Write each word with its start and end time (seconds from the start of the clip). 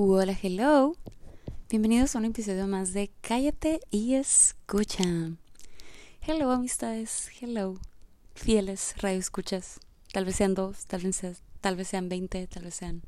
Hola, 0.00 0.38
hello. 0.40 0.94
Bienvenidos 1.68 2.14
a 2.14 2.20
un 2.20 2.26
episodio 2.26 2.68
más 2.68 2.92
de 2.92 3.10
Cállate 3.20 3.80
y 3.90 4.14
escucha. 4.14 5.02
Hello, 6.24 6.52
amistades. 6.52 7.28
Hello. 7.40 7.74
Fieles 8.36 8.94
radio 8.98 9.18
escuchas. 9.18 9.80
Tal 10.12 10.24
vez 10.24 10.36
sean 10.36 10.54
dos, 10.54 10.86
tal 10.86 11.02
vez, 11.02 11.16
sean, 11.16 11.34
tal 11.60 11.74
vez 11.74 11.88
sean 11.88 12.08
20, 12.08 12.46
tal 12.46 12.62
vez 12.62 12.74
sean 12.76 13.02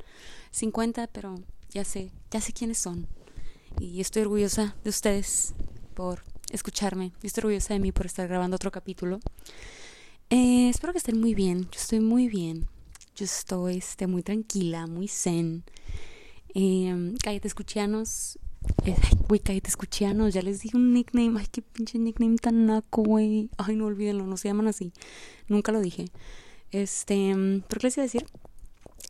50, 0.50 1.06
pero 1.06 1.36
ya 1.70 1.84
sé, 1.84 2.10
ya 2.32 2.40
sé 2.40 2.52
quiénes 2.52 2.78
son. 2.78 3.06
Y 3.78 4.00
estoy 4.00 4.22
orgullosa 4.22 4.74
de 4.82 4.90
ustedes 4.90 5.54
por 5.94 6.24
escucharme. 6.50 7.12
Estoy 7.22 7.42
orgullosa 7.42 7.72
de 7.72 7.78
mí 7.78 7.92
por 7.92 8.06
estar 8.06 8.26
grabando 8.26 8.56
otro 8.56 8.72
capítulo. 8.72 9.20
Eh, 10.28 10.68
espero 10.68 10.92
que 10.92 10.98
estén 10.98 11.20
muy 11.20 11.36
bien. 11.36 11.68
Yo 11.70 11.78
estoy 11.78 12.00
muy 12.00 12.26
bien. 12.26 12.66
Yo 13.14 13.26
estoy 13.26 13.76
este, 13.76 14.08
muy 14.08 14.24
tranquila, 14.24 14.88
muy 14.88 15.06
zen. 15.06 15.62
Eh, 16.54 17.14
cállate, 17.22 17.48
escuchianos. 17.48 18.38
Eh, 18.84 18.96
güey, 19.28 19.40
cállate, 19.40 19.68
escuchianos. 19.68 20.34
Ya 20.34 20.42
les 20.42 20.60
di 20.60 20.70
un 20.74 20.92
nickname. 20.92 21.38
Ay, 21.38 21.46
qué 21.50 21.62
pinche 21.62 21.98
nickname 21.98 22.36
tan 22.36 22.66
naco, 22.66 23.02
güey. 23.02 23.50
Ay, 23.56 23.76
no 23.76 23.86
olvídenlo, 23.86 24.26
no 24.26 24.36
se 24.36 24.48
llaman 24.48 24.68
así. 24.68 24.92
Nunca 25.48 25.72
lo 25.72 25.80
dije. 25.80 26.06
Este, 26.70 27.34
¿por 27.68 27.78
qué 27.78 27.86
les 27.86 27.96
iba 27.96 28.02
a 28.02 28.06
decir? 28.06 28.26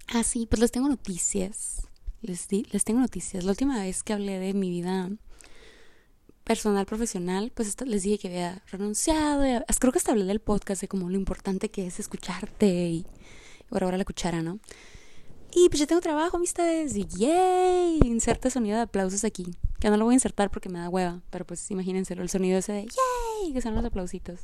Ah, 0.09 0.25
sí, 0.25 0.47
pues 0.47 0.61
les 0.61 0.73
tengo 0.73 0.89
noticias. 0.89 1.89
Les, 2.23 2.49
di, 2.49 2.67
les 2.71 2.85
tengo 2.85 3.01
noticias. 3.01 3.45
La 3.45 3.51
última 3.51 3.79
vez 3.81 4.03
que 4.03 4.13
hablé 4.13 4.39
de 4.39 4.55
mi 4.55 4.71
vida 4.71 5.11
personal, 6.45 6.85
profesional, 6.85 7.53
pues 7.55 7.77
les 7.87 8.03
dije 8.03 8.19
que 8.19 8.29
había 8.29 8.63
renunciado. 8.71 9.43
creo 9.79 9.93
que 9.93 9.99
hasta 9.99 10.13
hablé 10.13 10.25
del 10.25 10.41
podcast 10.41 10.81
de 10.81 10.89
como 10.89 11.09
lo 11.09 11.17
importante 11.17 11.71
que 11.71 11.87
es 11.87 12.01
escucharte 12.01 12.67
y 12.67 13.07
ahora 13.71 13.97
la 13.97 14.05
cuchara, 14.05 14.43
¿no? 14.43 14.59
Y 15.53 15.69
pues 15.69 15.81
ya 15.81 15.87
tengo 15.87 16.01
trabajo, 16.01 16.37
amistades, 16.37 16.97
y 16.97 17.07
yay, 17.07 17.99
inserte 18.05 18.51
sonido 18.51 18.77
de 18.77 18.83
aplausos 18.83 19.25
aquí. 19.25 19.47
Que 19.81 19.91
no 19.91 19.97
lo 19.97 20.05
voy 20.05 20.13
a 20.13 20.17
insertar 20.17 20.51
porque 20.51 20.69
me 20.69 20.79
da 20.79 20.89
hueva, 20.89 21.23
pero 21.31 21.45
pues 21.45 21.71
imagínense 21.71 22.15
el 22.15 22.29
sonido 22.29 22.59
ese 22.59 22.73
de 22.73 22.83
yay, 22.83 23.53
que 23.53 23.61
son 23.61 23.75
los 23.75 23.85
aplausitos. 23.85 24.41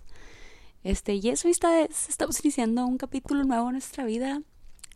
Este, 0.82 1.14
y 1.14 1.28
eso, 1.28 1.48
amistades, 1.48 2.08
estamos 2.08 2.42
iniciando 2.44 2.86
un 2.86 2.98
capítulo 2.98 3.44
nuevo 3.44 3.66
en 3.66 3.72
nuestra 3.72 4.04
vida. 4.04 4.42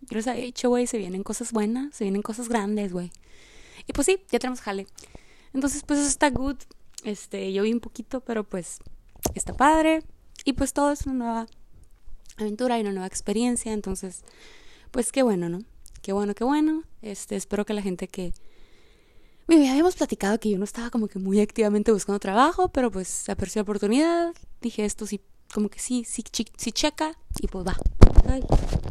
Yo 0.03 0.17
les 0.17 0.27
había 0.27 0.45
dicho, 0.45 0.69
güey, 0.69 0.87
se 0.87 0.99
vienen 0.99 1.23
cosas 1.23 1.53
buenas, 1.53 1.95
se 1.95 2.05
vienen 2.05 2.23
cosas 2.23 2.49
grandes, 2.49 2.93
güey. 2.93 3.13
Y 3.87 3.93
pues 3.93 4.07
sí, 4.07 4.19
ya 4.31 4.39
tenemos 4.39 4.61
jale. 4.61 4.87
Entonces, 5.53 5.83
pues 5.87 6.01
eso 6.01 6.09
está 6.09 6.31
good. 6.31 6.57
Este, 7.05 7.53
yo 7.53 7.63
vi 7.63 7.73
un 7.73 7.81
poquito, 7.81 8.21
pero 8.21 8.45
pues 8.45 8.79
está 9.35 9.55
padre. 9.55 10.03
Y 10.45 10.55
pues 10.55 10.73
todo 10.73 10.93
es 10.93 11.07
una 11.07 11.15
nueva 11.15 11.47
aventura 12.37 12.79
y 12.79 12.83
una 12.83 12.93
nueva 12.93 13.07
experiencia. 13.07 13.73
Entonces, 13.73 14.25
pues 14.91 15.13
qué 15.13 15.23
bueno, 15.23 15.49
¿no? 15.49 15.61
Qué 16.03 16.13
bueno, 16.13 16.35
qué 16.35 16.45
bueno. 16.45 16.85
Este, 17.03 17.37
espero 17.37 17.65
que 17.65 17.75
la 17.75 17.83
gente 17.83 18.09
que... 18.09 18.33
Bueno, 19.47 19.65
ya 19.65 19.73
habíamos 19.73 19.97
platicado 19.97 20.39
que 20.39 20.51
yo 20.51 20.59
no 20.59 20.65
estaba 20.65 20.91
como 20.91 21.09
que 21.09 21.19
muy 21.19 21.41
activamente 21.41 21.93
buscando 21.93 22.21
trabajo, 22.21 22.69
pero 22.69 22.91
pues 22.91 23.29
apareció 23.29 23.61
la 23.61 23.65
oportunidad. 23.65 24.33
Dije 24.61 24.85
esto 24.85 25.07
sí, 25.07 25.21
como 25.53 25.69
que 25.69 25.81
sí, 25.81 26.05
sí, 26.07 26.23
sí, 26.33 26.73
checa 26.73 27.19
y 27.41 27.49
pues 27.49 27.67
va. 27.67 27.77
Ay, 28.29 28.43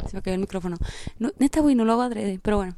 se 0.08 0.16
me 0.16 0.22
cayó 0.22 0.34
el 0.34 0.40
micrófono. 0.40 0.76
No, 1.18 1.32
neta, 1.38 1.60
güey, 1.60 1.74
no 1.74 1.84
lo 1.84 1.92
hago 1.92 2.02
adrede, 2.02 2.38
pero 2.42 2.58
bueno. 2.58 2.76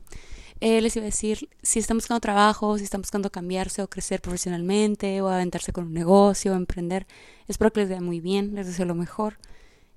Eh, 0.60 0.80
les 0.80 0.94
iba 0.94 1.02
a 1.02 1.06
decir, 1.06 1.48
si 1.60 1.80
están 1.80 1.96
buscando 1.96 2.20
trabajo, 2.20 2.78
si 2.78 2.84
están 2.84 3.02
buscando 3.02 3.32
cambiarse 3.32 3.82
o 3.82 3.90
crecer 3.90 4.20
profesionalmente 4.20 5.20
o 5.20 5.26
aventarse 5.26 5.72
con 5.72 5.86
un 5.86 5.92
negocio 5.92 6.52
o 6.52 6.54
emprender, 6.54 7.08
espero 7.48 7.72
que 7.72 7.80
les 7.80 7.88
vaya 7.88 8.00
muy 8.00 8.20
bien, 8.20 8.54
les 8.54 8.68
deseo 8.68 8.86
lo 8.86 8.94
mejor 8.94 9.38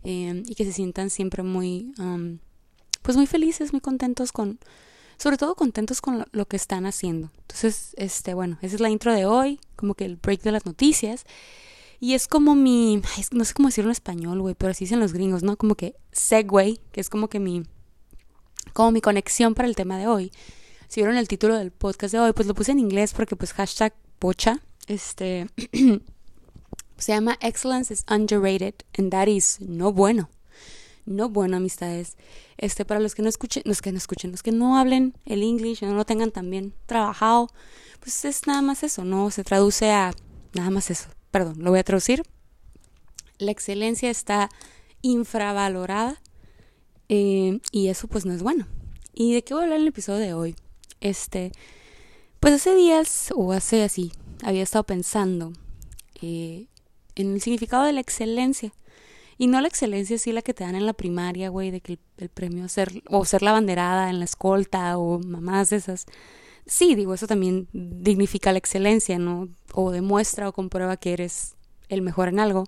eh, 0.03 0.41
y 0.43 0.55
que 0.55 0.65
se 0.65 0.73
sientan 0.73 1.11
siempre 1.11 1.43
muy 1.43 1.93
pues 3.05 3.15
muy 3.15 3.27
felices, 3.27 3.71
muy 3.71 3.81
contentos 3.81 4.31
con, 4.31 4.59
sobre 5.17 5.37
todo 5.37 5.53
contentos 5.53 6.01
con 6.01 6.25
lo, 6.31 6.45
que 6.47 6.55
están 6.55 6.87
haciendo. 6.87 7.29
Entonces, 7.41 7.93
este, 7.97 8.33
bueno, 8.33 8.57
esa 8.63 8.75
es 8.75 8.81
la 8.81 8.89
intro 8.89 9.13
de 9.13 9.27
hoy, 9.27 9.59
como 9.75 9.93
que 9.93 10.05
el 10.05 10.15
break 10.15 10.41
de 10.41 10.51
las 10.51 10.65
noticias. 10.65 11.23
Y 11.99 12.15
es 12.15 12.27
como 12.27 12.55
mi, 12.55 13.03
no 13.31 13.45
sé 13.45 13.53
cómo 13.53 13.67
decirlo 13.67 13.89
en 13.89 13.93
español, 13.93 14.41
güey, 14.41 14.55
pero 14.55 14.71
así 14.71 14.85
dicen 14.85 14.99
los 14.99 15.13
gringos, 15.13 15.43
¿no? 15.43 15.55
Como 15.55 15.75
que 15.75 15.95
segue, 16.11 16.79
que 16.91 16.99
es 16.99 17.11
como 17.11 17.29
que 17.29 17.39
mi, 17.39 17.67
como 18.73 18.89
mi 18.89 19.01
conexión 19.01 19.53
para 19.53 19.67
el 19.67 19.75
tema 19.75 19.99
de 19.99 20.07
hoy. 20.07 20.31
Si 20.87 20.99
vieron 20.99 21.15
el 21.15 21.27
título 21.27 21.55
del 21.55 21.69
podcast 21.69 22.11
de 22.11 22.19
hoy, 22.19 22.33
pues 22.33 22.47
lo 22.47 22.55
puse 22.55 22.71
en 22.71 22.79
inglés 22.79 23.13
porque 23.13 23.35
pues 23.35 23.53
hashtag 23.53 23.93
pocha, 24.17 24.61
este, 24.87 25.47
se 26.97 27.11
llama 27.11 27.37
Excellence 27.39 27.93
is 27.93 28.03
underrated 28.09 28.73
and 28.97 29.11
that 29.11 29.27
is 29.27 29.59
no 29.61 29.91
bueno 29.93 30.27
no 31.05 31.29
bueno, 31.29 31.57
amistades. 31.57 32.17
Este, 32.57 32.85
para 32.85 32.99
los 32.99 33.15
que 33.15 33.21
no 33.21 33.29
escuchen, 33.29 33.63
los 33.65 33.81
que 33.81 33.91
no 33.91 33.97
escuchen, 33.97 34.31
los 34.31 34.43
que 34.43 34.51
no 34.51 34.77
hablen 34.77 35.13
el 35.25 35.43
inglés, 35.43 35.81
no 35.81 35.93
lo 35.93 36.05
tengan 36.05 36.31
tan 36.31 36.49
bien 36.49 36.73
trabajado, 36.85 37.49
pues 37.99 38.25
es 38.25 38.47
nada 38.47 38.61
más 38.61 38.83
eso, 38.83 39.03
no 39.03 39.29
se 39.31 39.43
traduce 39.43 39.91
a 39.91 40.13
nada 40.53 40.69
más 40.69 40.89
eso. 40.89 41.09
Perdón, 41.31 41.55
lo 41.59 41.71
voy 41.71 41.79
a 41.79 41.83
traducir. 41.83 42.23
La 43.37 43.51
excelencia 43.51 44.09
está 44.09 44.49
infravalorada 45.01 46.21
eh, 47.09 47.59
y 47.71 47.87
eso 47.89 48.07
pues 48.07 48.25
no 48.25 48.33
es 48.33 48.41
bueno. 48.41 48.67
¿Y 49.13 49.33
de 49.33 49.43
qué 49.43 49.53
voy 49.53 49.61
a 49.61 49.63
hablar 49.65 49.77
en 49.77 49.83
el 49.83 49.89
episodio 49.89 50.19
de 50.19 50.33
hoy? 50.33 50.55
Este, 51.01 51.51
pues 52.39 52.53
hace 52.53 52.75
días 52.75 53.31
o 53.35 53.51
hace 53.51 53.83
así, 53.83 54.11
había 54.43 54.63
estado 54.63 54.83
pensando 54.83 55.53
eh, 56.21 56.67
en 57.15 57.33
el 57.33 57.41
significado 57.41 57.83
de 57.83 57.93
la 57.93 58.01
excelencia. 58.01 58.73
Y 59.37 59.47
no 59.47 59.59
la 59.59 59.67
excelencia, 59.67 60.17
sí 60.17 60.31
la 60.31 60.41
que 60.41 60.53
te 60.53 60.63
dan 60.63 60.75
en 60.75 60.85
la 60.85 60.93
primaria, 60.93 61.49
güey, 61.49 61.71
de 61.71 61.81
que 61.81 61.99
el, 62.17 62.29
premio 62.29 62.67
ser, 62.69 63.03
o 63.09 63.25
ser 63.25 63.41
la 63.41 63.51
banderada 63.51 64.09
en 64.09 64.19
la 64.19 64.25
escolta, 64.25 64.97
o 64.97 65.19
mamás 65.19 65.69
de 65.69 65.77
esas. 65.77 66.05
Sí, 66.65 66.95
digo, 66.95 67.13
eso 67.13 67.27
también 67.27 67.67
dignifica 67.73 68.51
la 68.51 68.59
excelencia, 68.59 69.19
¿no? 69.19 69.49
O 69.73 69.91
demuestra 69.91 70.47
o 70.47 70.53
comprueba 70.53 70.97
que 70.97 71.13
eres 71.13 71.55
el 71.89 72.01
mejor 72.01 72.29
en 72.29 72.39
algo. 72.39 72.65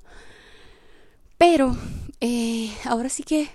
Pero, 1.37 1.77
eh, 2.19 2.71
ahora 2.83 3.09
sí 3.09 3.23
que 3.23 3.49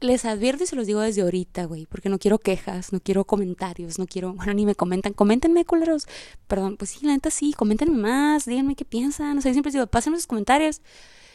les 0.00 0.24
advierto 0.24 0.64
y 0.64 0.66
se 0.66 0.76
los 0.76 0.86
digo 0.86 1.00
desde 1.00 1.22
ahorita, 1.22 1.66
güey, 1.66 1.86
porque 1.86 2.08
no 2.08 2.18
quiero 2.18 2.38
quejas, 2.38 2.92
no 2.92 3.00
quiero 3.00 3.24
comentarios, 3.24 3.98
no 3.98 4.06
quiero, 4.06 4.32
bueno, 4.32 4.54
ni 4.54 4.64
me 4.66 4.74
comentan, 4.74 5.12
coméntenme, 5.12 5.64
culeros. 5.64 6.06
Perdón, 6.48 6.76
pues 6.76 6.90
sí, 6.90 7.06
la 7.06 7.12
neta 7.12 7.30
sí, 7.30 7.52
coméntenme 7.52 7.96
más, 7.96 8.46
díganme 8.46 8.74
qué 8.74 8.84
piensan, 8.84 9.36
no 9.36 9.42
sé, 9.42 9.52
siempre 9.52 9.70
digo, 9.70 9.86
pásenme 9.86 10.16
sus 10.16 10.26
comentarios 10.26 10.80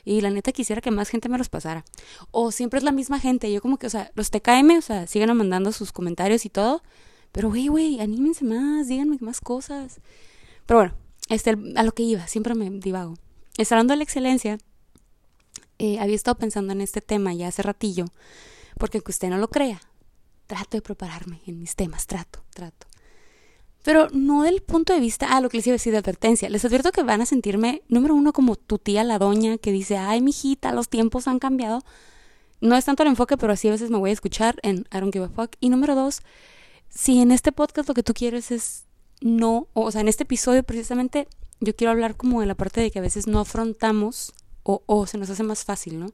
y 0.05 0.21
la 0.21 0.29
neta 0.29 0.51
quisiera 0.51 0.81
que 0.81 0.91
más 0.91 1.09
gente 1.09 1.27
me 1.27 1.37
los 1.37 1.49
pasara. 1.49 1.83
O 2.31 2.51
siempre 2.51 2.77
es 2.77 2.83
la 2.83 2.91
misma 2.91 3.19
gente, 3.19 3.51
yo 3.51 3.61
como 3.61 3.77
que, 3.77 3.87
o 3.87 3.89
sea, 3.89 4.11
los 4.13 4.29
TKM, 4.29 4.77
o 4.77 4.81
sea, 4.81 5.07
siguen 5.07 5.35
mandando 5.35 5.71
sus 5.71 5.91
comentarios 5.91 6.45
y 6.45 6.49
todo, 6.49 6.83
pero 7.31 7.49
güey, 7.49 7.67
güey, 7.67 7.99
anímense 7.99 8.45
más, 8.45 8.87
díganme 8.87 9.17
más 9.19 9.41
cosas. 9.41 9.99
Pero 10.67 10.79
bueno, 10.79 10.93
este, 11.29 11.57
a 11.75 11.83
lo 11.83 11.91
que 11.91 12.03
iba, 12.03 12.27
siempre 12.27 12.53
me 12.53 12.69
divago. 12.69 13.15
Hablando 13.57 13.93
de 13.93 13.97
la 13.97 14.03
excelencia, 14.03 14.59
eh, 15.79 15.99
había 15.99 16.15
estado 16.15 16.37
pensando 16.37 16.71
en 16.71 16.81
este 16.81 17.01
tema 17.01 17.33
ya 17.33 17.47
hace 17.47 17.63
ratillo, 17.63 18.05
porque 18.77 18.99
aunque 18.99 19.11
usted 19.11 19.29
no 19.29 19.37
lo 19.37 19.49
crea, 19.49 19.81
trato 20.47 20.77
de 20.77 20.81
prepararme 20.81 21.41
en 21.47 21.59
mis 21.59 21.75
temas, 21.75 22.05
trato, 22.05 22.43
trato. 22.53 22.87
Pero 23.85 24.07
no 24.11 24.41
del 24.41 24.63
punto 24.63 24.93
de 24.93 24.99
vista, 24.99 25.27
ah, 25.29 25.41
lo 25.41 25.49
que 25.49 25.57
les 25.57 25.67
iba 25.67 25.73
a 25.73 25.75
decir 25.75 25.91
de 25.91 25.99
advertencia. 25.99 26.49
Les 26.49 26.65
advierto 26.65 26.91
que 26.91 27.03
van 27.03 27.21
a 27.21 27.27
sentirme, 27.27 27.83
número 27.87 28.15
uno, 28.15 28.33
como 28.33 28.55
tu 28.55 28.79
tía 28.79 29.03
la 29.03 29.19
doña 29.19 29.59
que 29.59 29.71
dice, 29.71 29.95
ay, 29.95 30.23
mijita, 30.23 30.71
los 30.71 30.89
tiempos 30.89 31.27
han 31.27 31.37
cambiado. 31.37 31.83
No 32.61 32.75
es 32.75 32.85
tanto 32.85 33.03
el 33.03 33.09
enfoque, 33.09 33.37
pero 33.37 33.53
así 33.53 33.67
a 33.67 33.71
veces 33.71 33.91
me 33.91 33.99
voy 33.99 34.09
a 34.09 34.13
escuchar 34.13 34.55
en 34.63 34.87
I 34.91 35.01
don't 35.01 35.13
give 35.13 35.25
a 35.25 35.29
fuck. 35.29 35.55
Y 35.59 35.69
número 35.69 35.93
dos, 35.93 36.23
si 36.89 37.21
en 37.21 37.31
este 37.31 37.51
podcast 37.51 37.87
lo 37.87 37.93
que 37.93 38.01
tú 38.01 38.15
quieres 38.15 38.49
es 38.49 38.85
no, 39.21 39.67
o 39.73 39.91
sea, 39.91 40.01
en 40.01 40.07
este 40.07 40.23
episodio 40.23 40.63
precisamente 40.63 41.27
yo 41.59 41.75
quiero 41.75 41.91
hablar 41.91 42.17
como 42.17 42.41
de 42.41 42.47
la 42.47 42.55
parte 42.55 42.81
de 42.81 42.89
que 42.89 42.97
a 42.97 43.03
veces 43.03 43.27
no 43.27 43.39
afrontamos 43.39 44.33
o, 44.63 44.81
o 44.87 45.05
se 45.05 45.19
nos 45.19 45.29
hace 45.29 45.43
más 45.43 45.63
fácil, 45.63 45.99
¿no? 45.99 46.07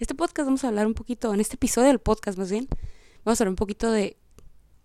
Este 0.00 0.16
podcast 0.16 0.46
vamos 0.46 0.64
a 0.64 0.68
hablar 0.68 0.88
un 0.88 0.94
poquito, 0.94 1.32
en 1.32 1.38
este 1.38 1.54
episodio 1.54 1.86
del 1.86 2.00
podcast 2.00 2.36
más 2.36 2.50
bien, 2.50 2.66
vamos 3.24 3.40
a 3.40 3.44
hablar 3.44 3.50
un 3.50 3.56
poquito 3.56 3.92
de 3.92 4.16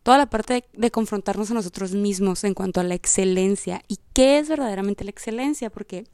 toda 0.04 0.18
la 0.18 0.30
parte 0.30 0.66
de, 0.74 0.92
confrontarnos 0.92 1.52
a 1.52 1.54
nosotros 1.54 1.94
mismos 1.94 2.44
en 2.44 2.54
cuanto 2.54 2.80
a 2.80 2.84
la 2.84 2.96
excelencia 2.96 3.84
y 3.88 4.00
qué 4.14 4.40
es 4.40 4.50
verdaderamente 4.50 5.04
la 5.04 5.12
excelencia, 5.12 5.70
porque 5.70 6.06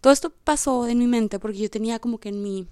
todo 0.00 0.12
esto 0.12 0.30
pasó 0.30 0.86
en 0.86 0.98
mi 0.98 1.06
mente 1.06 1.38
porque 1.38 1.58
yo 1.58 1.70
tenía 1.70 1.98
como 1.98 2.18
que 2.18 2.28
en 2.28 2.42
mi... 2.42 2.68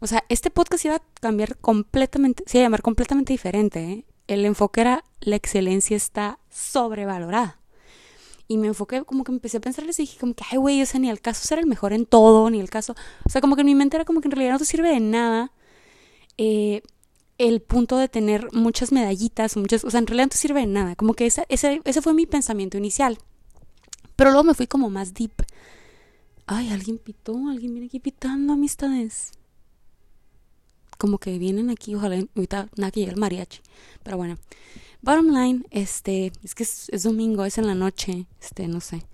O 0.00 0.06
sea, 0.06 0.24
este 0.28 0.50
podcast 0.50 0.84
iba 0.84 0.96
a 0.96 1.02
cambiar 1.20 1.58
completamente, 1.58 2.44
se 2.46 2.58
iba 2.58 2.62
a 2.62 2.66
llamar 2.66 2.82
completamente 2.82 3.32
diferente. 3.32 3.80
¿eh? 3.82 4.04
El 4.28 4.44
enfoque 4.44 4.82
era 4.82 5.04
la 5.20 5.36
excelencia 5.36 5.96
está 5.96 6.38
sobrevalorada. 6.50 7.60
Y 8.46 8.56
me 8.56 8.68
enfoqué, 8.68 9.02
como 9.04 9.24
que 9.24 9.32
empecé 9.32 9.58
a 9.58 9.60
pensar 9.60 9.84
y 9.84 9.88
dije 9.88 10.18
como 10.18 10.32
que, 10.34 10.44
ay, 10.50 10.56
güey, 10.56 10.82
o 10.82 10.98
ni 10.98 11.10
el 11.10 11.20
caso 11.20 11.46
ser 11.46 11.58
el 11.58 11.66
mejor 11.66 11.92
en 11.92 12.06
todo, 12.06 12.48
ni 12.48 12.60
el 12.60 12.70
caso... 12.70 12.94
O 13.26 13.28
sea, 13.28 13.42
como 13.42 13.56
que 13.56 13.60
en 13.60 13.66
mi 13.66 13.74
mente 13.74 13.96
era 13.96 14.06
como 14.06 14.22
que 14.22 14.28
en 14.28 14.32
realidad 14.32 14.54
no 14.54 14.58
te 14.58 14.64
sirve 14.64 14.88
de 14.88 15.00
nada. 15.00 15.52
Eh, 16.38 16.82
el 17.38 17.60
punto 17.62 17.96
de 17.96 18.08
tener 18.08 18.52
muchas 18.52 18.92
medallitas, 18.92 19.56
muchas, 19.56 19.84
o 19.84 19.90
sea, 19.90 19.98
en 20.00 20.06
realidad 20.06 20.26
no 20.26 20.30
te 20.30 20.36
sirve 20.36 20.60
de 20.60 20.66
nada. 20.66 20.96
Como 20.96 21.14
que 21.14 21.26
ese, 21.26 21.46
ese, 21.48 21.80
ese 21.84 22.02
fue 22.02 22.12
mi 22.14 22.26
pensamiento 22.26 22.76
inicial. 22.76 23.18
Pero 24.16 24.30
luego 24.30 24.44
me 24.44 24.54
fui 24.54 24.66
como 24.66 24.90
más 24.90 25.14
deep. 25.14 25.32
Ay, 26.46 26.70
alguien 26.70 26.98
pitó, 26.98 27.34
alguien 27.48 27.72
viene 27.72 27.86
aquí 27.86 28.00
pitando 28.00 28.54
amistades. 28.54 29.32
como 30.98 31.18
que 31.18 31.38
vienen 31.38 31.70
aquí, 31.70 31.94
ojalá 31.94 32.16
ahorita 32.34 32.68
nada 32.76 32.90
que 32.90 33.04
el 33.04 33.16
mariachi. 33.16 33.60
Pero 34.02 34.16
bueno, 34.16 34.36
bottom 35.02 35.28
line, 35.28 35.64
este, 35.70 36.32
es 36.42 36.54
que 36.56 36.64
es, 36.64 36.88
es 36.90 37.04
domingo, 37.04 37.44
es 37.44 37.56
en 37.58 37.66
la 37.68 37.74
noche, 37.76 38.26
este, 38.40 38.66
no 38.66 38.80
sé. 38.80 39.04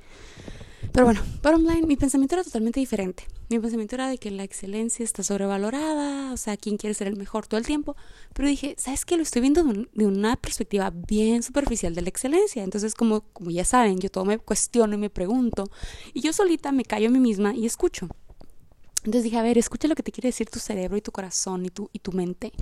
Pero 0.93 1.05
bueno, 1.05 1.21
bottom 1.43 1.63
line, 1.65 1.87
mi 1.87 1.97
pensamiento 1.97 2.37
era 2.37 2.45
totalmente 2.45 2.81
diferente. 2.81 3.25
Mi 3.51 3.59
pensamiento 3.59 3.97
era 3.97 4.09
de 4.09 4.17
que 4.17 4.31
la 4.31 4.43
excelencia 4.43 5.05
está 5.05 5.23
sobrevalorada, 5.23 6.33
o 6.33 6.37
sea, 6.37 6.57
quién 6.57 6.79
quiere 6.79 6.95
ser 6.95 7.09
el 7.09 7.17
mejor 7.17 7.47
todo 7.47 7.59
el 7.59 7.67
tiempo. 7.67 7.95
Pero 8.33 8.49
dije, 8.49 8.75
¿sabes 8.79 9.05
qué? 9.05 9.17
Lo 9.17 9.23
estoy 9.23 9.43
viendo 9.43 9.63
de 9.65 10.07
una 10.07 10.37
perspectiva 10.37 10.91
bien 10.91 11.43
superficial 11.43 11.95
de 11.95 12.03
la 12.03 12.09
excelencia. 12.09 12.63
Entonces, 12.63 12.95
como, 12.95 13.23
ya 13.51 13.65
saben, 13.67 13.99
yo 13.99 14.11
todo 14.11 14.25
me 14.25 14.39
cuestiono 14.39 14.95
y 14.95 14.99
me 14.99 15.11
pregunto. 15.11 15.71
Y 16.15 16.23
yo 16.23 16.33
solita 16.33 16.73
me 16.73 16.85
callo 16.85 17.09
a 17.09 17.11
mí 17.11 17.19
misma 17.19 17.55
y 17.55 17.67
escucho. 17.67 18.09
Entonces 18.99 19.25
dije, 19.25 19.37
a 19.37 19.43
ver, 19.43 19.59
escucha 19.59 19.89
lo 19.89 19.95
que 19.95 20.03
te 20.03 20.13
quiere 20.13 20.29
decir 20.29 20.49
tu 20.49 20.59
cerebro 20.59 20.97
y 20.97 21.03
tu 21.03 21.13
corazón 21.13 21.67
y 21.67 21.69
tu, 21.69 21.91
y 21.93 21.99
tu 21.99 22.13
mente. 22.13 22.53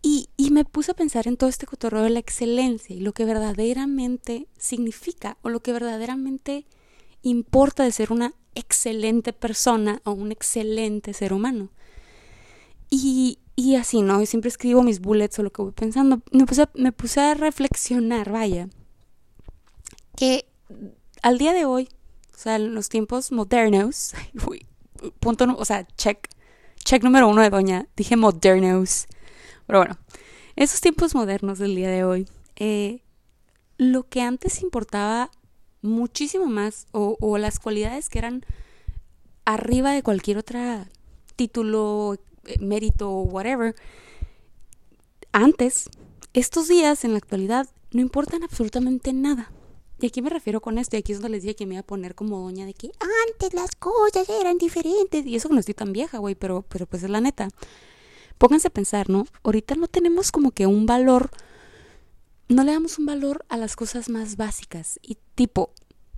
Y, 0.00 0.28
y, 0.36 0.50
me 0.50 0.64
puse 0.64 0.92
a 0.92 0.94
pensar 0.94 1.28
en 1.28 1.36
todo 1.36 1.48
este 1.48 1.66
cotorreo 1.66 2.02
de 2.02 2.10
la 2.10 2.18
excelencia 2.18 2.94
y 2.94 3.00
lo 3.00 3.12
que 3.12 3.24
verdaderamente 3.24 4.48
significa 4.58 5.38
o 5.42 5.48
lo 5.48 5.60
que 5.60 5.72
verdaderamente 5.72 6.66
importa 7.22 7.84
de 7.84 7.92
ser 7.92 8.12
una 8.12 8.34
excelente 8.54 9.32
persona 9.32 10.00
o 10.04 10.12
un 10.12 10.32
excelente 10.32 11.12
ser 11.12 11.32
humano. 11.32 11.70
Y, 12.90 13.38
y 13.56 13.76
así, 13.76 14.02
¿no? 14.02 14.20
Y 14.22 14.26
siempre 14.26 14.48
escribo 14.48 14.82
mis 14.82 15.00
bullets 15.00 15.38
o 15.38 15.42
lo 15.42 15.52
que 15.52 15.62
voy 15.62 15.72
pensando. 15.72 16.22
Me 16.32 16.46
puse, 16.46 16.68
me 16.74 16.92
puse 16.92 17.20
a 17.20 17.34
reflexionar, 17.34 18.30
vaya, 18.30 18.68
que 20.16 20.46
al 21.22 21.38
día 21.38 21.52
de 21.52 21.64
hoy, 21.64 21.88
o 22.34 22.38
sea, 22.38 22.56
en 22.56 22.74
los 22.74 22.88
tiempos 22.88 23.32
modernos, 23.32 24.14
punto, 25.20 25.46
o 25.56 25.64
sea, 25.64 25.86
check, 25.96 26.28
check 26.84 27.02
número 27.02 27.28
uno 27.28 27.42
de 27.42 27.50
doña, 27.50 27.88
dije 27.96 28.16
modernos. 28.16 29.06
Pero 29.66 29.78
bueno, 29.78 29.98
esos 30.56 30.80
tiempos 30.80 31.14
modernos 31.14 31.58
del 31.58 31.74
día 31.74 31.90
de 31.90 32.04
hoy, 32.04 32.28
eh, 32.56 33.02
lo 33.76 34.08
que 34.08 34.20
antes 34.20 34.62
importaba 34.62 35.30
muchísimo 35.84 36.46
más 36.46 36.86
o, 36.92 37.16
o 37.20 37.38
las 37.38 37.58
cualidades 37.60 38.08
que 38.08 38.18
eran 38.18 38.44
arriba 39.44 39.92
de 39.92 40.02
cualquier 40.02 40.38
otra 40.38 40.88
título, 41.36 42.16
eh, 42.46 42.58
mérito 42.60 43.10
o 43.10 43.22
whatever, 43.22 43.74
antes, 45.32 45.88
estos 46.32 46.68
días 46.68 47.04
en 47.04 47.12
la 47.12 47.18
actualidad 47.18 47.68
no 47.90 48.00
importan 48.00 48.42
absolutamente 48.42 49.12
nada. 49.12 49.50
Y 50.00 50.06
aquí 50.06 50.22
me 50.22 50.30
refiero 50.30 50.60
con 50.60 50.78
esto, 50.78 50.96
y 50.96 51.00
aquí 51.00 51.12
es 51.12 51.20
donde 51.20 51.36
les 51.36 51.42
dije 51.42 51.54
que 51.54 51.66
me 51.66 51.74
iba 51.74 51.80
a 51.80 51.86
poner 51.86 52.14
como 52.14 52.40
doña 52.40 52.66
de 52.66 52.74
que 52.74 52.90
antes 53.28 53.54
las 53.54 53.70
cosas 53.72 54.28
eran 54.28 54.58
diferentes. 54.58 55.24
Y 55.26 55.36
eso 55.36 55.48
que 55.48 55.54
no 55.54 55.60
estoy 55.60 55.74
tan 55.74 55.92
vieja, 55.92 56.18
güey, 56.18 56.34
pero, 56.34 56.64
pero 56.68 56.86
pues 56.86 57.02
es 57.02 57.10
la 57.10 57.20
neta. 57.20 57.48
Pónganse 58.38 58.68
a 58.68 58.70
pensar, 58.70 59.08
¿no? 59.08 59.26
Ahorita 59.44 59.76
no 59.76 59.86
tenemos 59.86 60.32
como 60.32 60.50
que 60.50 60.66
un 60.66 60.86
valor 60.86 61.30
no 62.48 62.64
le 62.64 62.72
damos 62.72 62.98
un 62.98 63.06
valor 63.06 63.44
a 63.48 63.56
las 63.56 63.76
cosas 63.76 64.08
más 64.08 64.36
básicas. 64.36 64.98
Y 65.02 65.18
tipo, 65.34 65.72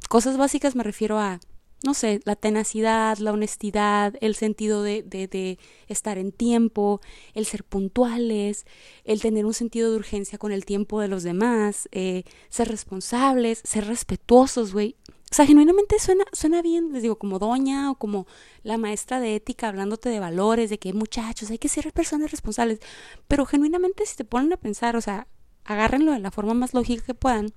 cosas 0.08 0.36
básicas 0.36 0.74
me 0.74 0.82
refiero 0.82 1.18
a, 1.18 1.40
no 1.84 1.94
sé, 1.94 2.20
la 2.24 2.36
tenacidad, 2.36 3.18
la 3.18 3.32
honestidad, 3.32 4.14
el 4.20 4.34
sentido 4.34 4.82
de, 4.82 5.02
de, 5.02 5.28
de, 5.28 5.58
estar 5.88 6.18
en 6.18 6.32
tiempo, 6.32 7.00
el 7.34 7.46
ser 7.46 7.64
puntuales, 7.64 8.66
el 9.04 9.20
tener 9.20 9.46
un 9.46 9.54
sentido 9.54 9.90
de 9.90 9.96
urgencia 9.96 10.38
con 10.38 10.52
el 10.52 10.64
tiempo 10.64 11.00
de 11.00 11.08
los 11.08 11.22
demás, 11.22 11.88
eh, 11.92 12.24
ser 12.48 12.68
responsables, 12.68 13.60
ser 13.64 13.86
respetuosos, 13.86 14.72
güey. 14.72 14.96
O 15.30 15.34
sea, 15.34 15.44
genuinamente 15.44 15.98
suena, 15.98 16.24
suena 16.32 16.62
bien, 16.62 16.92
les 16.92 17.02
digo, 17.02 17.18
como 17.18 17.38
doña 17.38 17.90
o 17.90 17.96
como 17.96 18.26
la 18.62 18.78
maestra 18.78 19.18
de 19.20 19.34
ética 19.34 19.68
hablándote 19.68 20.08
de 20.08 20.20
valores, 20.20 20.70
de 20.70 20.78
que 20.78 20.92
muchachos, 20.92 21.50
hay 21.50 21.58
que 21.58 21.68
ser 21.68 21.92
personas 21.92 22.30
responsables. 22.30 22.78
Pero 23.26 23.44
genuinamente 23.44 24.06
si 24.06 24.16
te 24.16 24.24
ponen 24.24 24.52
a 24.52 24.56
pensar, 24.56 24.96
o 24.96 25.00
sea, 25.00 25.26
agárrenlo 25.66 26.12
de 26.12 26.20
la 26.20 26.30
forma 26.30 26.54
más 26.54 26.74
lógica 26.74 27.04
que 27.04 27.14
puedan. 27.14 27.52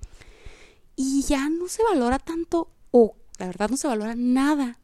Y 0.95 1.23
ya 1.23 1.49
no 1.49 1.67
se 1.67 1.83
valora 1.83 2.19
tanto, 2.19 2.69
o 2.91 3.15
la 3.37 3.47
verdad 3.47 3.69
no 3.69 3.77
se 3.77 3.87
valora 3.87 4.15
nada, 4.15 4.79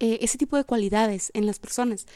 eh, 0.00 0.18
ese 0.22 0.38
tipo 0.38 0.56
de 0.56 0.64
cualidades 0.64 1.30
en 1.34 1.46
las 1.46 1.58
personas. 1.58 2.06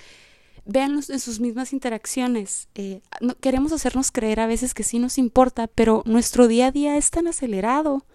Véanlos 0.64 1.10
en 1.10 1.18
sus 1.18 1.40
mismas 1.40 1.72
interacciones. 1.72 2.68
Eh, 2.76 3.00
queremos 3.40 3.72
hacernos 3.72 4.12
creer 4.12 4.38
a 4.38 4.46
veces 4.46 4.74
que 4.74 4.84
sí 4.84 5.00
nos 5.00 5.18
importa, 5.18 5.66
pero 5.66 6.02
nuestro 6.06 6.46
día 6.46 6.68
a 6.68 6.70
día 6.70 6.96
es 6.96 7.10
tan 7.10 7.26
acelerado. 7.26 8.06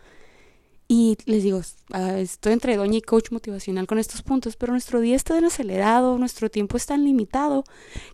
Y 0.88 1.18
les 1.26 1.44
digo, 1.44 1.58
uh, 1.58 2.16
estoy 2.16 2.54
entre 2.54 2.78
doña 2.78 2.98
y 2.98 3.02
coach 3.02 3.32
motivacional 3.32 3.88
con 3.88 4.00
estos 4.00 4.22
puntos, 4.22 4.56
pero 4.56 4.72
nuestro 4.72 5.02
día 5.02 5.18
está 5.18 5.36
tan 5.36 5.44
acelerado, 5.44 6.18
nuestro 6.18 6.50
tiempo 6.50 6.78
es 6.78 6.86
tan 6.86 7.04
limitado, 7.04 7.66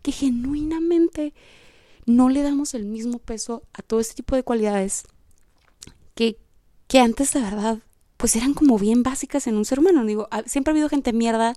que 0.02 0.12
genuinamente 0.12 1.36
no 2.06 2.30
le 2.30 2.42
damos 2.42 2.74
el 2.74 2.86
mismo 2.86 3.20
peso 3.20 3.64
a 3.74 3.82
todo 3.82 4.00
este 4.00 4.16
tipo 4.16 4.36
de 4.36 4.44
cualidades 4.44 5.04
que, 6.16 6.38
que 6.88 7.00
antes, 7.00 7.36
la 7.36 7.42
verdad, 7.42 7.80
pues 8.18 8.36
eran 8.36 8.54
como 8.54 8.78
bien 8.78 9.04
básicas 9.04 9.48
en 9.48 9.56
un 9.56 9.66
ser 9.66 9.80
humano. 9.80 10.06
Digo, 10.06 10.28
siempre 10.46 10.72
ha 10.72 10.74
habido 10.74 10.90
gente 10.90 11.14
mierda 11.14 11.56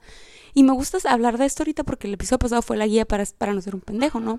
y 0.55 0.63
me 0.63 0.73
gusta 0.73 0.99
hablar 1.09 1.39
de 1.39 1.47
esto 1.47 1.63
ahorita 1.63 1.85
porque 1.85 2.09
el 2.09 2.15
episodio 2.15 2.39
pasado 2.39 2.63
fue 2.63 2.77
la 2.77 2.87
guía 2.87 3.05
para, 3.05 3.25
para 3.39 3.53
no 3.53 3.61
ser 3.61 3.75
un 3.75 3.81
pendejo, 3.81 4.21
¿no? 4.21 4.39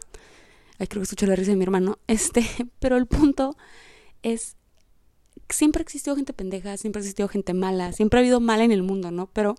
Ay, 0.80 0.88
creo 0.88 1.02
que 1.02 1.06
escucho 1.06 1.26
la 1.26 1.36
risa 1.36 1.52
de 1.52 1.58
mi 1.58 1.64
hermano. 1.64 2.00
Este, 2.08 2.46
pero 2.80 2.98
el 2.98 3.06
punto 3.06 3.56
es, 4.24 4.56
siempre 5.50 5.82
ha 5.82 5.84
existido 5.84 6.16
gente 6.16 6.34
pendeja, 6.34 6.76
siempre 6.78 7.00
ha 7.00 7.04
existido 7.04 7.28
gente 7.28 7.54
mala, 7.54 7.94
siempre 7.94 8.20
ha 8.20 8.22
habido 8.22 8.40
mal 8.40 8.62
en 8.62 8.72
el 8.72 8.84
mundo, 8.84 9.12
¿no? 9.12 9.28
Pero 9.28 9.56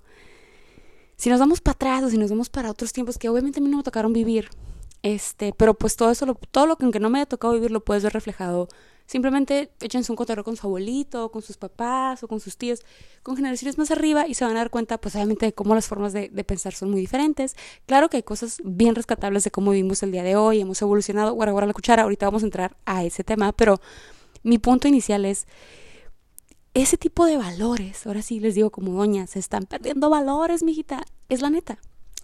si 1.17 1.31
nos 1.31 1.41
vamos 1.41 1.61
para 1.61 1.75
atrás 1.75 2.05
o 2.05 2.11
si 2.11 2.19
nos 2.19 2.31
vamos 2.31 2.51
para 2.51 2.71
otros 2.71 2.93
tiempos 2.93 3.19
que 3.19 3.29
obviamente 3.29 3.61
a 3.61 3.63
mí 3.63 3.69
no 3.69 3.79
me 3.79 3.83
tocaron 3.83 4.13
vivir, 4.13 4.51
este, 5.03 5.53
pero 5.57 5.75
pues 5.75 5.97
todo 5.97 6.11
eso, 6.11 6.27
lo, 6.27 6.35
todo 6.35 6.67
lo 6.67 6.77
que 6.77 6.85
aunque 6.85 7.01
no 7.01 7.11
me 7.11 7.19
haya 7.19 7.27
tocado 7.27 7.55
vivir 7.55 7.71
lo 7.71 7.85
puedes 7.85 8.03
ver 8.03 8.13
reflejado. 8.13 8.69
Simplemente 9.07 9.71
échense 9.81 10.13
un 10.13 10.17
cotorreo 10.17 10.45
con 10.45 10.57
su 10.57 10.67
abuelito, 10.67 11.31
con 11.31 11.41
sus 11.41 11.57
papás 11.57 12.23
o 12.23 12.29
con 12.29 12.41
sus 12.41 12.59
tíos, 12.59 12.85
con 13.23 13.37
generaciones 13.37 13.79
más 13.79 13.91
arriba 13.91 14.27
y 14.27 14.35
se 14.35 14.45
van 14.45 14.55
a 14.55 14.59
dar 14.59 14.69
cuenta, 14.69 15.01
pues 15.01 15.15
obviamente, 15.15 15.47
de 15.47 15.55
cómo 15.55 15.75
las 15.75 15.87
formas 15.87 16.13
de, 16.13 16.29
pensar 16.45 16.75
son 16.75 16.91
muy 16.91 17.01
diferentes. 17.01 17.57
Claro 17.87 18.11
que 18.11 18.19
hay 18.19 18.23
cosas 18.23 18.59
bien 18.65 18.95
rescatables 18.95 19.45
de 19.45 19.51
cómo 19.51 19.71
vivimos 19.71 20.03
el 20.03 20.13
día 20.13 20.23
de 20.23 20.37
hoy, 20.37 20.61
hemos 20.61 20.83
evolucionado, 20.83 21.33
guarda, 21.33 21.53
guarda 21.53 21.69
la 21.69 21.73
cuchara, 21.73 22.03
ahorita 22.03 22.27
vamos 22.27 22.43
a 22.43 22.47
entrar 22.47 22.77
a 22.85 23.03
ese 23.03 23.25
tema, 23.25 23.53
pero 23.53 23.81
mi 24.43 24.59
punto 24.59 24.89
inicial 24.89 25.25
es 25.25 25.47
ese 26.75 26.99
tipo 26.99 27.25
de 27.25 27.39
valores, 27.39 28.07
ahora 28.07 28.21
sí 28.21 28.41
les 28.41 28.57
digo 28.57 28.69
como 28.71 28.93
doña, 28.93 29.27
se 29.27 29.39
están 29.39 29.65
perdiendo 29.65 30.11
valores, 30.11 30.63
mijita, 30.63 31.03
es 31.31 31.41
la 31.41 31.49
neta 31.49 31.79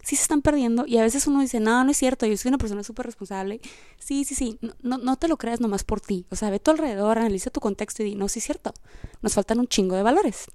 sí 0.04 0.16
se 0.16 0.22
están 0.22 0.42
perdiendo 0.42 0.84
y 0.86 0.98
a 0.98 1.02
veces 1.02 1.26
uno 1.26 1.40
dice, 1.40 1.60
no, 1.60 1.82
no 1.82 1.90
es 1.90 1.96
cierto, 1.96 2.26
yo 2.26 2.36
soy 2.36 2.50
una 2.50 2.58
persona 2.58 2.84
súper 2.84 3.06
responsable. 3.06 3.60
Sí, 3.98 4.24
sí, 4.24 4.34
sí, 4.34 4.58
no, 4.82 4.98
no 4.98 5.16
te 5.16 5.28
lo 5.28 5.38
creas 5.38 5.60
nomás 5.60 5.82
por 5.82 6.00
ti. 6.00 6.26
O 6.30 6.36
sea, 6.36 6.50
ve 6.50 6.60
tu 6.60 6.70
alrededor, 6.70 7.18
analiza 7.18 7.50
tu 7.50 7.60
contexto 7.60 8.02
y 8.02 8.06
di, 8.06 8.14
no, 8.14 8.28
sí 8.28 8.38
es 8.38 8.44
cierto, 8.44 8.74
nos 9.22 9.34
faltan 9.34 9.58
un 9.58 9.66
chingo 9.66 9.96
de 9.96 10.02
valores. 10.02 10.46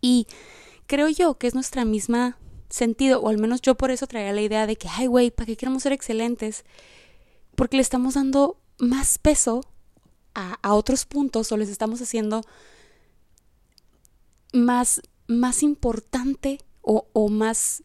Y 0.00 0.26
creo 0.86 1.08
yo 1.08 1.38
que 1.38 1.48
es 1.48 1.54
nuestra 1.54 1.84
misma 1.84 2.38
sentido, 2.68 3.20
o 3.20 3.28
al 3.28 3.38
menos 3.38 3.62
yo 3.62 3.74
por 3.76 3.90
eso 3.90 4.06
traía 4.06 4.32
la 4.32 4.42
idea 4.42 4.66
de 4.66 4.76
que, 4.76 4.88
ay, 4.88 5.06
güey, 5.06 5.30
¿para 5.30 5.46
qué 5.46 5.56
queremos 5.56 5.82
ser 5.82 5.92
excelentes? 5.92 6.64
Porque 7.56 7.76
le 7.76 7.82
estamos 7.82 8.14
dando 8.14 8.58
más 8.78 9.18
peso 9.18 9.62
a, 10.34 10.58
a 10.62 10.74
otros 10.74 11.04
puntos 11.04 11.50
o 11.50 11.56
les 11.56 11.68
estamos 11.68 12.00
haciendo 12.00 12.42
más, 14.52 15.00
más 15.26 15.62
importante 15.62 16.60
o, 16.82 17.08
o 17.12 17.28
más 17.28 17.82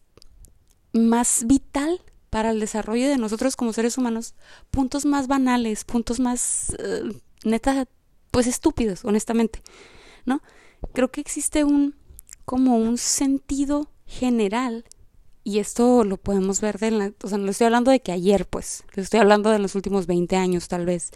más 0.92 1.44
vital 1.46 2.00
para 2.30 2.50
el 2.50 2.60
desarrollo 2.60 3.08
de 3.08 3.18
nosotros 3.18 3.56
como 3.56 3.72
seres 3.72 3.98
humanos, 3.98 4.34
puntos 4.70 5.04
más 5.04 5.28
banales, 5.28 5.84
puntos 5.84 6.18
más, 6.18 6.74
uh, 6.78 7.14
neta, 7.44 7.86
pues 8.30 8.46
estúpidos, 8.46 9.04
honestamente, 9.04 9.62
¿no? 10.24 10.42
Creo 10.94 11.10
que 11.10 11.20
existe 11.20 11.64
un, 11.64 11.94
como 12.44 12.76
un 12.76 12.96
sentido 12.96 13.90
general, 14.06 14.84
y 15.44 15.58
esto 15.58 16.04
lo 16.04 16.16
podemos 16.16 16.60
ver 16.60 16.78
de 16.78 16.90
la, 16.92 17.12
o 17.22 17.28
sea, 17.28 17.36
no 17.36 17.50
estoy 17.50 17.66
hablando 17.66 17.90
de 17.90 18.00
que 18.00 18.12
ayer, 18.12 18.46
pues, 18.46 18.84
lo 18.94 19.02
estoy 19.02 19.20
hablando 19.20 19.50
de 19.50 19.58
los 19.58 19.74
últimos 19.74 20.06
20 20.06 20.36
años, 20.36 20.68
tal 20.68 20.86
vez. 20.86 21.10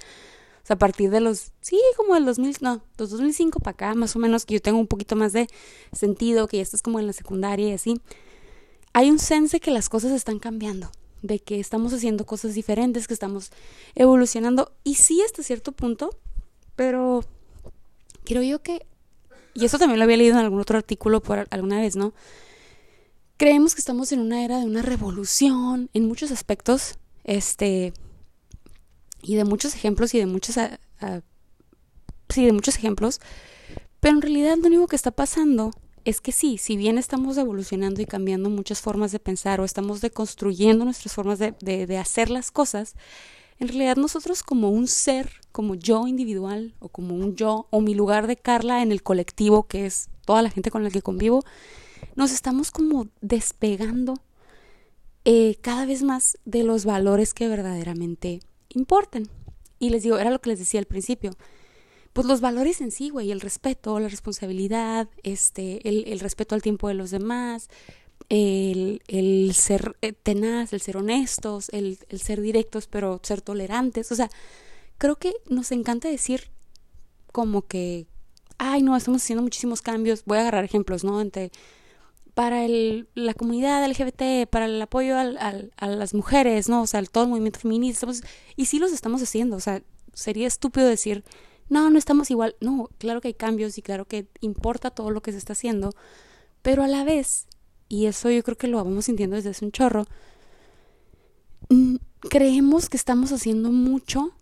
O 0.62 0.66
sea, 0.66 0.74
a 0.74 0.78
partir 0.78 1.10
de 1.10 1.20
los, 1.20 1.52
sí, 1.60 1.80
como 1.96 2.14
del 2.14 2.24
2000, 2.24 2.56
no, 2.60 2.82
los 2.98 3.10
2005 3.10 3.60
para 3.60 3.72
acá, 3.72 3.94
más 3.94 4.16
o 4.16 4.18
menos, 4.18 4.44
que 4.44 4.54
yo 4.54 4.60
tengo 4.60 4.78
un 4.78 4.88
poquito 4.88 5.14
más 5.14 5.32
de 5.32 5.46
sentido, 5.92 6.48
que 6.48 6.56
ya 6.56 6.62
estás 6.62 6.82
como 6.82 6.98
en 6.98 7.06
la 7.06 7.12
secundaria 7.12 7.68
y 7.68 7.72
así 7.72 8.02
hay 8.96 9.10
un 9.10 9.18
sense 9.18 9.60
que 9.60 9.70
las 9.70 9.90
cosas 9.90 10.10
están 10.12 10.38
cambiando, 10.38 10.90
de 11.20 11.38
que 11.38 11.60
estamos 11.60 11.92
haciendo 11.92 12.24
cosas 12.24 12.54
diferentes, 12.54 13.06
que 13.06 13.12
estamos 13.12 13.50
evolucionando, 13.94 14.72
y 14.84 14.94
sí 14.94 15.20
hasta 15.20 15.42
cierto 15.42 15.72
punto, 15.72 16.16
pero 16.76 17.22
creo 18.24 18.42
yo 18.42 18.62
que, 18.62 18.86
y 19.52 19.66
eso 19.66 19.78
también 19.78 19.98
lo 19.98 20.04
había 20.04 20.16
leído 20.16 20.38
en 20.38 20.46
algún 20.46 20.60
otro 20.60 20.78
artículo 20.78 21.20
por 21.20 21.46
alguna 21.50 21.78
vez, 21.78 21.94
¿no? 21.94 22.14
Creemos 23.36 23.74
que 23.74 23.80
estamos 23.80 24.12
en 24.12 24.20
una 24.20 24.42
era 24.42 24.60
de 24.60 24.64
una 24.64 24.80
revolución 24.80 25.90
en 25.92 26.08
muchos 26.08 26.30
aspectos, 26.30 26.98
este, 27.24 27.92
y 29.20 29.34
de 29.34 29.44
muchos 29.44 29.74
ejemplos 29.74 30.14
y 30.14 30.20
de 30.20 30.78
a, 31.00 31.20
sí, 32.30 32.46
de 32.46 32.52
muchos 32.52 32.76
ejemplos, 32.76 33.20
pero 34.00 34.14
en 34.14 34.22
realidad 34.22 34.56
lo 34.56 34.68
único 34.68 34.86
que 34.86 34.96
está 34.96 35.10
pasando 35.10 35.72
es 36.06 36.20
que 36.20 36.30
sí, 36.30 36.56
si 36.56 36.76
bien 36.76 36.98
estamos 36.98 37.36
evolucionando 37.36 38.00
y 38.00 38.06
cambiando 38.06 38.48
muchas 38.48 38.80
formas 38.80 39.10
de 39.10 39.18
pensar 39.18 39.60
o 39.60 39.64
estamos 39.64 40.00
deconstruyendo 40.00 40.84
nuestras 40.84 41.12
formas 41.12 41.40
de, 41.40 41.98
hacer 41.98 42.30
las 42.30 42.52
cosas, 42.52 42.94
en 43.58 43.66
realidad 43.66 43.96
nosotros 43.96 44.44
como 44.44 44.70
un 44.70 44.86
ser, 44.86 45.32
como 45.50 45.74
yo 45.74 46.06
individual 46.06 46.76
o 46.78 46.88
como 46.88 47.16
un 47.16 47.34
yo 47.34 47.66
o 47.70 47.80
mi 47.80 47.92
lugar 47.92 48.28
de 48.28 48.36
Carla 48.36 48.82
en 48.82 48.92
el 48.92 49.02
colectivo 49.02 49.64
que 49.64 49.84
es 49.84 50.08
toda 50.24 50.42
la 50.42 50.50
gente 50.50 50.70
con 50.70 50.84
la 50.84 50.90
que 50.90 51.02
convivo, 51.02 51.42
nos 52.14 52.30
estamos 52.30 52.70
como 52.70 53.08
despegando 53.20 54.14
eh, 55.24 55.56
cada 55.60 55.86
vez 55.86 56.04
más 56.04 56.38
de 56.44 56.62
los 56.62 56.84
valores 56.84 57.34
que 57.34 57.48
verdaderamente 57.48 58.38
importan. 58.68 59.28
Y 59.80 59.90
les 59.90 60.04
digo, 60.04 60.18
era 60.18 60.30
lo 60.30 60.40
que 60.40 60.50
les 60.50 60.60
decía 60.60 60.78
al 60.78 60.86
principio. 60.86 61.32
Pues 62.16 62.26
los 62.26 62.40
valores 62.40 62.80
en 62.80 62.90
sí, 62.90 63.10
güey, 63.10 63.30
el 63.30 63.42
respeto, 63.42 64.00
la 64.00 64.08
responsabilidad, 64.08 65.06
este, 65.22 65.86
el, 65.86 66.08
el 66.08 66.18
respeto 66.18 66.54
al 66.54 66.62
tiempo 66.62 66.88
de 66.88 66.94
los 66.94 67.10
demás, 67.10 67.68
el, 68.30 69.02
el 69.06 69.52
ser 69.54 69.98
eh, 70.00 70.14
tenaz, 70.14 70.72
el 70.72 70.80
ser 70.80 70.96
honestos, 70.96 71.68
el, 71.74 71.98
el 72.08 72.18
ser 72.18 72.40
directos, 72.40 72.86
pero 72.86 73.20
ser 73.22 73.42
tolerantes. 73.42 74.10
O 74.12 74.14
sea, 74.14 74.30
creo 74.96 75.16
que 75.16 75.34
nos 75.50 75.72
encanta 75.72 76.08
decir 76.08 76.50
como 77.32 77.66
que, 77.66 78.06
ay, 78.56 78.80
no, 78.80 78.96
estamos 78.96 79.22
haciendo 79.22 79.42
muchísimos 79.42 79.82
cambios. 79.82 80.24
Voy 80.24 80.38
a 80.38 80.40
agarrar 80.40 80.64
ejemplos, 80.64 81.04
¿no? 81.04 81.20
Entre, 81.20 81.52
para 82.32 82.64
el, 82.64 83.10
la 83.14 83.34
comunidad 83.34 83.86
LGBT, 83.86 84.48
para 84.48 84.64
el 84.64 84.80
apoyo 84.80 85.18
al, 85.18 85.36
al, 85.36 85.70
a 85.76 85.86
las 85.86 86.14
mujeres, 86.14 86.70
¿no? 86.70 86.80
O 86.80 86.86
sea, 86.86 87.02
todo 87.02 87.24
el 87.24 87.28
movimiento 87.30 87.60
feminista. 87.60 88.06
y 88.56 88.64
sí 88.64 88.78
los 88.78 88.92
estamos 88.92 89.22
haciendo. 89.22 89.56
O 89.56 89.60
sea, 89.60 89.82
sería 90.14 90.46
estúpido 90.46 90.88
decir, 90.88 91.22
no, 91.68 91.90
no 91.90 91.98
estamos 91.98 92.30
igual. 92.30 92.56
No, 92.60 92.90
claro 92.98 93.20
que 93.20 93.28
hay 93.28 93.34
cambios 93.34 93.78
y 93.78 93.82
claro 93.82 94.06
que 94.06 94.28
importa 94.40 94.90
todo 94.90 95.10
lo 95.10 95.20
que 95.22 95.32
se 95.32 95.38
está 95.38 95.52
haciendo. 95.52 95.92
Pero 96.62 96.82
a 96.82 96.88
la 96.88 97.04
vez, 97.04 97.46
y 97.88 98.06
eso 98.06 98.30
yo 98.30 98.42
creo 98.42 98.56
que 98.56 98.68
lo 98.68 98.78
vamos 98.78 99.06
sintiendo 99.06 99.36
desde 99.36 99.50
hace 99.50 99.64
un 99.64 99.72
chorro, 99.72 100.04
mm, 101.68 101.96
creemos 102.28 102.88
que 102.88 102.96
estamos 102.96 103.32
haciendo 103.32 103.70
mucho 103.70 104.32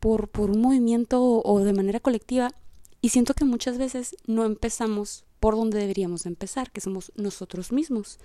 por, 0.00 0.28
por 0.28 0.50
un 0.50 0.60
movimiento 0.60 1.22
o, 1.22 1.60
de 1.60 1.72
manera 1.72 2.00
colectiva 2.00 2.52
y 3.00 3.10
siento 3.10 3.34
que 3.34 3.44
muchas 3.44 3.78
veces 3.78 4.16
no 4.26 4.44
empezamos 4.44 5.24
por 5.40 5.54
donde 5.54 5.78
deberíamos 5.78 6.26
empezar, 6.26 6.70
que 6.70 6.80
somos 6.80 7.12
nosotros 7.16 7.72
mismos. 7.72 8.18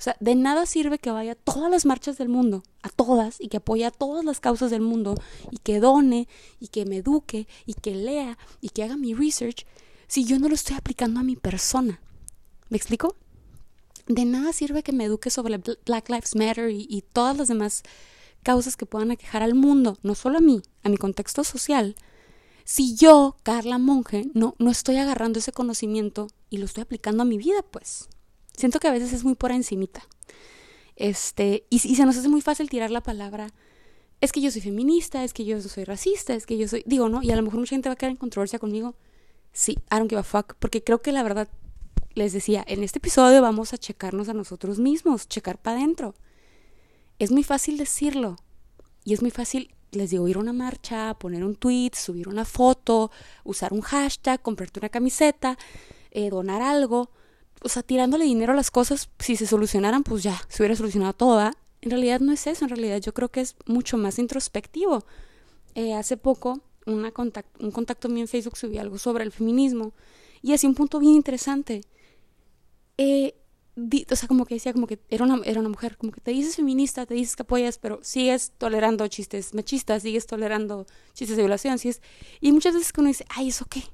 O 0.00 0.02
sea, 0.02 0.16
de 0.18 0.34
nada 0.34 0.66
sirve 0.66 0.98
que 0.98 1.12
vaya 1.12 1.32
a 1.32 1.34
todas 1.36 1.70
las 1.70 1.86
marchas 1.86 2.18
del 2.18 2.28
mundo, 2.28 2.64
a 2.82 2.88
todas, 2.88 3.40
y 3.40 3.48
que 3.48 3.58
apoye 3.58 3.84
a 3.84 3.92
todas 3.92 4.24
las 4.24 4.40
causas 4.40 4.72
del 4.72 4.80
mundo, 4.80 5.14
y 5.52 5.58
que 5.58 5.78
done, 5.78 6.26
y 6.58 6.68
que 6.68 6.86
me 6.86 6.96
eduque, 6.96 7.46
y 7.66 7.74
que 7.74 7.94
lea, 7.94 8.38
y 8.60 8.70
que 8.70 8.82
haga 8.82 8.96
mi 8.96 9.14
research, 9.14 9.66
si 10.08 10.24
yo 10.24 10.38
no 10.38 10.48
lo 10.48 10.54
estoy 10.54 10.76
aplicando 10.76 11.20
a 11.20 11.22
mi 11.22 11.36
persona. 11.36 12.00
¿Me 12.70 12.76
explico? 12.76 13.14
de 14.10 14.24
nada 14.24 14.52
sirve 14.52 14.82
que 14.82 14.92
me 14.92 15.04
eduque 15.04 15.30
sobre 15.30 15.58
Black 15.58 16.08
Lives 16.08 16.34
Matter 16.34 16.70
y, 16.70 17.04
todas 17.12 17.36
las 17.36 17.48
demás 17.48 17.82
causas 18.42 18.76
que 18.76 18.86
puedan 18.86 19.10
aquejar 19.10 19.42
al 19.42 19.54
mundo, 19.54 19.98
no 20.02 20.14
solo 20.14 20.38
a 20.38 20.40
mí, 20.40 20.62
a 20.82 20.88
mi 20.88 20.96
contexto 20.96 21.44
social, 21.44 21.94
si 22.64 22.96
yo, 22.96 23.36
Carla 23.42 23.78
Monge, 23.78 24.30
no, 24.34 24.54
no 24.58 24.70
estoy 24.70 24.96
agarrando 24.96 25.38
ese 25.38 25.52
conocimiento 25.52 26.28
y 26.50 26.58
lo 26.58 26.64
estoy 26.64 26.82
aplicando 26.82 27.22
a 27.22 27.26
mi 27.26 27.36
vida, 27.36 27.62
pues. 27.62 28.08
Siento 28.60 28.78
que 28.78 28.88
a 28.88 28.92
veces 28.92 29.14
es 29.14 29.24
muy 29.24 29.34
por 29.34 29.52
encimita. 29.52 30.06
Este, 30.94 31.64
y, 31.70 31.78
se 31.78 32.04
nos 32.04 32.18
hace 32.18 32.28
muy 32.28 32.42
fácil 32.42 32.68
tirar 32.68 32.90
la 32.90 33.02
palabra, 33.02 33.48
es 34.20 34.32
que 34.32 34.42
yo 34.42 34.50
soy 34.50 34.60
feminista, 34.60 35.24
es 35.24 35.32
que 35.32 35.46
yo 35.46 35.62
soy 35.62 35.84
racista, 35.84 36.34
es 36.34 36.44
que 36.44 36.58
yo 36.58 36.68
soy, 36.68 36.82
digo, 36.84 37.08
¿no? 37.08 37.22
Y 37.22 37.30
a 37.30 37.36
lo 37.36 37.42
mejor 37.42 37.58
mucha 37.58 37.70
gente 37.70 37.88
va 37.88 37.94
a 37.94 37.96
quedar 37.96 38.10
en 38.10 38.18
controversia 38.18 38.58
conmigo. 38.58 38.96
Sí, 39.54 39.78
I 39.90 39.96
don't 39.96 40.10
give 40.10 40.20
a 40.20 40.22
fuck, 40.22 40.56
porque 40.58 40.84
creo 40.84 41.00
que 41.00 41.10
la 41.10 41.22
verdad 41.22 41.48
les 42.14 42.34
decía, 42.34 42.62
en 42.66 42.82
este 42.82 42.98
episodio 42.98 43.40
vamos 43.40 43.72
a 43.72 43.78
checarnos 43.78 44.28
a 44.28 44.34
nosotros 44.34 44.78
mismos, 44.78 45.26
checar 45.26 45.56
para 45.56 45.78
adentro. 45.78 46.14
Es 47.18 47.30
muy 47.30 47.44
fácil 47.44 47.78
decirlo 47.78 48.36
y 49.04 49.14
es 49.14 49.22
muy 49.22 49.30
fácil, 49.30 49.74
les 49.92 50.10
digo, 50.10 50.28
ir 50.28 50.36
a 50.36 50.40
una 50.40 50.52
marcha, 50.52 51.14
poner 51.14 51.44
un 51.44 51.56
tweet, 51.56 51.92
subir 51.94 52.28
una 52.28 52.44
foto, 52.44 53.10
usar 53.42 53.72
un 53.72 53.80
hashtag, 53.80 54.42
comprarte 54.42 54.80
una 54.80 54.90
camiseta, 54.90 55.56
eh, 56.10 56.28
donar 56.28 56.60
algo. 56.60 57.10
O 57.62 57.68
sea, 57.68 57.82
tirándole 57.82 58.24
dinero 58.24 58.52
a 58.52 58.56
las 58.56 58.70
cosas, 58.70 59.10
si 59.18 59.36
se 59.36 59.46
solucionaran, 59.46 60.02
pues 60.02 60.22
ya, 60.22 60.40
se 60.48 60.62
hubiera 60.62 60.76
solucionado 60.76 61.12
toda. 61.12 61.52
En 61.82 61.90
realidad 61.90 62.20
no 62.20 62.32
es 62.32 62.46
eso, 62.46 62.64
en 62.64 62.70
realidad 62.70 62.98
yo 62.98 63.12
creo 63.14 63.30
que 63.30 63.40
es 63.40 63.56
mucho 63.66 63.96
más 63.96 64.18
introspectivo. 64.18 65.04
Eh, 65.74 65.94
hace 65.94 66.16
poco, 66.16 66.60
una 66.86 67.12
un 67.58 67.70
contacto 67.70 68.08
mío 68.08 68.22
en 68.22 68.28
Facebook 68.28 68.56
subió 68.56 68.80
algo 68.80 68.98
sobre 68.98 69.24
el 69.24 69.32
feminismo 69.32 69.92
y 70.42 70.52
hacía 70.52 70.68
un 70.68 70.74
punto 70.74 70.98
bien 70.98 71.14
interesante 71.14 71.82
eh, 73.02 73.34
o 74.10 74.16
sea, 74.16 74.28
como 74.28 74.44
que 74.44 74.54
decía, 74.54 74.74
como 74.74 74.86
que 74.86 74.98
era 75.08 75.24
una, 75.24 75.40
era 75.44 75.60
una 75.60 75.70
mujer, 75.70 75.96
como 75.96 76.12
que 76.12 76.20
te 76.20 76.32
dices 76.32 76.56
feminista, 76.56 77.06
te 77.06 77.14
dices 77.14 77.34
que 77.34 77.42
apoyas, 77.42 77.78
pero 77.78 78.00
sigues 78.02 78.52
tolerando 78.58 79.08
chistes 79.08 79.54
machistas, 79.54 80.02
sigues 80.02 80.26
tolerando 80.26 80.86
chistes 81.14 81.36
de 81.36 81.44
violación, 81.44 81.78
sigues... 81.78 82.02
Y 82.42 82.52
muchas 82.52 82.74
veces 82.74 82.92
que 82.92 83.00
uno 83.00 83.08
dice, 83.08 83.24
ay, 83.30 83.48
¿eso 83.48 83.64
qué? 83.70 83.84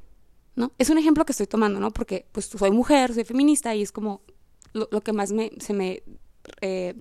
¿No? 0.56 0.72
Es 0.78 0.90
un 0.90 0.98
ejemplo 0.98 1.24
que 1.24 1.32
estoy 1.32 1.46
tomando, 1.46 1.78
¿no? 1.78 1.90
Porque 1.92 2.26
pues 2.32 2.46
soy 2.46 2.70
mujer, 2.70 3.14
soy 3.14 3.24
feminista 3.24 3.74
y 3.74 3.82
es 3.82 3.92
como 3.92 4.22
lo, 4.72 4.88
que 5.02 5.12
más 5.12 5.32
me, 5.32 5.52
se 5.58 5.72
me... 5.72 6.02
Eh, 6.60 6.94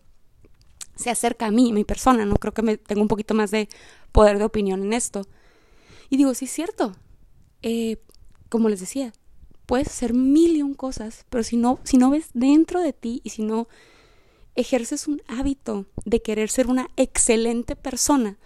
se 0.96 1.10
acerca 1.10 1.48
a 1.48 1.52
mí, 1.52 1.74
mi 1.74 1.84
persona, 1.84 2.26
¿no? 2.26 2.36
Creo 2.36 2.54
que 2.54 2.62
me, 2.62 2.78
tengo 2.78 3.02
un 3.02 3.08
poquito 3.08 3.34
más 3.34 3.52
de 3.52 3.68
poder 4.12 4.38
de 4.38 4.46
opinión 4.46 4.82
en 4.82 4.94
esto. 4.94 5.28
Y 6.10 6.18
digo, 6.18 6.34
sí 6.34 6.46
es 6.46 6.52
cierto. 6.52 6.96
Eh, 7.62 7.98
como 8.50 8.70
les 8.70 8.80
decía, 8.80 9.12
puedes 9.66 9.88
hacer 9.88 10.14
mil 10.14 10.56
y 10.56 10.62
un 10.62 10.74
cosas, 10.74 11.26
pero 11.30 11.44
si 11.44 11.58
no, 11.58 11.80
si 11.84 11.98
no 11.98 12.10
ves 12.10 12.30
dentro 12.34 12.80
de 12.80 12.94
ti 12.94 13.22
y 13.24 13.32
si 13.32 13.44
no 13.44 13.68
ejerces 14.56 15.08
un 15.08 15.22
hábito 15.28 15.86
de 16.06 16.22
querer 16.22 16.50
ser 16.50 16.68
una 16.68 16.90
excelente 16.96 17.76
persona, 17.76 18.38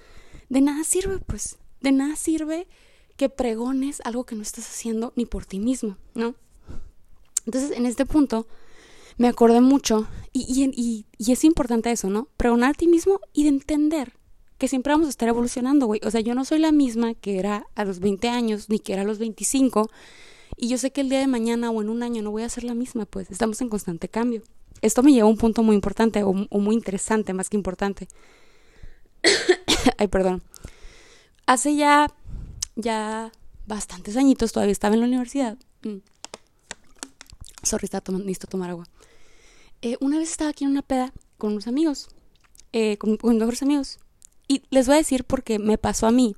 de 0.50 0.62
nada 0.62 0.84
sirve, 0.84 1.20
pues, 1.20 1.58
de 1.82 1.92
nada 1.92 2.16
sirve 2.16 2.68
que 3.20 3.28
pregones 3.28 4.00
algo 4.06 4.24
que 4.24 4.34
no 4.34 4.42
estás 4.42 4.66
haciendo 4.66 5.12
ni 5.18 5.26
por 5.26 5.46
ti 5.46 5.60
mismo, 5.60 5.98
¿no? 6.16 6.36
Entonces, 7.46 7.72
en 7.72 7.86
este 7.86 8.06
punto, 8.06 8.48
me 9.18 9.28
acordé 9.28 9.60
mucho, 9.60 10.08
y, 10.32 10.46
y, 10.48 11.06
y, 11.18 11.32
es 11.34 11.44
importante 11.44 11.92
eso, 11.92 12.10
¿no? 12.10 12.30
Pregonar 12.38 12.70
a 12.70 12.74
ti 12.74 12.88
mismo 12.88 13.20
y 13.34 13.44
de 13.44 13.50
entender 13.50 14.14
que 14.58 14.70
siempre 14.70 14.94
vamos 14.94 15.08
a 15.08 15.10
estar 15.10 15.28
evolucionando, 15.28 15.86
güey. 15.86 16.00
O 16.06 16.12
sea, 16.12 16.22
yo 16.22 16.34
no 16.34 16.46
soy 16.46 16.60
la 16.60 16.72
misma 16.72 17.14
que 17.14 17.40
era 17.40 17.68
a 17.76 17.84
los 17.84 18.00
20 18.00 18.30
años, 18.30 18.70
ni 18.70 18.80
que 18.80 18.94
era 18.94 19.02
a 19.02 19.06
los 19.06 19.20
25, 19.20 19.90
y 20.56 20.70
yo 20.70 20.78
sé 20.78 20.92
que 20.92 21.02
el 21.02 21.10
día 21.10 21.20
de 21.20 21.28
mañana 21.28 21.72
o 21.72 21.82
en 21.82 21.90
un 21.90 22.04
año 22.04 22.22
no 22.22 22.32
voy 22.32 22.44
a 22.44 22.50
ser 22.50 22.64
la 22.64 22.74
misma, 22.74 23.06
pues 23.06 23.30
estamos 23.30 23.60
en 23.60 23.68
constante 23.68 24.08
cambio. 24.08 24.44
Esto 24.82 25.04
me 25.04 25.12
lleva 25.12 25.28
a 25.28 25.30
un 25.30 25.38
punto 25.38 25.62
muy 25.62 25.76
importante 25.76 26.24
o, 26.24 26.32
muy 26.34 26.74
interesante, 26.74 27.34
más 27.34 27.50
que 27.50 27.58
importante. 27.58 28.08
Ay, 29.98 30.08
perdón. 30.08 30.42
Hace 31.46 31.76
ya, 31.76 32.14
ya 32.82 33.32
bastantes 33.68 34.18
añitos, 34.18 34.52
todavía 34.52 34.72
estaba 34.72 34.96
en 34.96 35.02
la 35.02 35.08
universidad. 35.08 35.58
Mm. 35.84 35.98
Sorry, 37.64 37.86
estaba 37.86 38.02
tomando, 38.02 38.26
necesito 38.26 38.48
tomar 38.48 38.70
agua. 38.70 38.88
Eh, 39.82 39.98
una 40.00 40.18
vez 40.18 40.32
estaba 40.32 40.50
aquí 40.50 40.64
en 40.64 40.72
una 40.72 40.82
peda 40.82 41.14
con 41.38 41.52
unos 41.52 41.68
amigos, 41.68 42.10
eh, 42.74 42.98
con, 42.98 43.18
con 43.18 43.38
mejores 43.38 43.62
amigos. 43.64 44.00
Y 44.48 44.64
les 44.72 44.88
voy 44.88 44.96
a 44.96 44.98
decir 44.98 45.24
porque 45.26 45.60
me 45.60 45.78
pasó 45.78 46.08
a 46.08 46.12
mí. 46.12 46.36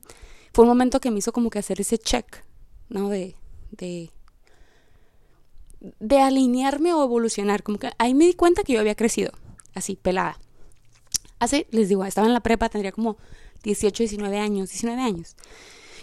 Fue 0.54 0.64
un 0.64 0.70
momento 0.70 1.00
que 1.00 1.12
me 1.12 1.20
hizo 1.20 1.32
como 1.32 1.50
que 1.50 1.60
hacer 1.60 1.80
ese 1.80 1.98
check, 1.98 2.44
¿no? 2.90 3.10
De, 3.10 3.36
de, 3.72 4.12
de 5.80 6.20
alinearme 6.20 6.94
o 6.94 7.04
evolucionar. 7.04 7.64
Como 7.64 7.80
que 7.80 7.90
ahí 7.98 8.14
me 8.14 8.26
di 8.26 8.34
cuenta 8.34 8.64
que 8.64 8.74
yo 8.74 8.80
había 8.80 8.96
crecido, 8.96 9.32
así, 9.74 9.96
pelada. 9.96 10.38
Hace, 11.40 11.68
les 11.72 11.88
digo, 11.88 12.04
estaba 12.04 12.28
en 12.28 12.34
la 12.34 12.42
prepa, 12.42 12.70
tendría 12.70 12.92
como 12.92 13.18
18, 13.64 14.04
19 14.04 14.38
años, 14.40 14.70
19 14.70 15.02
años. 15.02 15.36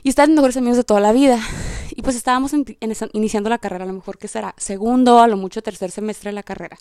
Y 0.02 0.08
estaba 0.08 0.26
en 0.26 0.34
mejores 0.34 0.56
amigos 0.56 0.76
de 0.76 0.84
toda 0.84 1.00
la 1.00 1.12
vida. 1.12 1.40
Y 1.90 2.02
pues 2.02 2.16
estábamos 2.16 2.52
iniciando 3.12 3.50
la 3.50 3.58
carrera, 3.58 3.84
a 3.84 3.88
lo 3.88 3.94
mejor 3.94 4.18
que 4.18 4.28
será 4.28 4.54
segundo, 4.56 5.20
a 5.20 5.26
lo 5.26 5.36
mucho 5.36 5.62
tercer 5.62 5.90
semestre 5.90 6.28
de 6.28 6.34
la 6.34 6.42
carrera. 6.42 6.78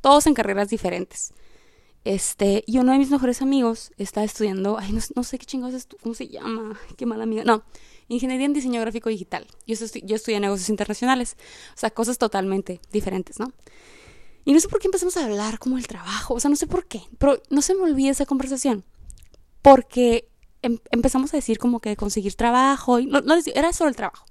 Todos 0.00 0.26
en 0.26 0.34
carreras 0.34 0.68
diferentes. 0.68 1.32
Este, 2.06 2.62
y 2.66 2.78
uno 2.78 2.92
de 2.92 2.98
mis 2.98 3.10
mejores 3.10 3.42
amigos 3.42 3.90
está 3.96 4.22
estudiando, 4.22 4.78
ay, 4.78 4.96
no, 5.16 5.24
sé 5.24 5.38
qué 5.38 5.44
chingados 5.46 5.74
es, 5.74 5.88
¿cómo 6.00 6.14
se 6.14 6.28
llama? 6.28 6.78
Qué 6.96 7.04
mala 7.04 7.24
amiga. 7.24 7.42
No, 7.42 7.64
ingeniería 8.06 8.46
en 8.46 8.52
diseño 8.52 8.80
gráfico 8.80 9.08
digital. 9.08 9.46
Yo, 9.66 9.74
estoy, 9.74 10.02
yo 10.04 10.14
estudié 10.14 10.38
negocios 10.38 10.68
internacionales, 10.68 11.36
o 11.74 11.78
sea, 11.78 11.90
cosas 11.90 12.18
totalmente 12.18 12.80
diferentes, 12.92 13.40
¿no? 13.40 13.52
Y 14.44 14.52
no 14.52 14.60
sé 14.60 14.68
por 14.68 14.78
qué 14.78 14.86
empezamos 14.86 15.16
a 15.16 15.24
hablar 15.24 15.58
como 15.58 15.78
el 15.78 15.88
trabajo, 15.88 16.34
o 16.34 16.38
sea, 16.38 16.48
no 16.48 16.54
sé 16.54 16.68
por 16.68 16.86
qué, 16.86 17.02
pero 17.18 17.42
no 17.50 17.60
se 17.60 17.74
me 17.74 17.82
olvida 17.82 18.12
esa 18.12 18.24
conversación, 18.24 18.84
porque 19.60 20.28
em, 20.66 20.78
empezamos 20.90 21.32
a 21.32 21.36
decir 21.36 21.58
como 21.58 21.80
que 21.80 21.96
conseguir 21.96 22.34
trabajo, 22.34 22.98
y 22.98 23.06
no, 23.06 23.20
era 23.54 23.72
solo 23.72 23.88
el 23.88 23.96
trabajo. 23.96 24.26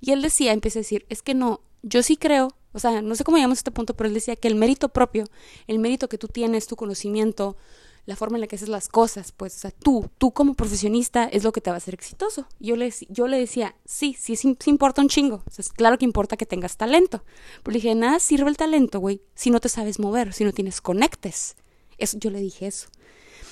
Y 0.00 0.12
él 0.12 0.22
decía, 0.22 0.52
empecé 0.52 0.80
a 0.80 0.82
decir, 0.82 1.06
es 1.08 1.22
que 1.22 1.34
no, 1.34 1.60
yo 1.82 2.02
sí 2.02 2.16
creo, 2.16 2.56
o 2.72 2.78
sea, 2.78 3.00
no 3.02 3.14
sé 3.14 3.24
cómo 3.24 3.38
llamamos 3.38 3.58
este 3.58 3.70
punto, 3.70 3.94
pero 3.94 4.08
él 4.08 4.14
decía 4.14 4.36
que 4.36 4.48
el 4.48 4.54
mérito 4.54 4.90
propio, 4.90 5.24
el 5.66 5.78
mérito 5.78 6.08
que 6.08 6.18
tú 6.18 6.28
tienes, 6.28 6.66
tu 6.66 6.76
conocimiento, 6.76 7.56
la 8.06 8.14
forma 8.14 8.36
en 8.36 8.42
la 8.42 8.46
que 8.46 8.56
haces 8.56 8.68
las 8.68 8.88
cosas, 8.88 9.32
pues, 9.32 9.56
o 9.56 9.58
sea, 9.58 9.70
tú, 9.72 10.08
tú 10.18 10.30
como 10.30 10.54
profesionista 10.54 11.24
es 11.24 11.42
lo 11.42 11.52
que 11.52 11.60
te 11.60 11.70
va 11.70 11.76
a 11.76 11.78
hacer 11.78 11.94
exitoso. 11.94 12.46
Yo 12.60 12.76
le, 12.76 12.92
yo 13.08 13.26
le 13.26 13.38
decía, 13.38 13.74
sí, 13.84 14.16
sí, 14.18 14.36
sí, 14.36 14.56
importa 14.66 15.02
un 15.02 15.08
chingo, 15.08 15.42
o 15.44 15.50
sea, 15.50 15.64
claro 15.74 15.98
que 15.98 16.04
importa 16.04 16.36
que 16.36 16.46
tengas 16.46 16.76
talento, 16.76 17.24
pero 17.62 17.72
le 17.72 17.78
dije, 17.78 17.94
nada 17.94 18.20
sirve 18.20 18.48
el 18.48 18.56
talento, 18.56 19.00
güey, 19.00 19.20
si 19.34 19.50
no 19.50 19.60
te 19.60 19.68
sabes 19.68 19.98
mover, 19.98 20.32
si 20.32 20.44
no 20.44 20.52
tienes 20.52 20.80
conectes. 20.80 21.56
Eso, 21.98 22.18
yo 22.18 22.30
le 22.30 22.40
dije 22.40 22.66
eso. 22.66 22.88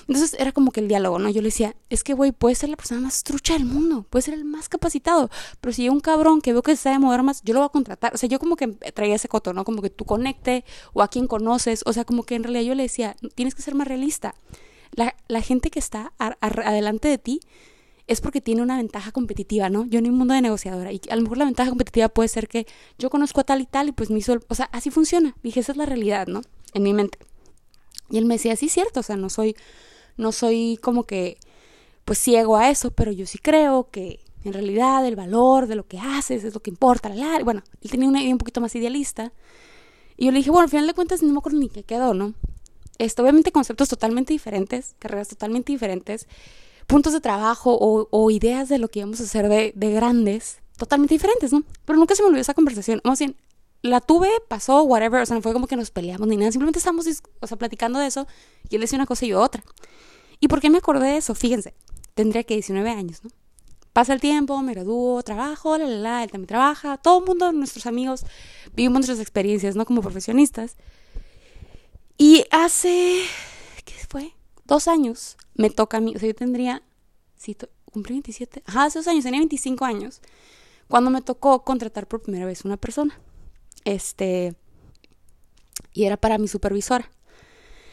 Entonces 0.06 0.36
era 0.38 0.52
como 0.52 0.70
que 0.70 0.80
el 0.80 0.88
diálogo, 0.88 1.18
¿no? 1.18 1.30
Yo 1.30 1.40
le 1.40 1.48
decía, 1.48 1.74
es 1.90 2.04
que, 2.04 2.12
güey, 2.14 2.32
puedes 2.32 2.58
ser 2.58 2.68
la 2.68 2.76
persona 2.76 3.00
más 3.00 3.22
trucha 3.22 3.54
del 3.54 3.64
mundo, 3.64 4.06
puedes 4.10 4.26
ser 4.26 4.34
el 4.34 4.44
más 4.44 4.68
capacitado, 4.68 5.30
pero 5.60 5.72
si 5.72 5.82
hay 5.82 5.88
un 5.88 6.00
cabrón 6.00 6.40
que 6.40 6.52
veo 6.52 6.62
que 6.62 6.76
se 6.76 6.82
sabe 6.82 6.98
mover 6.98 7.22
más, 7.22 7.42
yo 7.42 7.54
lo 7.54 7.60
voy 7.60 7.66
a 7.66 7.70
contratar. 7.70 8.14
O 8.14 8.18
sea, 8.18 8.28
yo 8.28 8.38
como 8.38 8.56
que 8.56 8.68
traía 8.68 9.14
ese 9.14 9.28
coto, 9.28 9.52
¿no? 9.52 9.64
Como 9.64 9.82
que 9.82 9.90
tú 9.90 10.04
conecte 10.04 10.64
o 10.92 11.02
a 11.02 11.08
quien 11.08 11.26
conoces, 11.26 11.82
o 11.86 11.92
sea, 11.92 12.04
como 12.04 12.24
que 12.24 12.34
en 12.34 12.44
realidad 12.44 12.64
yo 12.64 12.74
le 12.74 12.84
decía, 12.84 13.16
tienes 13.34 13.54
que 13.54 13.62
ser 13.62 13.74
más 13.74 13.88
realista. 13.88 14.34
La, 14.92 15.16
la 15.28 15.40
gente 15.40 15.70
que 15.70 15.78
está 15.78 16.12
adelante 16.18 17.08
de 17.08 17.18
ti 17.18 17.40
es 18.06 18.20
porque 18.20 18.40
tiene 18.40 18.62
una 18.62 18.76
ventaja 18.76 19.12
competitiva, 19.12 19.70
¿no? 19.70 19.86
Yo 19.86 19.98
en 19.98 20.06
un 20.08 20.16
mundo 20.16 20.34
de 20.34 20.42
negociadora 20.42 20.92
y 20.92 21.00
a 21.08 21.16
lo 21.16 21.22
mejor 21.22 21.38
la 21.38 21.46
ventaja 21.46 21.70
competitiva 21.70 22.08
puede 22.08 22.28
ser 22.28 22.48
que 22.48 22.66
yo 22.98 23.08
conozco 23.08 23.40
a 23.40 23.44
tal 23.44 23.60
y 23.62 23.66
tal 23.66 23.88
y 23.88 23.92
pues 23.92 24.10
me 24.10 24.18
hizo, 24.18 24.38
o 24.48 24.54
sea, 24.54 24.66
así 24.72 24.90
funciona. 24.90 25.34
Dije, 25.42 25.60
esa 25.60 25.72
es 25.72 25.78
la 25.78 25.86
realidad, 25.86 26.26
¿no? 26.26 26.42
En 26.74 26.82
mi 26.82 26.92
mente. 26.92 27.18
Y 28.10 28.18
él 28.18 28.26
me 28.26 28.34
decía, 28.34 28.56
sí, 28.56 28.68
cierto, 28.68 29.00
o 29.00 29.02
sea, 29.02 29.16
no 29.16 29.30
soy 29.30 29.56
no 30.16 30.32
soy 30.32 30.78
como 30.82 31.04
que 31.04 31.38
pues 32.04 32.18
ciego 32.18 32.56
a 32.56 32.70
eso, 32.70 32.90
pero 32.90 33.12
yo 33.12 33.26
sí 33.26 33.38
creo 33.38 33.88
que 33.90 34.20
en 34.44 34.52
realidad 34.52 35.06
el 35.06 35.16
valor 35.16 35.66
de 35.66 35.74
lo 35.74 35.86
que 35.86 35.98
haces 35.98 36.44
es 36.44 36.54
lo 36.54 36.60
que 36.60 36.70
importa. 36.70 37.10
Bueno, 37.42 37.62
él 37.80 37.90
tenía 37.90 38.08
una 38.08 38.22
idea 38.22 38.32
un 38.32 38.38
poquito 38.38 38.60
más 38.60 38.74
idealista. 38.74 39.32
Y 40.16 40.26
yo 40.26 40.32
le 40.32 40.38
dije, 40.38 40.50
bueno, 40.50 40.64
al 40.64 40.70
final 40.70 40.86
de 40.86 40.94
cuentas 40.94 41.22
no 41.22 41.32
me 41.32 41.38
acuerdo 41.38 41.58
ni 41.58 41.68
qué 41.68 41.82
quedó, 41.82 42.14
¿no? 42.14 42.34
Esto, 42.98 43.22
obviamente 43.22 43.50
conceptos 43.50 43.88
totalmente 43.88 44.32
diferentes, 44.32 44.94
carreras 44.98 45.28
totalmente 45.28 45.72
diferentes, 45.72 46.28
puntos 46.86 47.12
de 47.12 47.20
trabajo 47.20 47.76
o, 47.80 48.30
ideas 48.30 48.68
de 48.68 48.78
lo 48.78 48.88
que 48.88 49.00
íbamos 49.00 49.20
a 49.20 49.24
hacer 49.24 49.48
de, 49.48 49.72
de, 49.74 49.90
grandes, 49.92 50.58
totalmente 50.76 51.14
diferentes, 51.14 51.52
¿no? 51.52 51.64
Pero 51.84 51.98
nunca 51.98 52.14
se 52.14 52.22
me 52.22 52.28
olvidó 52.28 52.42
esa 52.42 52.54
conversación. 52.54 53.00
Más 53.02 53.18
bien, 53.18 53.34
la 53.88 54.00
tuve, 54.00 54.30
pasó, 54.48 54.82
whatever, 54.82 55.22
o 55.22 55.26
sea, 55.26 55.36
no 55.36 55.42
fue 55.42 55.52
como 55.52 55.66
que 55.66 55.76
nos 55.76 55.90
peleamos 55.90 56.26
ni 56.26 56.36
nada, 56.36 56.50
simplemente 56.50 56.78
estábamos, 56.78 57.06
o 57.40 57.46
sea, 57.46 57.58
platicando 57.58 57.98
de 57.98 58.06
eso 58.06 58.26
y 58.70 58.76
él 58.76 58.80
decía 58.80 58.96
una 58.96 59.06
cosa 59.06 59.26
y 59.26 59.28
yo 59.28 59.40
otra. 59.40 59.62
¿Y 60.40 60.48
por 60.48 60.60
qué 60.60 60.70
me 60.70 60.78
acordé 60.78 61.06
de 61.08 61.16
eso? 61.18 61.34
Fíjense, 61.34 61.74
tendría 62.14 62.44
que 62.44 62.54
19 62.54 62.88
años, 62.90 63.22
¿no? 63.22 63.30
Pasa 63.92 64.12
el 64.12 64.20
tiempo, 64.20 64.60
me 64.62 64.72
gradúo, 64.72 65.22
trabajo, 65.22 65.78
la, 65.78 65.86
la, 65.86 66.24
él 66.24 66.30
también 66.30 66.48
trabaja, 66.48 66.96
todo 66.96 67.20
el 67.20 67.26
mundo, 67.26 67.52
nuestros 67.52 67.86
amigos, 67.86 68.24
vivimos 68.74 69.00
nuestras 69.00 69.20
experiencias, 69.20 69.76
¿no? 69.76 69.84
Como 69.84 70.02
profesionistas. 70.02 70.76
Y 72.16 72.44
hace, 72.50 73.22
¿qué 73.84 73.94
fue? 74.08 74.34
Dos 74.64 74.88
años 74.88 75.36
me 75.54 75.70
toca 75.70 75.98
a 75.98 76.00
mí, 76.00 76.14
o 76.16 76.18
sea, 76.18 76.26
yo 76.26 76.34
tendría, 76.34 76.82
sí, 77.36 77.56
cumplí 77.92 78.14
27, 78.14 78.62
ajá, 78.66 78.84
hace 78.84 78.98
dos 78.98 79.08
años, 79.08 79.24
tenía 79.24 79.40
25 79.40 79.84
años, 79.84 80.20
cuando 80.88 81.10
me 81.10 81.20
tocó 81.22 81.64
contratar 81.64 82.06
por 82.08 82.22
primera 82.22 82.46
vez 82.46 82.64
una 82.64 82.76
persona. 82.76 83.20
Este, 83.84 84.54
y 85.92 86.04
era 86.04 86.16
para 86.16 86.38
mi 86.38 86.48
supervisora. 86.48 87.10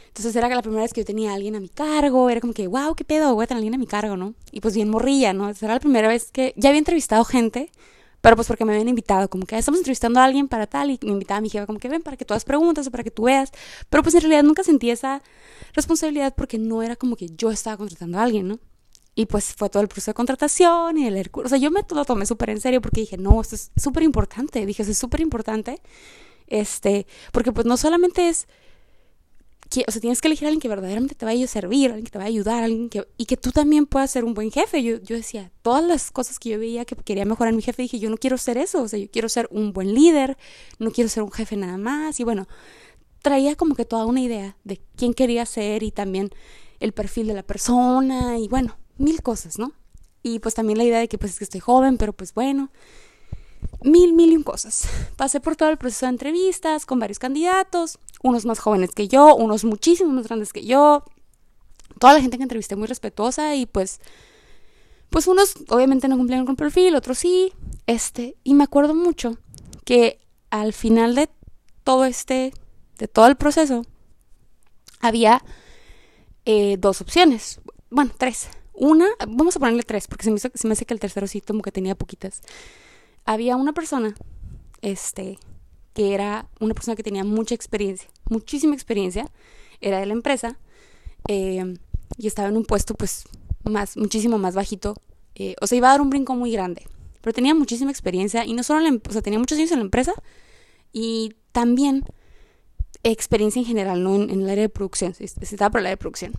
Entonces 0.07 0.36
era 0.36 0.50
la 0.50 0.62
primera 0.62 0.81
vez 0.81 0.91
que 0.91 1.01
yo 1.01 1.05
tenía 1.05 1.31
a 1.31 1.36
alguien 1.36 1.55
a 1.55 1.62
mi 1.62 1.69
cargo, 1.69 2.29
era 2.29 2.41
como 2.41 2.53
que, 2.53 2.67
wow, 2.67 2.95
qué 2.95 3.05
pedo, 3.05 3.33
voy 3.33 3.45
a 3.45 3.48
tener 3.48 3.60
a 3.60 3.60
alguien 3.60 3.75
a 3.75 3.77
mi 3.77 3.88
cargo, 3.88 4.17
¿no? 4.17 4.33
Y 4.51 4.60
pues 4.60 4.75
bien 4.75 4.89
morrilla, 4.89 5.31
¿no? 5.31 5.50
era 5.50 5.74
la 5.74 5.79
primera 5.79 6.10
vez 6.10 6.31
que 6.31 6.53
ya 6.57 6.69
había 6.69 6.79
entrevistado 6.79 7.24
gente, 7.24 7.71
pero 8.19 8.36
pues 8.36 8.48
porque 8.48 8.65
me 8.65 8.74
habían 8.74 8.89
invitado, 8.89 9.29
como 9.29 9.45
que 9.45 9.57
estamos 9.57 9.79
entrevistando 9.79 10.19
a 10.19 10.25
alguien 10.25 10.50
para 10.50 10.67
tal, 10.67 10.91
y 10.91 11.00
me 11.01 11.12
invitaba 11.12 11.38
a 11.38 11.41
mi 11.41 11.50
jefa, 11.50 11.65
como 11.65 11.79
que 11.79 11.88
ven, 11.88 12.03
para 12.03 12.17
que 12.17 12.25
tú 12.25 12.33
hagas 12.33 12.43
preguntas 12.43 12.88
o 12.88 12.91
para 12.91 13.05
que 13.05 13.12
tú 13.12 13.24
veas, 13.24 13.51
pero 13.89 14.03
pues 14.03 14.13
en 14.15 14.21
realidad 14.21 14.43
nunca 14.43 14.63
sentí 14.63 14.89
esa 14.89 15.21
responsabilidad 15.74 16.33
porque 16.36 16.57
no 16.57 16.83
era 16.83 16.98
como 16.98 17.15
que 17.15 17.27
yo 17.29 17.50
estaba 17.50 17.77
contratando 17.77 18.19
a 18.19 18.24
alguien, 18.24 18.50
¿no? 18.50 18.60
Y 19.13 19.25
pues 19.25 19.53
fue 19.56 19.70
todo 19.70 19.82
el 19.84 19.89
proceso 19.89 20.12
de 20.12 20.15
contratación 20.15 20.98
y 20.98 21.08
el 21.08 21.30
O 21.34 21.50
sea, 21.50 21.58
yo 21.58 21.70
me 21.70 21.82
lo 21.94 22.06
tomé 22.06 22.25
súper 22.25 22.50
en 22.50 22.62
serio 22.62 22.82
porque 22.82 23.01
dije, 23.01 23.18
no, 23.18 23.41
esto 23.41 23.56
es 23.56 23.72
súper 23.75 24.03
importante. 24.03 24.65
Dije, 24.65 24.84
eso 24.84 24.91
es 24.91 24.98
súper 24.98 25.20
importante. 25.20 25.82
Este, 26.48 27.08
porque 27.32 27.51
pues 27.51 27.65
no 27.65 27.77
solamente 27.77 28.30
es 28.30 28.48
que, 29.70 29.86
o 29.88 29.91
sea, 29.91 30.01
tienes 30.01 30.20
que 30.20 30.27
elegir 30.27 30.46
a 30.46 30.50
alguien 30.50 30.60
que 30.60 30.68
verdaderamente 30.68 31.15
te 31.15 31.25
vaya 31.25 31.46
a 31.46 31.48
servir, 31.48 31.91
alguien 31.91 32.03
que 32.03 32.12
te 32.12 32.18
vaya 32.18 32.27
a 32.27 32.30
ayudar, 32.30 32.63
alguien 32.63 32.89
que, 32.89 33.08
y 33.18 33.25
que 33.25 33.38
tú 33.38 33.51
también 33.51 33.86
puedas 33.86 34.12
ser 34.12 34.25
un 34.25 34.34
buen 34.34 34.51
jefe. 34.51 34.84
Yo, 34.84 34.98
yo 35.01 35.15
decía, 35.15 35.51
todas 35.62 35.84
las 35.84 36.12
cosas 36.12 36.39
que 36.39 36.50
yo 36.50 36.60
veía 36.60 36.84
que 36.84 36.96
quería 36.98 37.24
mejorar 37.25 37.51
en 37.51 37.58
mi 37.58 37.62
jefe, 37.62 37.82
dije, 37.82 37.98
yo 37.98 38.10
no 38.10 38.18
quiero 38.18 38.38
ser 38.38 38.58
eso, 38.58 38.82
o 38.82 38.88
sea, 38.88 39.00
yo 39.00 39.10
quiero 39.10 39.30
ser 39.30 39.48
un 39.50 39.72
buen 39.72 39.94
líder, 39.94 40.38
no 40.80 40.91
quiero 40.91 41.10
ser 41.10 41.24
un 41.24 41.32
jefe 41.32 41.56
nada 41.56 41.77
más. 41.77 42.20
Y 42.20 42.25
bueno, 42.25 42.48
traía 43.22 43.55
como 43.55 43.75
que 43.75 43.85
toda 43.85 44.05
una 44.05 44.20
idea 44.20 44.57
de 44.66 44.81
quién 44.98 45.14
quería 45.14 45.46
ser 45.46 45.83
y 45.83 45.92
también 45.92 46.31
el 46.81 46.92
perfil 46.92 47.27
de 47.27 47.35
la 47.35 47.44
persona 47.44 48.40
y 48.40 48.50
bueno, 48.50 48.77
mil 49.01 49.22
cosas, 49.22 49.59
¿no? 49.59 49.74
Y 50.24 50.40
pues 50.40 50.55
también 50.55 50.77
la 50.77 50.83
idea 50.83 51.00
de 51.00 51.07
que 51.07 51.18
pues 51.18 51.33
es 51.33 51.37
que 51.40 51.44
estoy 51.44 51.59
joven, 51.59 51.98
pero 51.98 52.14
pues 52.14 52.33
bueno, 52.33 52.70
mil, 53.83 54.14
mil 54.14 54.31
y 54.31 54.35
un 54.35 54.44
cosas. 54.44 54.87
Pasé 55.16 55.40
por 55.40 55.55
todo 55.55 55.70
el 55.70 55.77
proceso 55.77 56.05
de 56.05 56.11
entrevistas 56.11 56.85
con 56.85 57.00
varios 57.00 57.20
candidatos, 57.20 58.00
unos 58.22 58.46
más 58.46 58.59
jóvenes 58.59 58.92
que 58.92 59.07
yo, 59.07 59.35
unos 59.35 59.64
muchísimo 59.64 60.11
más 60.11 60.27
grandes 60.27 60.53
que 60.53 60.66
yo. 60.66 61.03
Toda 62.00 62.14
la 62.14 62.22
gente 62.22 62.37
que 62.37 62.44
entrevisté 62.44 62.75
muy 62.75 62.87
respetuosa 62.87 63.55
y 63.55 63.66
pues 63.66 64.00
pues 65.09 65.27
unos 65.27 65.55
obviamente 65.68 66.07
no 66.07 66.16
cumplieron 66.16 66.46
con 66.46 66.55
perfil, 66.55 66.96
otros 66.96 67.18
sí. 67.18 67.51
Este, 67.85 68.37
y 68.44 68.53
me 68.53 68.64
acuerdo 68.64 68.96
mucho 68.96 69.37
que 69.83 70.20
al 70.50 70.72
final 70.72 71.16
de 71.16 71.29
todo 71.83 72.05
este 72.05 72.53
de 72.98 73.07
todo 73.07 73.27
el 73.27 73.35
proceso 73.35 73.83
había 75.01 75.44
eh, 76.46 76.77
dos 76.79 77.01
opciones, 77.01 77.59
bueno, 77.90 78.11
tres. 78.18 78.48
Una, 78.83 79.05
vamos 79.27 79.55
a 79.55 79.59
ponerle 79.59 79.83
tres, 79.83 80.07
porque 80.07 80.24
se 80.24 80.31
me, 80.31 80.39
se 80.39 80.67
me 80.67 80.74
hace 80.74 80.87
que 80.87 80.96
el 80.96 81.00
tercero 81.00 81.27
sí 81.27 81.39
como 81.39 81.61
que 81.61 81.72
tenía 81.72 81.94
poquitas. 81.94 82.41
Había 83.25 83.55
una 83.55 83.74
persona, 83.74 84.15
este, 84.81 85.37
que 85.94 86.15
era 86.15 86.50
una 86.59 86.74
persona 86.74 86.96
que 86.96 87.03
tenía 87.03 87.24
mucha 87.24 87.53
experiencia, 87.53 88.09
muchísima 88.27 88.74
experiencia, 88.74 89.29
era 89.81 90.00
de 90.00 90.07
la 90.07 90.13
empresa, 90.13 90.57
eh, 91.27 91.75
y 92.17 92.25
estaba 92.25 92.50
en 92.50 92.57
un 92.57 92.65
puesto 92.65 92.96
pues 92.96 93.25
más, 93.63 93.98
muchísimo 93.98 94.39
más 94.39 94.55
bajito, 94.55 94.96
eh, 95.35 95.53
o 95.61 95.67
sea, 95.67 95.77
iba 95.77 95.89
a 95.89 95.91
dar 95.91 96.01
un 96.01 96.09
brinco 96.09 96.33
muy 96.33 96.51
grande, 96.51 96.87
pero 97.22 97.35
tenía 97.35 97.53
muchísima 97.53 97.91
experiencia, 97.91 98.46
y 98.46 98.53
no 98.53 98.63
solo, 98.63 98.79
la, 98.79 99.00
o 99.07 99.11
sea, 99.11 99.22
tenía 99.22 99.37
muchos 99.37 99.59
años 99.59 99.72
en 99.74 99.77
la 99.77 99.85
empresa, 99.85 100.13
y 100.91 101.35
también 101.51 102.03
experiencia 103.03 103.59
en 103.59 103.67
general, 103.67 104.01
¿no? 104.01 104.15
En, 104.15 104.31
en 104.31 104.41
el 104.41 104.50
área 104.50 104.63
de 104.63 104.70
producción, 104.70 105.13
estaba 105.20 105.70
por 105.70 105.81
el 105.81 105.85
área 105.85 105.98
de 105.98 105.98
producción 105.98 106.33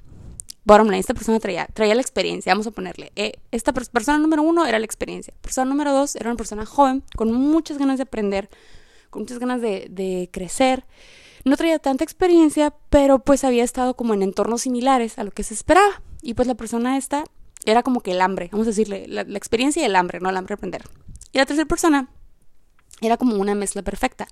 bottom 0.64 0.86
line, 0.86 0.98
esta 0.98 1.14
persona 1.14 1.40
traía, 1.40 1.66
traía 1.66 1.94
la 1.94 2.00
experiencia, 2.00 2.52
vamos 2.52 2.66
a 2.66 2.70
ponerle. 2.70 3.12
Eh, 3.16 3.34
esta 3.50 3.72
persona 3.72 4.18
número 4.18 4.42
uno 4.42 4.66
era 4.66 4.78
la 4.78 4.84
experiencia. 4.84 5.34
Persona 5.40 5.68
número 5.68 5.92
dos 5.92 6.16
era 6.16 6.30
una 6.30 6.36
persona 6.36 6.66
joven, 6.66 7.02
con 7.16 7.32
muchas 7.32 7.78
ganas 7.78 7.98
de 7.98 8.04
aprender, 8.04 8.48
con 9.10 9.22
muchas 9.22 9.38
ganas 9.38 9.60
de, 9.60 10.28
crecer. 10.32 10.84
No 11.44 11.56
traía 11.56 11.78
tanta 11.78 12.04
experiencia, 12.04 12.72
pero 12.88 13.18
pues 13.18 13.42
había 13.42 13.64
estado 13.64 13.94
como 13.94 14.14
en 14.14 14.22
entornos 14.22 14.62
similares 14.62 15.18
a 15.18 15.24
lo 15.24 15.32
que 15.32 15.42
se 15.42 15.54
esperaba. 15.54 16.02
Y 16.22 16.34
pues 16.34 16.46
la 16.46 16.54
persona 16.54 16.96
esta 16.96 17.24
era 17.64 17.82
como 17.82 18.00
que 18.00 18.12
el 18.12 18.20
hambre, 18.20 18.48
vamos 18.52 18.68
a 18.68 18.70
decirle, 18.70 19.06
la, 19.08 19.24
la 19.24 19.38
experiencia 19.38 19.82
y 19.82 19.86
el 19.86 19.96
hambre, 19.96 20.20
no 20.20 20.30
el 20.30 20.36
hambre 20.36 20.54
de 20.54 20.58
aprender. 20.58 20.84
Y 21.32 21.38
la 21.38 21.46
tercera 21.46 21.66
persona 21.66 22.08
era 23.00 23.16
como 23.16 23.36
una 23.36 23.56
mezcla 23.56 23.82
perfecta. 23.82 24.28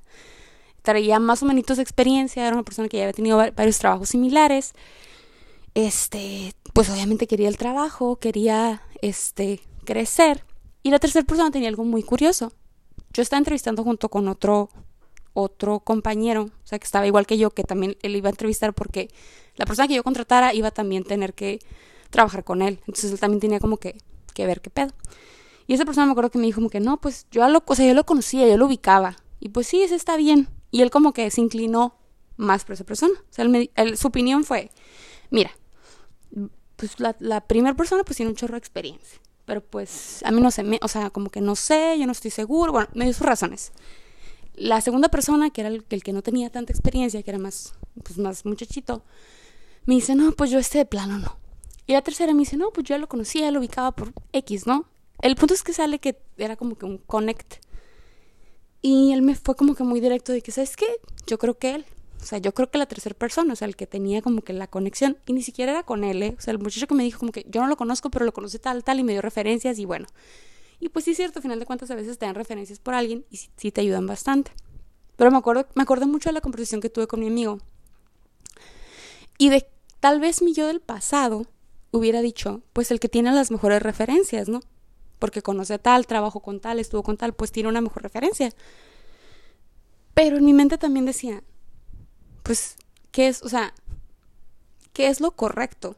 Traía 0.82 1.18
más 1.18 1.42
o 1.42 1.46
menos 1.46 1.78
experiencia, 1.78 2.46
era 2.46 2.54
una 2.54 2.62
persona 2.62 2.88
que 2.88 2.98
ya 2.98 3.02
había 3.04 3.12
tenido 3.12 3.36
varios 3.36 3.78
trabajos 3.78 4.10
similares 4.10 4.72
este, 5.74 6.52
pues 6.72 6.90
obviamente 6.90 7.26
quería 7.26 7.48
el 7.48 7.56
trabajo, 7.56 8.16
quería, 8.16 8.82
este, 9.02 9.60
crecer. 9.84 10.44
Y 10.82 10.90
la 10.90 10.98
tercera 10.98 11.24
persona 11.26 11.50
tenía 11.50 11.68
algo 11.68 11.84
muy 11.84 12.02
curioso. 12.02 12.52
Yo 13.12 13.22
estaba 13.22 13.38
entrevistando 13.38 13.82
junto 13.82 14.08
con 14.08 14.28
otro, 14.28 14.70
otro 15.34 15.80
compañero, 15.80 16.44
o 16.44 16.66
sea, 16.66 16.78
que 16.78 16.84
estaba 16.84 17.06
igual 17.06 17.26
que 17.26 17.38
yo, 17.38 17.50
que 17.50 17.64
también 17.64 17.96
él 18.02 18.16
iba 18.16 18.28
a 18.28 18.30
entrevistar 18.30 18.72
porque 18.72 19.08
la 19.56 19.66
persona 19.66 19.88
que 19.88 19.94
yo 19.94 20.04
contratara 20.04 20.54
iba 20.54 20.70
también 20.70 21.02
a 21.04 21.08
tener 21.08 21.34
que 21.34 21.58
trabajar 22.10 22.44
con 22.44 22.62
él. 22.62 22.78
Entonces 22.80 23.12
él 23.12 23.20
también 23.20 23.40
tenía 23.40 23.60
como 23.60 23.76
que, 23.76 23.96
que 24.34 24.46
ver 24.46 24.60
qué 24.60 24.70
pedo. 24.70 24.92
Y 25.66 25.74
esa 25.74 25.84
persona 25.84 26.06
me 26.06 26.12
acuerdo 26.12 26.30
que 26.30 26.38
me 26.38 26.46
dijo 26.46 26.56
como 26.56 26.70
que 26.70 26.80
no, 26.80 27.00
pues 27.00 27.26
yo 27.30 27.46
lo, 27.48 27.62
o 27.64 27.74
sea, 27.74 27.86
yo 27.86 27.94
lo 27.94 28.04
conocía, 28.04 28.48
yo 28.48 28.56
lo 28.56 28.66
ubicaba. 28.66 29.16
Y 29.38 29.50
pues 29.50 29.66
sí, 29.66 29.82
ese 29.82 29.94
está 29.94 30.16
bien. 30.16 30.48
Y 30.70 30.82
él 30.82 30.90
como 30.90 31.12
que 31.12 31.30
se 31.30 31.40
inclinó 31.40 31.94
más 32.36 32.64
por 32.64 32.74
esa 32.74 32.84
persona. 32.84 33.14
O 33.18 33.32
sea, 33.32 33.46
su 33.96 34.08
opinión 34.08 34.44
fue, 34.44 34.70
mira, 35.30 35.52
pues 36.80 36.98
la, 36.98 37.14
la 37.20 37.42
primera 37.42 37.76
persona 37.76 38.04
pues 38.04 38.16
tiene 38.16 38.30
un 38.30 38.36
chorro 38.36 38.52
de 38.52 38.58
experiencia. 38.58 39.20
Pero 39.44 39.60
pues 39.60 40.22
a 40.24 40.30
mí 40.30 40.40
no 40.40 40.50
sé, 40.50 40.62
me, 40.62 40.80
o 40.82 40.88
sea, 40.88 41.10
como 41.10 41.28
que 41.28 41.42
no 41.42 41.56
sé, 41.56 41.98
yo 41.98 42.06
no 42.06 42.12
estoy 42.12 42.30
seguro, 42.30 42.72
bueno, 42.72 42.88
me 42.94 43.04
dio 43.04 43.12
sus 43.12 43.26
razones. 43.26 43.72
La 44.54 44.80
segunda 44.80 45.10
persona, 45.10 45.50
que 45.50 45.60
era 45.60 45.68
el, 45.68 45.84
el, 45.90 46.02
que 46.02 46.14
no 46.14 46.22
tenía 46.22 46.48
tanta 46.48 46.72
experiencia, 46.72 47.22
que 47.22 47.30
era 47.30 47.38
más, 47.38 47.74
pues 48.02 48.16
más 48.16 48.46
muchachito, 48.46 49.02
me 49.84 49.94
dice, 49.94 50.14
no, 50.14 50.32
pues 50.32 50.50
yo 50.50 50.58
este 50.58 50.78
de 50.78 50.86
plano 50.86 51.18
no. 51.18 51.38
Y 51.86 51.92
la 51.92 52.02
tercera 52.02 52.32
me 52.32 52.40
dice, 52.40 52.56
no, 52.56 52.70
pues 52.70 52.86
yo 52.86 52.96
lo 52.96 53.08
conocía, 53.08 53.50
lo 53.50 53.58
ubicaba 53.60 53.92
por 53.92 54.14
X, 54.32 54.66
¿no? 54.66 54.86
El 55.20 55.36
punto 55.36 55.52
es 55.52 55.62
que 55.62 55.74
sale 55.74 55.98
que 55.98 56.18
era 56.38 56.56
como 56.56 56.78
que 56.78 56.86
un 56.86 56.96
connect. 56.96 57.56
Y 58.80 59.12
él 59.12 59.20
me 59.20 59.34
fue 59.34 59.54
como 59.54 59.74
que 59.74 59.82
muy 59.84 60.00
directo 60.00 60.32
de 60.32 60.40
que, 60.40 60.52
¿sabes 60.52 60.76
qué? 60.76 60.86
Yo 61.26 61.38
creo 61.38 61.58
que 61.58 61.74
él. 61.74 61.86
O 62.20 62.24
sea, 62.24 62.38
yo 62.38 62.52
creo 62.52 62.70
que 62.70 62.78
la 62.78 62.86
tercera 62.86 63.14
persona, 63.14 63.52
o 63.52 63.56
sea, 63.56 63.66
el 63.66 63.76
que 63.76 63.86
tenía 63.86 64.22
como 64.22 64.42
que 64.42 64.52
la 64.52 64.66
conexión, 64.66 65.18
y 65.26 65.32
ni 65.32 65.42
siquiera 65.42 65.72
era 65.72 65.82
con 65.82 66.04
él, 66.04 66.22
¿eh? 66.22 66.34
o 66.38 66.40
sea, 66.40 66.52
el 66.52 66.58
muchacho 66.58 66.86
que 66.86 66.94
me 66.94 67.02
dijo 67.02 67.18
como 67.18 67.32
que 67.32 67.46
yo 67.48 67.60
no 67.60 67.66
lo 67.66 67.76
conozco, 67.76 68.10
pero 68.10 68.24
lo 68.24 68.32
conoce 68.32 68.58
tal, 68.58 68.84
tal, 68.84 69.00
y 69.00 69.04
me 69.04 69.12
dio 69.12 69.22
referencias, 69.22 69.78
y 69.78 69.84
bueno. 69.84 70.06
Y 70.80 70.88
pues 70.88 71.04
sí 71.04 71.10
es 71.10 71.18
cierto, 71.18 71.38
al 71.38 71.42
final 71.42 71.60
de 71.60 71.66
cuentas 71.66 71.90
a 71.90 71.94
veces 71.94 72.18
te 72.18 72.24
dan 72.24 72.34
referencias 72.34 72.78
por 72.78 72.94
alguien 72.94 73.26
y 73.30 73.36
sí, 73.36 73.70
te 73.70 73.82
ayudan 73.82 74.06
bastante. 74.06 74.52
Pero 75.16 75.30
me 75.30 75.36
acuerdo, 75.36 75.66
me 75.74 75.82
acuerdo 75.82 76.06
mucho 76.06 76.30
de 76.30 76.32
la 76.32 76.40
conversación 76.40 76.80
que 76.80 76.88
tuve 76.88 77.06
con 77.06 77.20
mi 77.20 77.26
amigo. 77.26 77.58
Y 79.36 79.50
de 79.50 79.66
tal 80.00 80.20
vez 80.20 80.40
mi 80.40 80.54
yo 80.54 80.66
del 80.66 80.80
pasado 80.80 81.46
hubiera 81.90 82.22
dicho, 82.22 82.62
pues 82.72 82.90
el 82.90 82.98
que 82.98 83.10
tiene 83.10 83.30
las 83.30 83.50
mejores 83.50 83.82
referencias, 83.82 84.48
¿no? 84.48 84.60
Porque 85.18 85.42
conoce 85.42 85.78
tal, 85.78 86.06
trabajo 86.06 86.40
con 86.40 86.60
tal, 86.60 86.78
estuvo 86.78 87.02
con 87.02 87.18
tal, 87.18 87.34
pues 87.34 87.52
tiene 87.52 87.68
una 87.68 87.82
mejor 87.82 88.02
referencia. 88.02 88.54
Pero 90.14 90.38
en 90.38 90.46
mi 90.46 90.54
mente 90.54 90.78
también 90.78 91.04
decía, 91.04 91.42
pues, 92.42 92.76
¿qué 93.10 93.28
es? 93.28 93.42
O 93.42 93.48
sea, 93.48 93.74
¿qué 94.92 95.08
es 95.08 95.20
lo 95.20 95.32
correcto? 95.32 95.96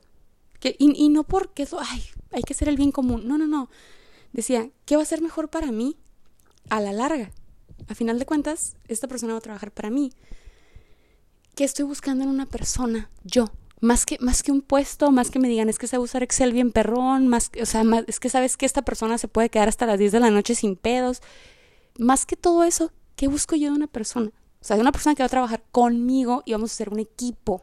Que, 0.61 0.77
y, 0.79 1.09
no 1.09 1.25
porque 1.25 1.65
eso, 1.65 1.79
ay, 1.81 2.05
hay 2.31 2.43
que 2.43 2.55
ser 2.55 2.69
el 2.69 2.77
bien 2.77 2.93
común. 2.93 3.27
No, 3.27 3.37
no, 3.37 3.47
no. 3.47 3.69
Decía, 4.33 4.71
¿qué 4.87 4.97
va 4.97 5.03
a 5.03 5.07
ser 5.07 5.21
mejor 5.21 5.49
para 5.51 5.73
mí 5.73 5.97
a 6.71 6.81
la 6.81 6.93
larga? 6.93 7.33
A 7.89 7.95
final 7.95 8.19
de 8.19 8.27
cuentas, 8.27 8.77
esta 8.87 9.09
persona 9.09 9.33
va 9.33 9.39
a 9.39 9.43
trabajar 9.43 9.73
para 9.73 9.91
mí. 9.91 10.13
¿Qué 11.55 11.65
estoy 11.65 11.85
buscando 11.85 12.25
en 12.25 12.31
una 12.31 12.47
persona? 12.47 13.11
Yo. 13.25 13.51
Más 13.81 14.07
que, 14.07 14.17
más 14.21 14.45
que 14.45 14.53
un 14.53 14.63
puesto, 14.63 15.11
más 15.11 15.33
que 15.33 15.41
me 15.41 15.49
digan, 15.49 15.69
es 15.69 15.77
que 15.77 15.89
sabe 15.89 16.05
usar 16.05 16.23
Excel 16.23 16.53
bien 16.53 16.71
perrón, 16.71 17.27
más, 17.27 17.51
o 17.61 17.67
sea, 17.67 17.83
es 18.07 18.21
que 18.21 18.31
sabes 18.31 18.57
que 18.57 18.65
esta 18.65 18.83
persona 18.83 19.19
se 19.19 19.27
puede 19.27 19.51
quedar 19.51 19.69
hasta 19.69 19.87
las 19.87 19.99
10 19.99 20.13
de 20.13 20.21
la 20.21 20.31
noche 20.31 20.55
sin 20.55 20.77
pedos. 20.77 21.21
Más 21.99 22.25
que 22.25 22.37
todo 22.37 22.63
eso, 22.63 22.93
¿qué 23.17 23.27
busco 23.27 23.57
yo 23.57 23.71
de 23.71 23.77
una 23.77 23.89
persona? 23.89 24.31
O 24.63 24.65
sea, 24.65 24.77
de 24.77 24.83
una 24.83 24.93
persona 24.93 25.17
que 25.17 25.25
va 25.25 25.27
a 25.27 25.29
trabajar 25.29 25.65
conmigo 25.73 26.45
y 26.47 26.53
vamos 26.53 26.71
a 26.71 26.75
ser 26.77 26.89
un 26.89 27.01
equipo. 27.01 27.61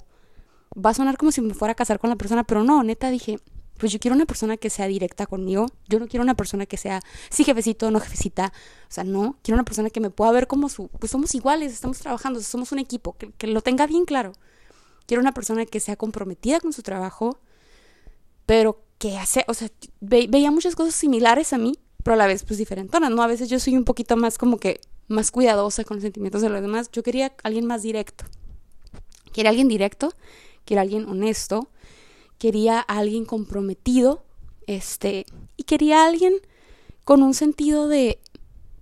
Va 0.77 0.89
a 0.89 0.93
sonar 0.93 1.17
como 1.17 1.31
si 1.31 1.39
me 1.39 1.53
fuera 1.53 1.71
a 1.71 1.75
casar 1.75 1.97
con 1.97 2.09
la 2.09 2.17
persona, 2.17 2.43
pero 2.43 2.61
no, 2.61 2.83
neta 2.83 3.09
dije, 3.09 3.39
pues 3.77 3.93
yo 3.93 3.99
quiero 3.99 4.15
una 4.15 4.25
persona 4.25 4.57
que 4.57 4.69
sea 4.69 4.85
directa 4.87 5.25
conmigo. 5.25 5.67
Yo 5.87 5.99
no 5.99 6.07
quiero 6.07 6.23
una 6.23 6.35
persona 6.35 6.65
que 6.65 6.75
sea, 6.75 6.99
sí, 7.29 7.45
jefecito, 7.45 7.89
no 7.89 8.01
jefecita. 8.01 8.51
O 8.83 8.91
sea, 8.91 9.05
no, 9.05 9.37
quiero 9.41 9.55
una 9.55 9.63
persona 9.63 9.89
que 9.89 10.01
me 10.01 10.09
pueda 10.09 10.31
ver 10.31 10.47
como 10.47 10.67
su, 10.67 10.89
pues 10.89 11.11
somos 11.11 11.33
iguales, 11.33 11.71
estamos 11.71 11.99
trabajando, 11.99 12.41
somos 12.41 12.73
un 12.73 12.79
equipo, 12.79 13.17
que, 13.17 13.31
que 13.31 13.47
lo 13.47 13.61
tenga 13.61 13.87
bien 13.87 14.03
claro. 14.03 14.33
Quiero 15.07 15.21
una 15.21 15.31
persona 15.31 15.65
que 15.65 15.79
sea 15.79 15.95
comprometida 15.95 16.59
con 16.59 16.73
su 16.73 16.83
trabajo, 16.83 17.39
pero 18.45 18.83
que 18.97 19.17
hace, 19.17 19.45
o 19.47 19.53
sea, 19.53 19.69
veía 20.01 20.51
muchas 20.51 20.75
cosas 20.75 20.93
similares 20.93 21.53
a 21.53 21.57
mí, 21.57 21.79
pero 22.03 22.15
a 22.15 22.17
la 22.17 22.27
vez 22.27 22.43
pues 22.43 22.59
diferentonas, 22.59 23.09
¿no? 23.09 23.23
A 23.23 23.27
veces 23.27 23.49
yo 23.49 23.57
soy 23.57 23.77
un 23.77 23.85
poquito 23.85 24.17
más 24.17 24.37
como 24.37 24.57
que 24.57 24.81
más 25.09 25.31
cuidadosa 25.31 25.83
con 25.83 25.97
los 25.97 26.03
sentimientos 26.03 26.41
de 26.41 26.49
los 26.49 26.61
demás. 26.61 26.89
Yo 26.91 27.03
quería 27.03 27.33
alguien 27.43 27.65
más 27.65 27.81
directo. 27.81 28.23
Quería 29.33 29.49
alguien 29.49 29.67
directo, 29.67 30.13
quería 30.65 30.81
alguien 30.81 31.05
honesto, 31.07 31.69
quería 32.37 32.79
alguien 32.79 33.25
comprometido, 33.25 34.23
este, 34.65 35.25
y 35.57 35.63
quería 35.63 36.05
alguien 36.05 36.33
con 37.03 37.21
un 37.23 37.33
sentido 37.33 37.87
de, 37.87 38.19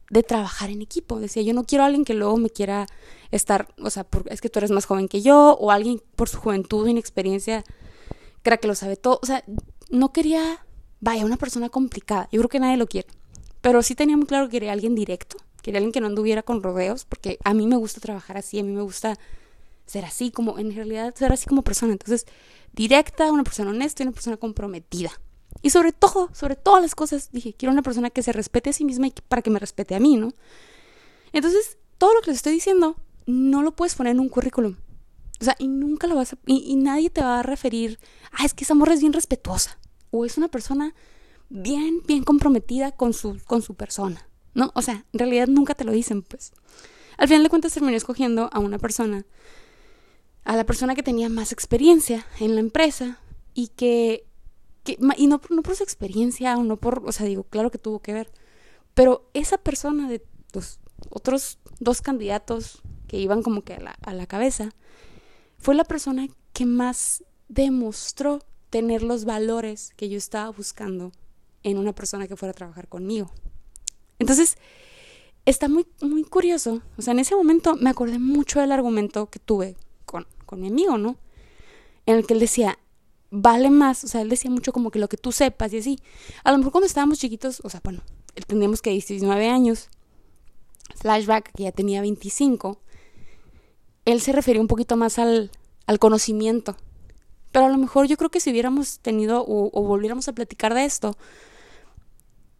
de 0.09 0.23
trabajar 0.23 0.69
en 0.69 0.81
equipo. 0.81 1.19
Decía, 1.19 1.43
yo 1.43 1.53
no 1.53 1.63
quiero 1.63 1.83
a 1.83 1.87
alguien 1.87 2.05
que 2.05 2.13
luego 2.13 2.37
me 2.37 2.49
quiera 2.49 2.87
estar, 3.31 3.73
o 3.81 3.89
sea, 3.89 4.05
es 4.29 4.41
que 4.41 4.49
tú 4.49 4.59
eres 4.59 4.71
más 4.71 4.85
joven 4.85 5.07
que 5.07 5.21
yo, 5.21 5.57
o 5.59 5.71
alguien 5.71 6.01
por 6.15 6.29
su 6.29 6.39
juventud, 6.39 6.87
inexperiencia, 6.87 7.63
crea 8.41 8.57
que 8.57 8.67
lo 8.67 8.75
sabe 8.75 8.95
todo. 8.95 9.19
O 9.21 9.25
sea, 9.25 9.43
no 9.89 10.13
quería, 10.13 10.65
vaya, 10.99 11.25
una 11.25 11.37
persona 11.37 11.69
complicada. 11.69 12.29
Yo 12.31 12.39
creo 12.41 12.49
que 12.49 12.59
nadie 12.59 12.77
lo 12.77 12.87
quiere. 12.87 13.07
Pero 13.61 13.81
sí 13.81 13.95
tenía 13.95 14.17
muy 14.17 14.27
claro 14.27 14.47
que 14.47 14.53
quería 14.53 14.71
alguien 14.71 14.95
directo, 14.95 15.37
quería 15.67 15.79
alguien 15.79 15.91
que 15.91 15.99
no 15.99 16.07
anduviera 16.07 16.43
con 16.43 16.63
rodeos, 16.63 17.03
porque 17.03 17.39
a 17.43 17.53
mí 17.53 17.67
me 17.67 17.75
gusta 17.75 17.99
trabajar 17.99 18.37
así, 18.37 18.57
a 18.57 18.63
mí 18.63 18.71
me 18.71 18.81
gusta 18.81 19.19
ser 19.85 20.05
así, 20.05 20.31
como 20.31 20.59
en 20.59 20.73
realidad 20.73 21.13
ser 21.13 21.33
así 21.33 21.45
como 21.45 21.61
persona. 21.61 21.91
Entonces, 21.91 22.25
directa, 22.71 23.29
una 23.33 23.43
persona 23.43 23.71
honesta 23.71 24.01
y 24.01 24.05
una 24.05 24.13
persona 24.13 24.37
comprometida. 24.37 25.11
Y 25.61 25.71
sobre 25.71 25.91
todo, 25.91 26.29
sobre 26.33 26.55
todas 26.55 26.81
las 26.81 26.95
cosas, 26.95 27.31
dije, 27.33 27.53
quiero 27.53 27.73
una 27.73 27.81
persona 27.81 28.09
que 28.09 28.23
se 28.23 28.31
respete 28.31 28.69
a 28.69 28.73
sí 28.73 28.85
misma 28.85 29.07
y 29.07 29.13
para 29.27 29.41
que 29.41 29.49
me 29.49 29.59
respete 29.59 29.93
a 29.93 29.99
mí, 29.99 30.15
¿no? 30.15 30.31
Entonces, 31.33 31.77
todo 31.97 32.13
lo 32.13 32.21
que 32.21 32.31
les 32.31 32.37
estoy 32.37 32.53
diciendo, 32.53 32.95
no 33.25 33.61
lo 33.61 33.75
puedes 33.75 33.93
poner 33.93 34.11
en 34.11 34.21
un 34.21 34.29
currículum. 34.29 34.77
O 35.41 35.43
sea, 35.43 35.57
y 35.59 35.67
nunca 35.67 36.07
lo 36.07 36.15
vas 36.15 36.31
a... 36.31 36.37
Y, 36.45 36.63
y 36.65 36.77
nadie 36.77 37.09
te 37.09 37.19
va 37.19 37.41
a 37.41 37.43
referir, 37.43 37.99
ah, 38.31 38.45
es 38.45 38.53
que 38.53 38.63
esa 38.63 38.73
morra 38.73 38.93
es 38.93 39.01
bien 39.01 39.11
respetuosa. 39.11 39.77
O 40.11 40.23
es 40.23 40.37
una 40.37 40.47
persona 40.47 40.95
bien, 41.49 42.03
bien 42.07 42.23
comprometida 42.23 42.93
con 42.93 43.11
su, 43.11 43.37
con 43.45 43.61
su 43.61 43.75
persona. 43.75 44.26
¿No? 44.57 44.71
O 44.73 44.81
sea, 44.81 45.05
en 45.13 45.19
realidad 45.19 45.47
nunca 45.47 45.75
te 45.75 45.83
lo 45.83 45.91
dicen, 45.91 46.23
pues. 46.23 46.51
Al 47.17 47.27
final 47.27 47.43
de 47.43 47.49
cuentas 47.49 47.73
terminé 47.73 47.95
escogiendo 47.95 48.49
a 48.51 48.57
una 48.57 48.79
persona, 48.79 49.23
a 50.45 50.55
la 50.55 50.65
persona 50.65 50.95
que 50.95 51.03
tenía 51.03 51.29
más 51.29 51.51
experiencia 51.51 52.25
en 52.39 52.55
la 52.55 52.61
empresa 52.61 53.19
y 53.53 53.67
que, 53.67 54.25
que 54.83 54.97
y 55.15 55.27
no, 55.27 55.39
no 55.51 55.61
por 55.61 55.75
su 55.75 55.83
experiencia 55.83 56.57
o 56.57 56.63
no 56.63 56.77
por, 56.77 57.03
o 57.05 57.11
sea, 57.11 57.27
digo, 57.27 57.43
claro 57.43 57.69
que 57.69 57.77
tuvo 57.77 57.99
que 57.99 58.13
ver, 58.13 58.31
pero 58.95 59.29
esa 59.35 59.59
persona 59.59 60.09
de 60.09 60.25
los 60.53 60.79
otros 61.11 61.59
dos 61.79 62.01
candidatos 62.01 62.81
que 63.07 63.19
iban 63.19 63.43
como 63.43 63.61
que 63.61 63.75
a 63.75 63.79
la, 63.79 63.91
a 64.01 64.13
la 64.13 64.25
cabeza, 64.25 64.71
fue 65.59 65.75
la 65.75 65.83
persona 65.83 66.27
que 66.53 66.65
más 66.65 67.23
demostró 67.47 68.39
tener 68.71 69.03
los 69.03 69.23
valores 69.23 69.93
que 69.95 70.09
yo 70.09 70.17
estaba 70.17 70.49
buscando 70.49 71.11
en 71.61 71.77
una 71.77 71.93
persona 71.93 72.27
que 72.27 72.35
fuera 72.35 72.51
a 72.51 72.55
trabajar 72.55 72.87
conmigo. 72.87 73.31
Entonces, 74.19 74.57
está 75.45 75.69
muy, 75.69 75.87
muy 76.01 76.23
curioso. 76.23 76.81
O 76.97 77.01
sea, 77.01 77.13
en 77.13 77.19
ese 77.19 77.35
momento 77.35 77.75
me 77.75 77.89
acordé 77.89 78.19
mucho 78.19 78.59
del 78.59 78.71
argumento 78.71 79.29
que 79.29 79.39
tuve 79.39 79.75
con, 80.05 80.27
con 80.45 80.59
mi 80.59 80.67
amigo, 80.67 80.97
¿no? 80.97 81.17
En 82.05 82.15
el 82.15 82.27
que 82.27 82.33
él 82.33 82.39
decía, 82.39 82.79
vale 83.29 83.69
más, 83.69 84.03
o 84.03 84.07
sea, 84.07 84.21
él 84.21 84.29
decía 84.29 84.51
mucho 84.51 84.71
como 84.71 84.91
que 84.91 84.99
lo 84.99 85.09
que 85.09 85.17
tú 85.17 85.31
sepas 85.31 85.73
y 85.73 85.79
así. 85.79 85.99
A 86.43 86.51
lo 86.51 86.57
mejor 86.57 86.71
cuando 86.71 86.87
estábamos 86.87 87.19
chiquitos, 87.19 87.61
o 87.63 87.69
sea, 87.69 87.81
bueno, 87.83 88.01
teníamos 88.47 88.81
que 88.81 88.91
19 88.91 89.49
años, 89.49 89.89
flashback, 90.95 91.51
que 91.53 91.63
ya 91.63 91.71
tenía 91.71 92.01
25, 92.01 92.79
él 94.05 94.21
se 94.21 94.31
refería 94.31 94.61
un 94.61 94.67
poquito 94.67 94.95
más 94.95 95.19
al, 95.19 95.51
al 95.85 95.99
conocimiento. 95.99 96.77
Pero 97.51 97.65
a 97.65 97.69
lo 97.69 97.77
mejor 97.77 98.07
yo 98.07 98.17
creo 98.17 98.29
que 98.29 98.39
si 98.39 98.51
hubiéramos 98.51 98.99
tenido 98.99 99.41
o, 99.41 99.69
o 99.73 99.83
volviéramos 99.83 100.27
a 100.27 100.33
platicar 100.33 100.73
de 100.73 100.85
esto, 100.85 101.17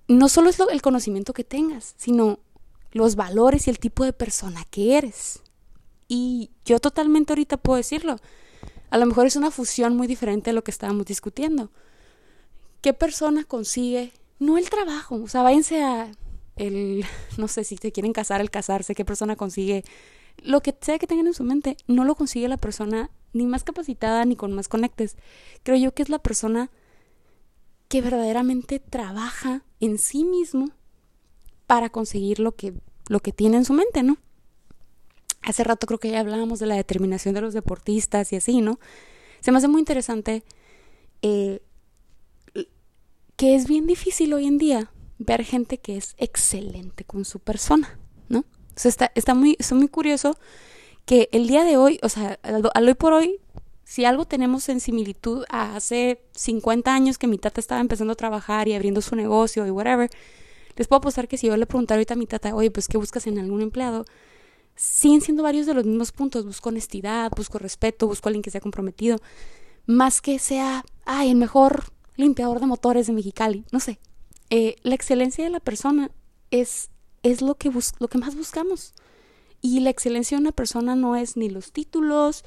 no 0.08 0.30
solo 0.30 0.50
es 0.50 0.60
lo, 0.60 0.70
el 0.70 0.82
conocimiento 0.82 1.34
que 1.34 1.44
tengas, 1.44 1.96
sino 1.98 2.40
los 2.92 3.16
valores 3.16 3.68
y 3.68 3.70
el 3.70 3.80
tipo 3.80 4.04
de 4.04 4.14
persona 4.14 4.66
que 4.70 4.98
eres. 4.98 5.42
Y 6.08 6.52
yo 6.66 6.80
totalmente 6.80 7.34
ahorita 7.34 7.58
puedo 7.58 7.78
decirlo. 7.78 8.18
A 8.90 8.98
lo 8.98 9.06
mejor 9.06 9.28
es 9.28 9.36
una 9.36 9.52
fusión 9.52 9.96
muy 9.98 10.08
diferente 10.08 10.52
de 10.52 10.54
lo 10.54 10.64
que 10.64 10.72
estábamos 10.72 11.06
discutiendo. 11.06 11.72
¿Qué 12.82 12.94
persona 12.94 13.44
consigue? 13.44 14.14
No 14.40 14.58
el 14.58 14.70
trabajo, 14.70 15.16
o 15.16 15.28
sea, 15.28 15.42
váyanse 15.42 15.84
a 15.84 16.12
el, 16.56 17.06
no 17.38 17.48
sé 17.48 17.64
si 17.64 17.76
te 17.76 17.92
quieren 17.92 18.14
casar, 18.14 18.42
el 18.42 18.50
casarse, 18.50 18.96
qué 18.96 19.04
persona 19.04 19.36
consigue. 19.36 19.84
Lo 20.38 20.62
que 20.62 20.76
sea 20.80 21.00
que 21.00 21.08
tengan 21.08 21.28
en 21.28 21.34
su 21.34 21.44
mente, 21.44 21.78
no 21.88 22.06
lo 22.06 22.16
consigue 22.16 22.48
la 22.48 22.58
persona 22.58 23.10
ni 23.34 23.46
más 23.46 23.64
capacitada 23.64 24.24
ni 24.26 24.36
con 24.36 24.54
más 24.54 24.68
conectes. 24.68 25.18
Creo 25.64 25.78
yo 25.78 25.94
que 25.94 26.04
es 26.04 26.10
la 26.10 26.20
persona 26.20 26.70
que 27.88 28.02
verdaderamente 28.02 28.80
trabaja 28.80 29.64
en 29.80 29.98
sí 29.98 30.24
mismo 30.24 30.72
para 31.68 31.90
conseguir 31.90 32.40
lo 32.40 32.54
que, 32.54 32.74
lo 33.08 33.20
que 33.20 33.32
tiene 33.32 33.58
en 33.58 33.66
su 33.66 33.74
mente, 33.74 34.04
¿no? 34.04 34.18
Hace 35.42 35.64
rato 35.64 35.88
creo 35.88 36.00
que 36.00 36.12
ya 36.12 36.20
hablábamos 36.20 36.60
de 36.60 36.66
la 36.66 36.76
determinación 36.76 37.34
de 37.34 37.42
los 37.42 37.54
deportistas 37.54 38.34
y 38.34 38.38
así, 38.38 38.62
¿no? 38.62 38.80
Se 39.40 39.52
me 39.52 39.60
hace 39.60 39.68
muy 39.68 39.80
interesante 39.80 40.44
eh, 41.22 41.62
que 43.36 43.56
es 43.56 43.68
bien 43.68 43.88
difícil 43.88 44.34
hoy 44.34 44.48
en 44.48 44.58
día 44.58 44.92
ver 45.20 45.44
gente 45.44 45.78
que 45.78 45.98
es 45.98 46.16
excelente 46.18 47.04
con 47.06 47.24
su 47.24 47.40
persona, 47.40 48.00
¿no? 48.30 48.40
O 48.40 48.46
sea, 48.80 48.90
está, 48.90 49.12
está 49.16 49.34
muy, 49.34 49.58
muy 49.72 49.88
curioso 49.88 50.38
que 51.06 51.30
el 51.32 51.48
día 51.48 51.64
de 51.64 51.78
hoy, 51.78 52.00
o 52.04 52.10
sea, 52.10 52.40
al 52.44 52.88
hoy 52.88 52.94
por 52.96 53.14
hoy, 53.14 53.40
si 53.88 54.04
algo 54.04 54.26
tenemos 54.26 54.68
en 54.68 54.82
similitud 54.82 55.46
a 55.48 55.78
hace 55.78 56.22
50 56.36 56.94
años 56.94 57.18
que 57.18 57.26
mi 57.26 57.38
tata 57.38 57.62
estaba 57.62 57.80
empezando 57.80 58.12
a 58.12 58.16
trabajar 58.18 58.68
y 58.68 58.74
abriendo 58.74 59.02
su 59.02 59.16
negocio 59.16 59.66
y 59.66 59.72
whatever, 59.72 60.10
les 60.76 60.90
puedo 60.90 60.98
apostar 60.98 61.30
que 61.30 61.38
si 61.38 61.48
yo 61.48 61.56
le 61.56 61.66
preguntara 61.66 61.98
ahorita 61.98 62.16
a 62.16 62.18
mi 62.18 62.28
tata, 62.28 62.54
oye, 62.54 62.70
pues, 62.70 62.90
¿qué 62.90 62.98
buscas 62.98 63.28
en 63.28 63.40
algún 63.40 63.62
empleado? 63.62 64.04
Siguen 64.76 65.22
siendo 65.22 65.42
varios 65.42 65.68
de 65.68 65.74
los 65.74 65.86
mismos 65.86 66.12
puntos. 66.12 66.46
Busco 66.46 66.68
honestidad, 66.68 67.32
busco 67.34 67.60
respeto, 67.60 68.08
busco 68.08 68.28
a 68.28 68.30
alguien 68.30 68.44
que 68.44 68.52
sea 68.52 68.60
comprometido. 68.60 69.20
Más 69.86 70.20
que 70.20 70.38
sea, 70.38 70.84
ay, 71.06 71.30
el 71.30 71.38
mejor 71.38 71.86
limpiador 72.18 72.60
de 72.60 72.66
motores 72.66 73.08
de 73.08 73.14
Mexicali. 73.14 73.64
No 73.72 73.80
sé. 73.80 74.00
Eh, 74.50 74.76
la 74.84 74.96
excelencia 74.96 75.46
de 75.46 75.50
la 75.50 75.62
persona 75.62 76.12
es, 76.52 76.90
es 77.24 77.42
lo, 77.42 77.56
que 77.56 77.72
lo 78.00 78.08
que 78.10 78.18
más 78.18 78.36
buscamos. 78.36 78.94
Y 79.62 79.80
la 79.80 79.92
excelencia 79.92 80.36
de 80.36 80.42
una 80.42 80.52
persona 80.52 80.98
no 80.98 81.16
es 81.16 81.38
ni 81.38 81.50
los 81.50 81.72
títulos, 81.72 82.44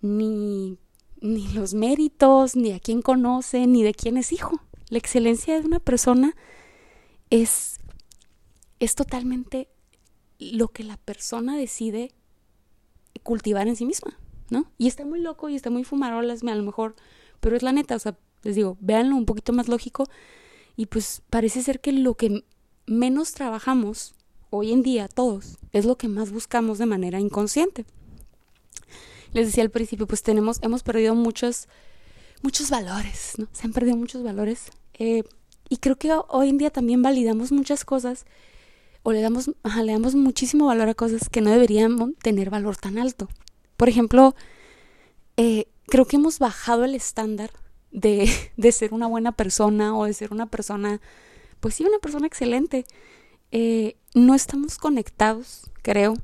ni, 0.00 0.78
ni 1.20 1.48
los 1.48 1.74
méritos, 1.74 2.56
ni 2.56 2.72
a 2.72 2.80
quién 2.80 3.02
conoce, 3.02 3.66
ni 3.66 3.82
de 3.82 3.94
quién 3.94 4.16
es 4.16 4.32
hijo. 4.32 4.60
La 4.88 4.98
excelencia 4.98 5.58
de 5.58 5.66
una 5.66 5.80
persona 5.80 6.34
es, 7.30 7.78
es 8.80 8.94
totalmente 8.94 9.68
lo 10.38 10.68
que 10.68 10.84
la 10.84 10.96
persona 10.96 11.56
decide 11.56 12.12
cultivar 13.22 13.68
en 13.68 13.76
sí 13.76 13.84
misma, 13.84 14.18
¿no? 14.50 14.70
Y 14.78 14.86
está 14.86 15.04
muy 15.04 15.20
loco 15.20 15.48
y 15.48 15.56
está 15.56 15.70
muy 15.70 15.84
fumarolas, 15.84 16.42
a 16.42 16.54
lo 16.54 16.62
mejor, 16.62 16.94
pero 17.40 17.56
es 17.56 17.62
la 17.62 17.72
neta, 17.72 17.96
o 17.96 17.98
sea, 17.98 18.16
les 18.42 18.54
digo, 18.54 18.76
véanlo 18.80 19.16
un 19.16 19.26
poquito 19.26 19.52
más 19.52 19.68
lógico 19.68 20.08
y 20.76 20.86
pues 20.86 21.22
parece 21.28 21.62
ser 21.62 21.80
que 21.80 21.92
lo 21.92 22.14
que 22.14 22.44
menos 22.86 23.32
trabajamos 23.32 24.14
hoy 24.50 24.72
en 24.72 24.82
día 24.82 25.08
todos 25.08 25.58
es 25.72 25.84
lo 25.84 25.98
que 25.98 26.08
más 26.08 26.30
buscamos 26.30 26.78
de 26.78 26.86
manera 26.86 27.20
inconsciente. 27.20 27.84
Les 29.32 29.46
decía 29.46 29.62
al 29.62 29.70
principio, 29.70 30.06
pues 30.06 30.22
tenemos, 30.22 30.58
hemos 30.62 30.82
perdido 30.82 31.14
muchos, 31.14 31.68
muchos 32.42 32.70
valores, 32.70 33.34
¿no? 33.38 33.46
Se 33.52 33.66
han 33.66 33.72
perdido 33.72 33.96
muchos 33.96 34.22
valores. 34.22 34.70
Eh, 34.94 35.22
y 35.68 35.78
creo 35.78 35.96
que 35.96 36.12
hoy 36.28 36.48
en 36.48 36.58
día 36.58 36.70
también 36.70 37.02
validamos 37.02 37.52
muchas 37.52 37.84
cosas 37.84 38.24
o 39.02 39.12
le 39.12 39.20
damos, 39.20 39.50
le 39.82 39.92
damos 39.92 40.14
muchísimo 40.14 40.66
valor 40.66 40.88
a 40.88 40.94
cosas 40.94 41.28
que 41.28 41.40
no 41.40 41.50
deberían 41.50 42.14
tener 42.14 42.50
valor 42.50 42.76
tan 42.76 42.98
alto. 42.98 43.28
Por 43.76 43.88
ejemplo, 43.88 44.34
eh, 45.36 45.68
creo 45.86 46.06
que 46.06 46.16
hemos 46.16 46.38
bajado 46.38 46.84
el 46.84 46.94
estándar 46.94 47.50
de, 47.90 48.30
de, 48.56 48.72
ser 48.72 48.92
una 48.92 49.06
buena 49.06 49.32
persona 49.32 49.96
o 49.96 50.04
de 50.04 50.14
ser 50.14 50.32
una 50.32 50.46
persona, 50.46 51.00
pues 51.60 51.74
sí, 51.74 51.84
una 51.84 51.98
persona 51.98 52.26
excelente. 52.26 52.84
Eh, 53.50 53.96
no 54.14 54.34
estamos 54.34 54.78
conectados, 54.78 55.70
creo, 55.82 56.14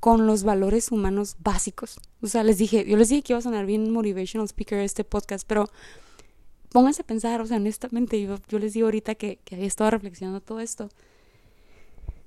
con 0.00 0.26
los 0.26 0.44
valores 0.44 0.92
humanos 0.92 1.36
básicos. 1.38 1.98
O 2.24 2.28
sea, 2.28 2.42
les 2.42 2.58
dije, 2.58 2.84
yo 2.86 2.96
les 2.96 3.10
dije 3.10 3.22
que 3.22 3.32
iba 3.34 3.38
a 3.38 3.42
sonar 3.42 3.66
bien 3.66 3.92
motivational 3.92 4.48
speaker 4.48 4.78
este 4.80 5.04
podcast, 5.04 5.46
pero 5.46 5.70
pónganse 6.70 7.02
a 7.02 7.06
pensar, 7.06 7.40
o 7.40 7.46
sea, 7.46 7.58
honestamente, 7.58 8.20
yo, 8.20 8.38
yo 8.48 8.58
les 8.58 8.72
digo 8.72 8.86
ahorita 8.86 9.14
que, 9.14 9.38
que 9.44 9.54
había 9.54 9.68
estado 9.68 9.90
reflexionando 9.90 10.40
todo 10.40 10.60
esto 10.60 10.88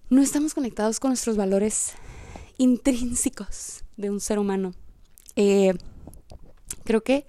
no 0.09 0.21
estamos 0.21 0.53
conectados 0.53 0.99
con 0.99 1.09
nuestros 1.09 1.35
valores 1.35 1.93
intrínsecos 2.57 3.83
de 3.97 4.09
un 4.09 4.19
ser 4.19 4.39
humano. 4.39 4.73
Eh, 5.35 5.73
creo 6.83 7.03
que 7.03 7.25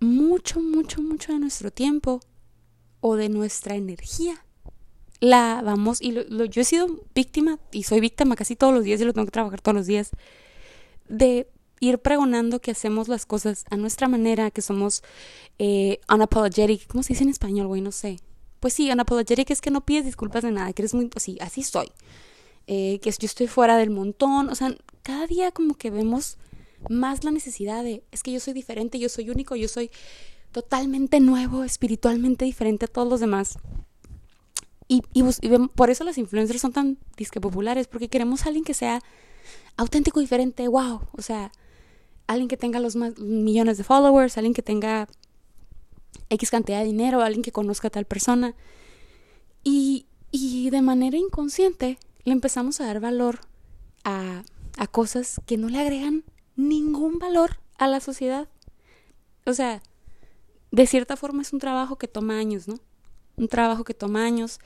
mucho, 0.00 0.60
mucho, 0.60 1.02
mucho 1.02 1.32
de 1.32 1.38
nuestro 1.38 1.70
tiempo 1.70 2.20
o 3.00 3.16
de 3.16 3.28
nuestra 3.28 3.74
energía 3.76 4.44
la 5.20 5.62
vamos, 5.64 6.00
y 6.00 6.12
yo 6.12 6.60
he 6.62 6.64
sido 6.64 7.04
víctima, 7.14 7.58
y 7.72 7.82
soy 7.82 8.00
víctima 8.00 8.36
casi 8.36 8.54
todos 8.54 8.72
los 8.72 8.84
días, 8.84 9.00
y 9.00 9.04
lo 9.04 9.12
tengo 9.12 9.26
que 9.26 9.32
trabajar 9.32 9.60
todos 9.60 9.74
los 9.74 9.86
días, 9.86 10.10
de 11.08 11.48
ir 11.80 11.98
pregonando 11.98 12.60
que 12.60 12.72
hacemos 12.72 13.08
las 13.08 13.26
cosas 13.26 13.64
a 13.70 13.76
nuestra 13.76 14.08
manera, 14.08 14.50
que 14.50 14.62
somos 14.62 15.02
eh, 15.58 16.00
unapologetic, 16.12 16.86
¿cómo 16.88 17.02
se 17.02 17.12
dice 17.12 17.24
en 17.24 17.30
español, 17.30 17.68
güey? 17.68 17.80
No 17.80 17.92
sé 17.92 18.18
pues 18.60 18.74
sí, 18.74 18.90
unapologetic 18.90 19.50
es 19.50 19.60
que 19.60 19.70
no 19.70 19.84
pides 19.84 20.04
disculpas 20.04 20.42
de 20.42 20.50
nada, 20.50 20.72
que 20.72 20.82
eres 20.82 20.94
muy, 20.94 21.10
sí, 21.16 21.38
así 21.40 21.62
soy. 21.62 21.90
Eh, 22.66 22.98
que 23.00 23.10
yo 23.10 23.26
estoy 23.26 23.46
fuera 23.46 23.76
del 23.76 23.90
montón, 23.90 24.50
o 24.50 24.54
sea, 24.54 24.74
cada 25.02 25.26
día 25.26 25.52
como 25.52 25.74
que 25.74 25.90
vemos 25.90 26.36
más 26.90 27.24
la 27.24 27.30
necesidad 27.30 27.82
de, 27.82 28.04
es 28.12 28.22
que 28.22 28.30
yo 28.30 28.40
soy 28.40 28.52
diferente, 28.52 28.98
yo 28.98 29.08
soy 29.08 29.30
único, 29.30 29.56
yo 29.56 29.68
soy 29.68 29.90
totalmente 30.52 31.20
nuevo, 31.20 31.64
espiritualmente 31.64 32.44
diferente 32.44 32.84
a 32.84 32.88
todos 32.88 33.08
los 33.08 33.20
demás. 33.20 33.58
Y, 34.86 35.02
y, 35.12 35.22
por 35.74 35.90
eso 35.90 36.04
las 36.04 36.18
influencers 36.18 36.60
son 36.60 36.72
tan 36.72 36.98
disque 37.16 37.40
populares, 37.40 37.86
porque 37.86 38.08
queremos 38.08 38.42
a 38.42 38.48
alguien 38.48 38.64
que 38.64 38.74
sea 38.74 39.02
auténtico, 39.78 40.20
diferente, 40.20 40.68
wow, 40.68 41.00
o 41.12 41.22
sea, 41.22 41.50
alguien 42.26 42.48
que 42.48 42.58
tenga 42.58 42.80
los 42.80 42.96
más, 42.96 43.18
millones 43.18 43.78
de 43.78 43.84
followers, 43.84 44.36
alguien 44.36 44.52
que 44.52 44.62
tenga 44.62 45.08
X 46.28 46.50
cantidad 46.50 46.80
de 46.80 46.84
dinero, 46.84 47.22
alguien 47.22 47.42
que 47.42 47.52
conozca 47.52 47.88
a 47.88 47.90
tal 47.90 48.04
persona. 48.04 48.54
Y, 49.64 50.06
y 50.30 50.68
de 50.70 50.82
manera 50.82 51.16
inconsciente 51.16 51.98
le 52.24 52.32
empezamos 52.32 52.80
a 52.80 52.86
dar 52.86 53.00
valor 53.00 53.40
a, 54.04 54.42
a 54.76 54.86
cosas 54.88 55.40
que 55.46 55.56
no 55.56 55.68
le 55.68 55.80
agregan 55.80 56.24
ningún 56.56 57.18
valor 57.18 57.58
a 57.78 57.86
la 57.86 58.00
sociedad. 58.00 58.48
O 59.46 59.54
sea, 59.54 59.80
de 60.72 60.86
cierta 60.86 61.16
forma 61.16 61.42
es 61.42 61.52
un 61.52 61.60
trabajo 61.60 61.96
que 61.96 62.08
toma 62.08 62.38
años, 62.38 62.66
¿no? 62.68 62.74
Un 63.36 63.48
trabajo 63.48 63.84
que 63.84 63.94
toma 63.94 64.24
años 64.24 64.58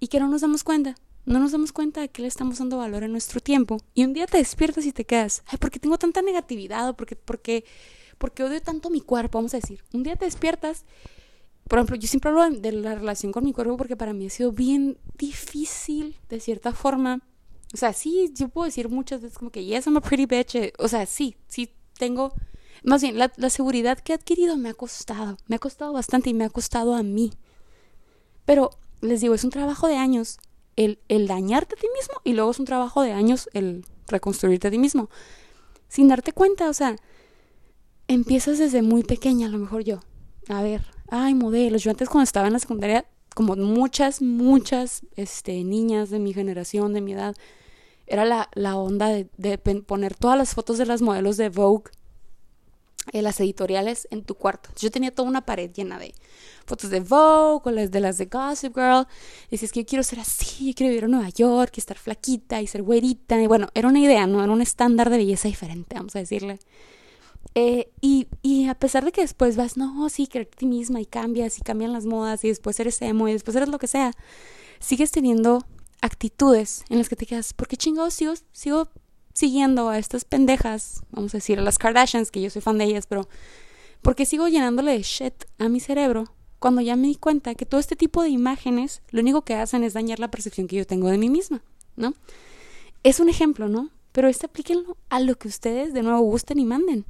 y 0.00 0.08
que 0.08 0.18
no 0.18 0.28
nos 0.28 0.40
damos 0.40 0.64
cuenta. 0.64 0.96
No 1.26 1.38
nos 1.38 1.52
damos 1.52 1.72
cuenta 1.72 2.00
de 2.00 2.08
que 2.08 2.22
le 2.22 2.28
estamos 2.28 2.58
dando 2.58 2.78
valor 2.78 3.04
a 3.04 3.08
nuestro 3.08 3.40
tiempo. 3.40 3.80
Y 3.94 4.04
un 4.04 4.14
día 4.14 4.26
te 4.26 4.38
despiertas 4.38 4.86
y 4.86 4.92
te 4.92 5.04
quedas, 5.04 5.42
ay, 5.46 5.58
¿por 5.58 5.70
qué 5.70 5.78
tengo 5.78 5.98
tanta 5.98 6.22
negatividad? 6.22 6.88
¿O 6.88 6.96
porque, 6.96 7.16
porque 7.16 7.64
porque 8.18 8.42
odio 8.42 8.60
tanto 8.62 8.90
mi 8.90 9.00
cuerpo, 9.00 9.38
vamos 9.38 9.54
a 9.54 9.58
decir. 9.58 9.84
Un 9.92 10.02
día 10.02 10.16
te 10.16 10.24
despiertas, 10.24 10.84
por 11.68 11.78
ejemplo, 11.78 11.96
yo 11.96 12.08
siempre 12.08 12.30
hablo 12.30 12.48
de 12.50 12.72
la 12.72 12.94
relación 12.94 13.32
con 13.32 13.44
mi 13.44 13.52
cuerpo 13.52 13.76
porque 13.76 13.96
para 13.96 14.12
mí 14.12 14.26
ha 14.26 14.30
sido 14.30 14.52
bien 14.52 14.98
difícil, 15.18 16.16
de 16.28 16.40
cierta 16.40 16.72
forma. 16.72 17.22
O 17.74 17.76
sea, 17.76 17.92
sí, 17.92 18.30
yo 18.34 18.48
puedo 18.48 18.66
decir 18.66 18.88
muchas 18.88 19.20
veces 19.20 19.38
como 19.38 19.50
que, 19.50 19.64
yes, 19.64 19.86
I'm 19.86 19.96
a 19.96 20.00
pretty 20.00 20.26
bitch. 20.26 20.72
O 20.78 20.88
sea, 20.88 21.06
sí, 21.06 21.36
sí 21.48 21.72
tengo... 21.98 22.32
Más 22.84 23.02
bien, 23.02 23.18
la, 23.18 23.32
la 23.36 23.50
seguridad 23.50 23.98
que 23.98 24.12
he 24.12 24.14
adquirido 24.14 24.56
me 24.56 24.68
ha 24.68 24.74
costado, 24.74 25.38
me 25.48 25.56
ha 25.56 25.58
costado 25.58 25.92
bastante 25.92 26.30
y 26.30 26.34
me 26.34 26.44
ha 26.44 26.50
costado 26.50 26.94
a 26.94 27.02
mí. 27.02 27.32
Pero, 28.44 28.70
les 29.00 29.20
digo, 29.20 29.34
es 29.34 29.42
un 29.44 29.50
trabajo 29.50 29.88
de 29.88 29.96
años 29.96 30.38
el, 30.76 31.26
dañarte 31.26 31.74
a 31.74 31.78
ti 31.78 31.86
mismo 31.98 32.20
y 32.24 32.34
luego 32.34 32.50
es 32.50 32.58
un 32.58 32.66
trabajo 32.66 33.02
de 33.02 33.12
años 33.12 33.48
el 33.52 33.84
reconstruirte 34.08 34.68
a 34.68 34.70
ti 34.70 34.78
mismo. 34.78 35.10
Sin 35.88 36.08
darte 36.08 36.32
cuenta, 36.32 36.68
o 36.68 36.72
sea, 36.72 36.96
empiezas 38.08 38.58
desde 38.58 38.82
muy 38.82 39.02
pequeña, 39.02 39.46
a 39.46 39.50
lo 39.50 39.58
mejor 39.58 39.84
yo. 39.84 40.00
A 40.48 40.62
ver, 40.62 40.82
ay, 41.08 41.34
modelos. 41.34 41.82
Yo 41.82 41.90
antes 41.90 42.08
cuando 42.08 42.24
estaba 42.24 42.46
en 42.46 42.52
la 42.52 42.58
secundaria, 42.58 43.06
como 43.34 43.56
muchas, 43.56 44.22
muchas 44.22 45.02
este, 45.16 45.64
niñas 45.64 46.10
de 46.10 46.18
mi 46.18 46.32
generación, 46.32 46.92
de 46.92 47.00
mi 47.00 47.12
edad, 47.12 47.36
era 48.06 48.24
la, 48.24 48.48
la 48.54 48.76
onda 48.76 49.08
de, 49.08 49.58
poner 49.86 50.14
todas 50.14 50.38
las 50.38 50.54
fotos 50.54 50.78
de 50.78 50.86
las 50.86 51.02
modelos 51.02 51.36
de 51.36 51.48
Vogue, 51.48 51.90
en 53.12 53.24
las 53.24 53.40
editoriales, 53.40 54.08
en 54.10 54.22
tu 54.22 54.34
cuarto. 54.34 54.70
Yo 54.76 54.90
tenía 54.90 55.14
toda 55.14 55.28
una 55.28 55.44
pared 55.44 55.70
llena 55.72 55.98
de 55.98 56.14
fotos 56.64 56.90
de 56.90 57.00
Vogue 57.00 57.62
o 57.64 57.70
las 57.70 57.90
de 57.90 58.00
las 58.00 58.18
de 58.18 58.26
Gossip 58.26 58.74
Girl. 58.74 59.06
Dices 59.50 59.72
que 59.72 59.80
yo 59.80 59.86
quiero 59.86 60.02
ser 60.02 60.20
así, 60.20 60.68
yo 60.68 60.74
quiero 60.74 60.90
vivir 60.90 61.04
en 61.04 61.12
Nueva 61.12 61.28
York 61.30 61.72
y 61.76 61.80
estar 61.80 61.98
flaquita 61.98 62.60
y 62.60 62.66
ser 62.66 62.82
güerita. 62.82 63.40
Y 63.40 63.46
bueno, 63.46 63.68
era 63.74 63.88
una 63.88 64.00
idea, 64.00 64.26
¿no? 64.26 64.42
Era 64.42 64.52
un 64.52 64.62
estándar 64.62 65.10
de 65.10 65.18
belleza 65.18 65.48
diferente, 65.48 65.96
vamos 65.96 66.16
a 66.16 66.18
decirle. 66.18 66.58
Eh, 67.54 67.90
y, 68.00 68.28
y, 68.42 68.68
a 68.68 68.74
pesar 68.74 69.04
de 69.04 69.12
que 69.12 69.22
después 69.22 69.56
vas, 69.56 69.76
no, 69.76 70.08
sí, 70.08 70.26
creerte 70.26 70.56
a 70.56 70.58
ti 70.58 70.66
misma 70.66 71.00
y 71.00 71.06
cambias 71.06 71.58
y 71.58 71.62
cambian 71.62 71.92
las 71.92 72.04
modas 72.04 72.44
y 72.44 72.48
después 72.48 72.78
eres 72.80 73.00
emo 73.00 73.28
y 73.28 73.32
después 73.32 73.56
eres 73.56 73.68
lo 73.68 73.78
que 73.78 73.86
sea, 73.86 74.12
sigues 74.78 75.10
teniendo 75.10 75.64
actitudes 76.02 76.84
en 76.90 76.98
las 76.98 77.08
que 77.08 77.16
te 77.16 77.24
quedas, 77.24 77.54
¿por 77.54 77.68
qué 77.68 77.76
chingados 77.76 78.14
sigo, 78.14 78.34
sigo 78.52 78.88
siguiendo 79.36 79.88
a 79.88 79.98
estas 79.98 80.24
pendejas? 80.24 81.02
Vamos 81.10 81.34
a 81.34 81.38
decir, 81.38 81.58
a 81.58 81.62
las 81.62 81.78
Kardashians, 81.78 82.30
que 82.30 82.40
yo 82.40 82.50
soy 82.50 82.62
fan 82.62 82.78
de 82.78 82.84
ellas, 82.84 83.06
pero 83.06 83.28
¿por 84.02 84.16
qué 84.16 84.24
sigo 84.24 84.48
llenándole 84.48 84.92
de 84.92 85.02
shit 85.02 85.44
a 85.58 85.68
mi 85.68 85.78
cerebro 85.78 86.32
cuando 86.58 86.80
ya 86.80 86.96
me 86.96 87.08
di 87.08 87.16
cuenta 87.16 87.54
que 87.54 87.66
todo 87.66 87.78
este 87.78 87.96
tipo 87.96 88.22
de 88.22 88.30
imágenes 88.30 89.02
lo 89.10 89.20
único 89.20 89.42
que 89.42 89.54
hacen 89.54 89.84
es 89.84 89.92
dañar 89.92 90.18
la 90.18 90.30
percepción 90.30 90.66
que 90.66 90.76
yo 90.76 90.86
tengo 90.86 91.08
de 91.10 91.18
mí 91.18 91.28
misma, 91.28 91.62
¿no? 91.96 92.14
Es 93.02 93.20
un 93.20 93.28
ejemplo, 93.28 93.68
¿no? 93.68 93.90
Pero 94.12 94.28
este 94.28 94.46
aplíquenlo 94.46 94.96
a 95.10 95.20
lo 95.20 95.36
que 95.36 95.48
ustedes 95.48 95.92
de 95.92 96.02
nuevo 96.02 96.20
gusten 96.20 96.58
y 96.58 96.64
manden 96.64 97.04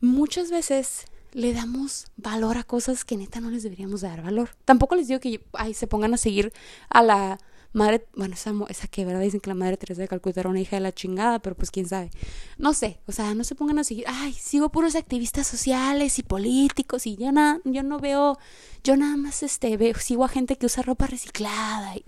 muchas 0.00 0.50
veces 0.50 1.06
le 1.32 1.52
damos 1.52 2.06
valor 2.16 2.58
a 2.58 2.64
cosas 2.64 3.04
que 3.04 3.16
neta 3.16 3.40
no 3.40 3.50
les 3.50 3.62
deberíamos 3.62 4.02
dar 4.02 4.22
valor. 4.22 4.50
Tampoco 4.64 4.94
les 4.94 5.08
digo 5.08 5.20
que 5.20 5.44
ay, 5.52 5.74
se 5.74 5.86
pongan 5.86 6.14
a 6.14 6.16
seguir 6.16 6.52
a 6.88 7.02
la 7.02 7.38
madre, 7.74 8.06
bueno, 8.14 8.34
esa, 8.34 8.52
esa 8.68 8.88
que 8.88 9.04
verdad 9.04 9.20
dicen 9.20 9.40
que 9.40 9.50
la 9.50 9.54
madre 9.54 9.76
Teresa 9.76 10.00
de 10.00 10.08
Calcuta 10.08 10.40
era 10.40 10.48
una 10.48 10.60
hija 10.60 10.76
de 10.76 10.80
la 10.80 10.94
chingada, 10.94 11.40
pero 11.40 11.56
pues 11.56 11.70
quién 11.70 11.86
sabe. 11.86 12.10
No 12.56 12.72
sé, 12.72 13.00
o 13.06 13.12
sea, 13.12 13.34
no 13.34 13.42
se 13.44 13.56
pongan 13.56 13.80
a 13.80 13.84
seguir, 13.84 14.04
ay, 14.06 14.32
sigo 14.32 14.70
puros 14.70 14.94
activistas 14.94 15.46
sociales 15.46 16.18
y 16.18 16.22
políticos 16.22 17.06
y 17.06 17.16
yo, 17.16 17.32
na, 17.32 17.60
yo 17.64 17.82
no 17.82 17.98
veo, 17.98 18.38
yo 18.84 18.96
nada 18.96 19.16
más 19.16 19.42
este, 19.42 19.76
veo, 19.76 19.94
sigo 19.96 20.24
a 20.24 20.28
gente 20.28 20.56
que 20.56 20.66
usa 20.66 20.84
ropa 20.84 21.08
reciclada. 21.08 21.96
Y, 21.96 22.04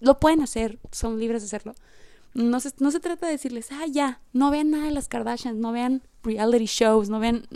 lo 0.00 0.18
pueden 0.18 0.40
hacer, 0.40 0.78
son 0.90 1.20
libres 1.20 1.42
de 1.42 1.46
hacerlo. 1.46 1.74
No 2.34 2.58
se, 2.58 2.72
no 2.78 2.90
se 2.90 2.98
trata 2.98 3.26
de 3.26 3.32
decirles, 3.32 3.68
ah, 3.72 3.86
ya, 3.86 4.20
no 4.32 4.50
vean 4.50 4.70
nada 4.70 4.86
de 4.86 4.92
las 4.92 5.06
Kardashians, 5.06 5.58
no 5.58 5.70
vean 5.70 6.02
reality 6.22 6.64
shows, 6.64 7.10
no 7.10 7.20
vean, 7.20 7.46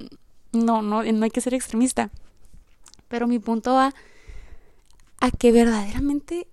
no, 0.53 0.83
no, 0.83 1.03
no 1.03 1.25
hay 1.25 1.31
que 1.31 1.41
ser 1.41 1.55
extremista. 1.55 2.11
Pero 3.09 3.27
mi 3.27 3.39
punto 3.39 3.73
va 3.73 3.95
a 5.21 5.31
que 5.31 5.51
verdaderamente 5.51 6.47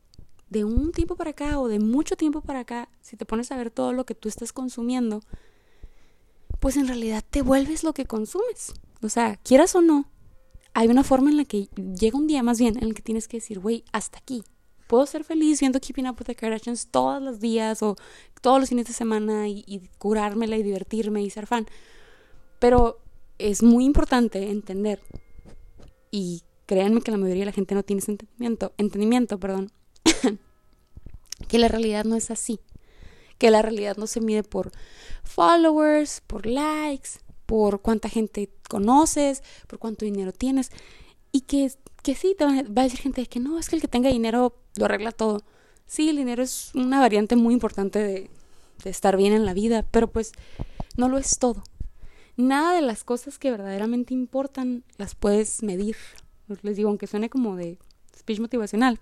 de 0.53 0.63
un 0.63 0.91
tiempo 0.91 1.15
para 1.15 1.31
acá 1.31 1.59
o 1.59 1.67
de 1.67 1.79
mucho 1.79 2.15
tiempo 2.15 2.41
para 2.41 2.59
acá, 2.59 2.87
si 3.01 3.17
te 3.17 3.25
pones 3.25 3.51
a 3.51 3.57
ver 3.57 3.71
todo 3.71 3.91
lo 3.91 4.05
que 4.05 4.15
tú 4.15 4.29
estás 4.29 4.53
consumiendo, 4.53 5.21
pues 6.59 6.77
en 6.77 6.87
realidad 6.87 7.23
te 7.29 7.41
vuelves 7.41 7.83
lo 7.83 7.93
que 7.93 8.05
consumes. 8.05 8.73
O 9.01 9.09
sea, 9.09 9.35
quieras 9.37 9.75
o 9.75 9.81
no, 9.81 10.05
hay 10.73 10.87
una 10.87 11.03
forma 11.03 11.31
en 11.31 11.37
la 11.37 11.45
que 11.45 11.67
llega 11.99 12.17
un 12.17 12.27
día 12.27 12.43
más 12.43 12.59
bien 12.59 12.77
en 12.77 12.83
el 12.83 12.93
que 12.93 13.01
tienes 13.01 13.27
que 13.27 13.37
decir, 13.37 13.59
güey, 13.59 13.83
hasta 13.91 14.19
aquí 14.19 14.43
puedo 14.87 15.07
ser 15.07 15.23
feliz 15.23 15.59
viendo 15.59 15.79
Keeping 15.79 16.07
Up 16.07 16.17
with 16.19 16.27
the 16.27 16.35
Kardashians 16.35 16.87
todos 16.87 17.19
los 17.19 17.39
días 17.39 17.81
o 17.81 17.95
todos 18.41 18.59
los 18.59 18.69
fines 18.69 18.85
de 18.85 18.93
semana 18.93 19.47
y, 19.47 19.89
curármela 19.97 20.55
y 20.55 20.61
divertirme 20.61 21.23
y 21.23 21.31
ser 21.31 21.47
fan. 21.47 21.65
Pero 22.59 22.99
es 23.39 23.63
muy 23.63 23.85
importante 23.85 24.51
entender, 24.51 25.01
y 26.11 26.43
créanme 26.67 27.01
que 27.01 27.09
la 27.09 27.17
mayoría 27.17 27.41
de 27.41 27.47
la 27.47 27.51
gente 27.53 27.73
no 27.73 27.81
tiene 27.81 28.01
ese 28.01 28.11
entendimiento, 28.11 28.73
entendimiento 28.77 29.39
perdón, 29.39 29.71
que 31.47 31.59
la 31.59 31.67
realidad 31.67 32.05
no 32.05 32.15
es 32.15 32.31
así. 32.31 32.59
que 33.37 33.51
la 33.51 33.61
realidad 33.61 33.97
no 33.97 34.07
se 34.07 34.21
mide 34.21 34.43
por 34.43 34.71
followers, 35.23 36.21
por 36.27 36.45
likes, 36.45 37.09
por 37.45 37.81
cuánta 37.81 38.07
gente 38.09 38.49
conoces, 38.69 39.43
por 39.67 39.79
cuánto 39.79 40.05
dinero 40.05 40.31
tienes. 40.31 40.71
Y 41.31 41.41
que, 41.41 41.71
que 42.03 42.15
sí, 42.15 42.35
te 42.37 42.45
va 42.45 42.81
a 42.81 42.83
decir 42.83 42.99
gente 42.99 43.25
que 43.25 43.39
no, 43.39 43.59
es 43.59 43.69
que 43.69 43.75
el 43.75 43.81
que 43.81 43.87
tenga 43.87 44.09
dinero 44.09 44.55
lo 44.77 44.85
arregla 44.85 45.11
todo. 45.11 45.41
Sí, 45.85 46.09
el 46.09 46.17
dinero 46.17 46.41
es 46.41 46.71
una 46.73 46.99
variante 46.99 47.35
muy 47.35 47.53
importante 47.53 47.99
de, 47.99 48.29
de 48.83 48.89
estar 48.89 49.17
bien 49.17 49.33
en 49.33 49.45
la 49.45 49.53
vida, 49.53 49.85
pero 49.91 50.07
pues 50.07 50.31
no 50.95 51.09
lo 51.09 51.17
es 51.17 51.37
todo. 51.37 51.63
Nada 52.37 52.73
de 52.73 52.81
las 52.81 53.03
cosas 53.03 53.37
que 53.37 53.51
verdaderamente 53.51 54.13
importan 54.13 54.83
las 54.97 55.15
puedes 55.15 55.63
medir. 55.63 55.97
Les 56.61 56.77
digo, 56.77 56.89
aunque 56.89 57.07
suene 57.07 57.29
como 57.29 57.55
de 57.55 57.77
speech 58.17 58.39
motivacional, 58.39 58.99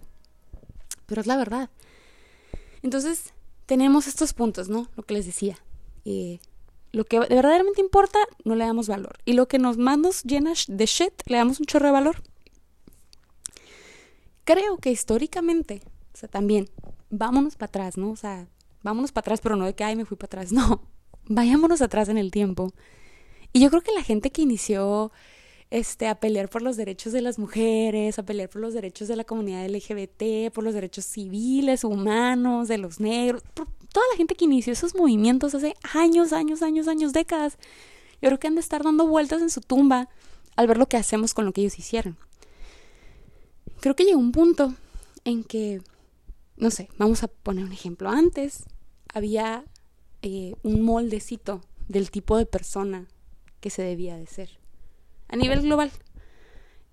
pero 1.11 1.19
es 1.19 1.27
la 1.27 1.35
verdad. 1.35 1.69
Entonces, 2.83 3.33
tenemos 3.65 4.07
estos 4.07 4.31
puntos, 4.31 4.69
¿no? 4.69 4.87
Lo 4.95 5.03
que 5.03 5.13
les 5.13 5.25
decía. 5.25 5.57
Eh, 6.05 6.39
lo 6.93 7.03
que 7.03 7.19
verdaderamente 7.19 7.81
importa, 7.81 8.17
no 8.45 8.55
le 8.55 8.63
damos 8.63 8.87
valor. 8.87 9.17
Y 9.25 9.33
lo 9.33 9.49
que 9.49 9.59
nos 9.59 9.77
más 9.77 9.97
nos 9.97 10.23
llena 10.23 10.53
de 10.69 10.85
shit, 10.85 11.11
le 11.25 11.35
damos 11.35 11.59
un 11.59 11.65
chorro 11.65 11.87
de 11.87 11.91
valor. 11.91 12.23
Creo 14.45 14.77
que 14.77 14.89
históricamente, 14.89 15.81
o 16.13 16.17
sea, 16.17 16.29
también, 16.29 16.69
vámonos 17.09 17.57
para 17.57 17.67
atrás, 17.67 17.97
¿no? 17.97 18.11
O 18.11 18.15
sea, 18.15 18.47
vámonos 18.81 19.11
para 19.11 19.23
atrás, 19.23 19.41
pero 19.41 19.57
no 19.57 19.65
de 19.65 19.75
que, 19.75 19.83
ay, 19.83 19.97
me 19.97 20.05
fui 20.05 20.15
para 20.15 20.27
atrás, 20.27 20.51
no. 20.53 20.81
Vayámonos 21.25 21.81
atrás 21.81 22.07
en 22.07 22.17
el 22.17 22.31
tiempo. 22.31 22.71
Y 23.51 23.59
yo 23.59 23.69
creo 23.69 23.81
que 23.81 23.91
la 23.91 24.03
gente 24.03 24.31
que 24.31 24.43
inició 24.43 25.11
este, 25.71 26.07
a 26.07 26.15
pelear 26.15 26.49
por 26.49 26.61
los 26.61 26.75
derechos 26.75 27.13
de 27.13 27.21
las 27.21 27.39
mujeres, 27.39 28.19
a 28.19 28.23
pelear 28.23 28.49
por 28.49 28.61
los 28.61 28.73
derechos 28.73 29.07
de 29.07 29.15
la 29.15 29.23
comunidad 29.23 29.65
LGBT, 29.65 30.53
por 30.53 30.65
los 30.65 30.73
derechos 30.73 31.05
civiles, 31.05 31.85
humanos, 31.85 32.67
de 32.67 32.77
los 32.77 32.99
negros, 32.99 33.41
por 33.53 33.67
toda 33.91 34.05
la 34.11 34.17
gente 34.17 34.35
que 34.35 34.45
inició 34.45 34.73
esos 34.73 34.95
movimientos 34.95 35.55
hace 35.55 35.73
años, 35.93 36.33
años, 36.33 36.61
años, 36.61 36.89
años, 36.89 37.13
décadas. 37.13 37.57
Yo 38.21 38.27
creo 38.27 38.39
que 38.39 38.47
han 38.47 38.55
de 38.55 38.61
estar 38.61 38.83
dando 38.83 39.07
vueltas 39.07 39.41
en 39.41 39.49
su 39.49 39.61
tumba 39.61 40.09
al 40.57 40.67
ver 40.67 40.77
lo 40.77 40.87
que 40.87 40.97
hacemos 40.97 41.33
con 41.33 41.45
lo 41.45 41.53
que 41.53 41.61
ellos 41.61 41.79
hicieron. 41.79 42.17
Creo 43.79 43.95
que 43.95 44.03
llegó 44.03 44.19
un 44.19 44.33
punto 44.33 44.75
en 45.23 45.45
que, 45.45 45.81
no 46.57 46.69
sé, 46.69 46.89
vamos 46.97 47.23
a 47.23 47.29
poner 47.29 47.63
un 47.63 47.71
ejemplo. 47.71 48.09
Antes 48.09 48.65
había 49.13 49.63
eh, 50.21 50.53
un 50.63 50.81
moldecito 50.81 51.61
del 51.87 52.11
tipo 52.11 52.37
de 52.37 52.45
persona 52.45 53.07
que 53.61 53.69
se 53.69 53.81
debía 53.81 54.17
de 54.17 54.27
ser 54.27 54.60
a 55.31 55.35
nivel 55.35 55.61
global. 55.61 55.91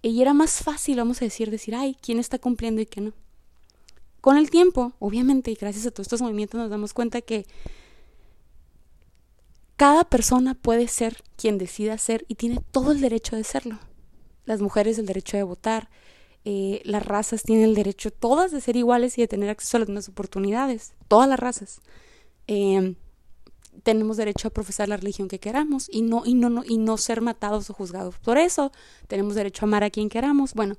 Y 0.01 0.23
era 0.23 0.33
más 0.33 0.63
fácil, 0.63 0.97
vamos 0.97 1.21
a 1.21 1.25
decir, 1.25 1.51
decir, 1.51 1.75
ay, 1.75 1.97
¿quién 2.01 2.19
está 2.19 2.39
cumpliendo 2.39 2.81
y 2.81 2.87
qué 2.87 3.01
no? 3.01 3.13
Con 4.21 4.37
el 4.37 4.51
tiempo, 4.51 4.93
obviamente, 5.01 5.51
y 5.51 5.55
gracias 5.55 5.87
a 5.87 5.91
todos 5.91 6.07
estos 6.07 6.23
movimientos 6.23 6.59
nos 6.59 6.71
damos 6.71 6.95
cuenta 6.95 7.21
que 7.21 7.47
cada 9.77 10.05
persona 10.05 10.55
puede 10.55 10.89
ser 10.89 11.23
quien 11.37 11.59
decida 11.59 11.99
ser 11.99 12.25
y 12.29 12.37
tiene 12.37 12.61
todo 12.71 12.93
el 12.93 13.01
derecho 13.01 13.37
de 13.37 13.45
serlo. 13.45 13.79
Las 14.45 14.61
mujeres 14.61 14.99
el 14.99 15.07
derecho 15.07 15.37
de 15.37 15.43
votar, 15.43 15.89
eh, 16.45 16.81
las 16.85 17.05
razas 17.05 17.43
tienen 17.43 17.65
el 17.65 17.75
derecho 17.75 18.11
todas 18.11 18.51
de 18.51 18.61
ser 18.61 18.77
iguales 18.77 19.19
y 19.19 19.21
de 19.21 19.29
tener 19.29 19.51
acceso 19.51 19.77
a 19.77 19.81
las 19.81 19.89
mismas 19.89 20.09
oportunidades, 20.09 20.95
todas 21.07 21.29
las 21.29 21.39
razas. 21.39 21.81
Eh, 22.47 22.95
tenemos 23.83 24.17
derecho 24.17 24.49
a 24.49 24.51
profesar 24.51 24.89
la 24.89 24.97
religión 24.97 25.29
que 25.29 25.39
queramos 25.39 25.89
y 25.93 26.03
no, 26.03 26.23
y 26.25 26.35
no, 26.35 26.63
y 26.65 26.79
no 26.79 26.97
ser 26.97 27.21
matados 27.21 27.71
o 27.71 27.75
juzgados 27.75 28.19
por 28.19 28.39
eso. 28.39 28.73
Tenemos 29.07 29.35
derecho 29.35 29.65
a 29.65 29.69
amar 29.69 29.85
a 29.85 29.91
quien 29.91 30.09
queramos. 30.09 30.55
Bueno, 30.55 30.77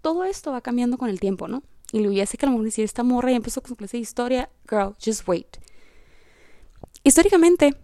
todo 0.00 0.24
esto 0.24 0.52
va 0.52 0.60
cambiando 0.60 0.98
con 0.98 1.08
el 1.08 1.20
tiempo, 1.20 1.48
¿no? 1.48 1.62
Y 1.92 2.00
le 2.00 2.26
sé 2.26 2.38
que 2.38 2.46
a 2.46 2.50
lo 2.50 2.56
mejor 2.56 2.72
esta 2.80 3.02
morra 3.02 3.30
ya 3.30 3.36
empezó 3.36 3.60
con 3.60 3.70
su 3.70 3.76
clase 3.76 3.96
de 3.96 4.02
historia. 4.02 4.50
Girl, 4.68 4.94
just 5.04 5.26
wait. 5.26 5.56
Históricamente, 7.02 7.74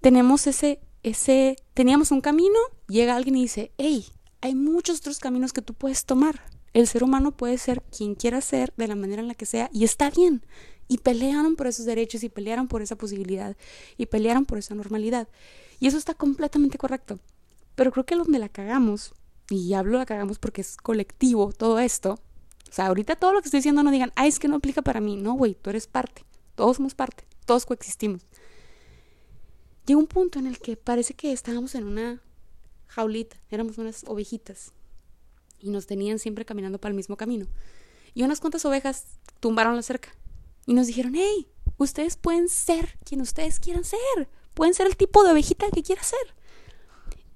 tenemos 0.00 0.46
ese, 0.46 0.80
ese, 1.02 1.56
teníamos 1.74 2.10
un 2.10 2.20
camino, 2.20 2.58
llega 2.88 3.16
alguien 3.16 3.36
y 3.36 3.42
dice, 3.42 3.72
hey, 3.76 4.06
hay 4.40 4.54
muchos 4.54 4.98
otros 5.00 5.18
caminos 5.18 5.52
que 5.52 5.62
tú 5.62 5.74
puedes 5.74 6.04
tomar. 6.04 6.42
El 6.72 6.86
ser 6.86 7.04
humano 7.04 7.32
puede 7.32 7.58
ser 7.58 7.82
quien 7.96 8.14
quiera 8.14 8.40
ser, 8.40 8.72
de 8.76 8.86
la 8.86 8.94
manera 8.94 9.20
en 9.20 9.28
la 9.28 9.34
que 9.34 9.44
sea, 9.44 9.68
y 9.72 9.84
está 9.84 10.10
bien 10.10 10.42
y 10.90 10.98
pelearon 10.98 11.54
por 11.54 11.68
esos 11.68 11.86
derechos 11.86 12.24
y 12.24 12.28
pelearon 12.28 12.66
por 12.66 12.82
esa 12.82 12.96
posibilidad 12.96 13.56
y 13.96 14.06
pelearon 14.06 14.44
por 14.44 14.58
esa 14.58 14.74
normalidad. 14.74 15.28
Y 15.78 15.86
eso 15.86 15.96
está 15.96 16.14
completamente 16.14 16.78
correcto. 16.78 17.20
Pero 17.76 17.92
creo 17.92 18.04
que 18.04 18.16
donde 18.16 18.40
la 18.40 18.48
cagamos, 18.48 19.14
y 19.48 19.72
hablo 19.74 19.98
la 19.98 20.04
cagamos 20.04 20.40
porque 20.40 20.62
es 20.62 20.76
colectivo 20.76 21.52
todo 21.52 21.78
esto, 21.78 22.14
o 22.68 22.72
sea, 22.72 22.88
ahorita 22.88 23.14
todo 23.14 23.32
lo 23.32 23.40
que 23.40 23.46
estoy 23.46 23.58
diciendo 23.58 23.84
no 23.84 23.92
digan, 23.92 24.12
ay, 24.16 24.30
es 24.30 24.40
que 24.40 24.48
no 24.48 24.56
aplica 24.56 24.82
para 24.82 25.00
mí. 25.00 25.14
No, 25.14 25.34
güey, 25.34 25.54
tú 25.54 25.70
eres 25.70 25.86
parte. 25.86 26.24
Todos 26.56 26.78
somos 26.78 26.96
parte. 26.96 27.24
Todos 27.46 27.66
coexistimos. 27.66 28.22
Llegó 29.86 30.00
un 30.00 30.08
punto 30.08 30.40
en 30.40 30.48
el 30.48 30.58
que 30.58 30.76
parece 30.76 31.14
que 31.14 31.30
estábamos 31.30 31.76
en 31.76 31.84
una 31.84 32.20
jaulita, 32.88 33.36
éramos 33.48 33.78
unas 33.78 34.02
ovejitas 34.08 34.72
y 35.60 35.70
nos 35.70 35.86
tenían 35.86 36.18
siempre 36.18 36.44
caminando 36.44 36.80
para 36.80 36.90
el 36.90 36.96
mismo 36.96 37.16
camino. 37.16 37.46
Y 38.12 38.24
unas 38.24 38.40
cuantas 38.40 38.64
ovejas 38.64 39.04
tumbaron 39.38 39.76
la 39.76 39.82
cerca 39.82 40.10
y 40.70 40.72
nos 40.72 40.86
dijeron, 40.86 41.14
hey, 41.16 41.48
ustedes 41.78 42.16
pueden 42.16 42.48
ser 42.48 42.96
quien 43.04 43.20
ustedes 43.22 43.58
quieran 43.58 43.82
ser, 43.82 44.28
pueden 44.54 44.72
ser 44.72 44.86
el 44.86 44.96
tipo 44.96 45.24
de 45.24 45.32
ovejita 45.32 45.66
que 45.72 45.82
quieran 45.82 46.04
ser. 46.04 46.36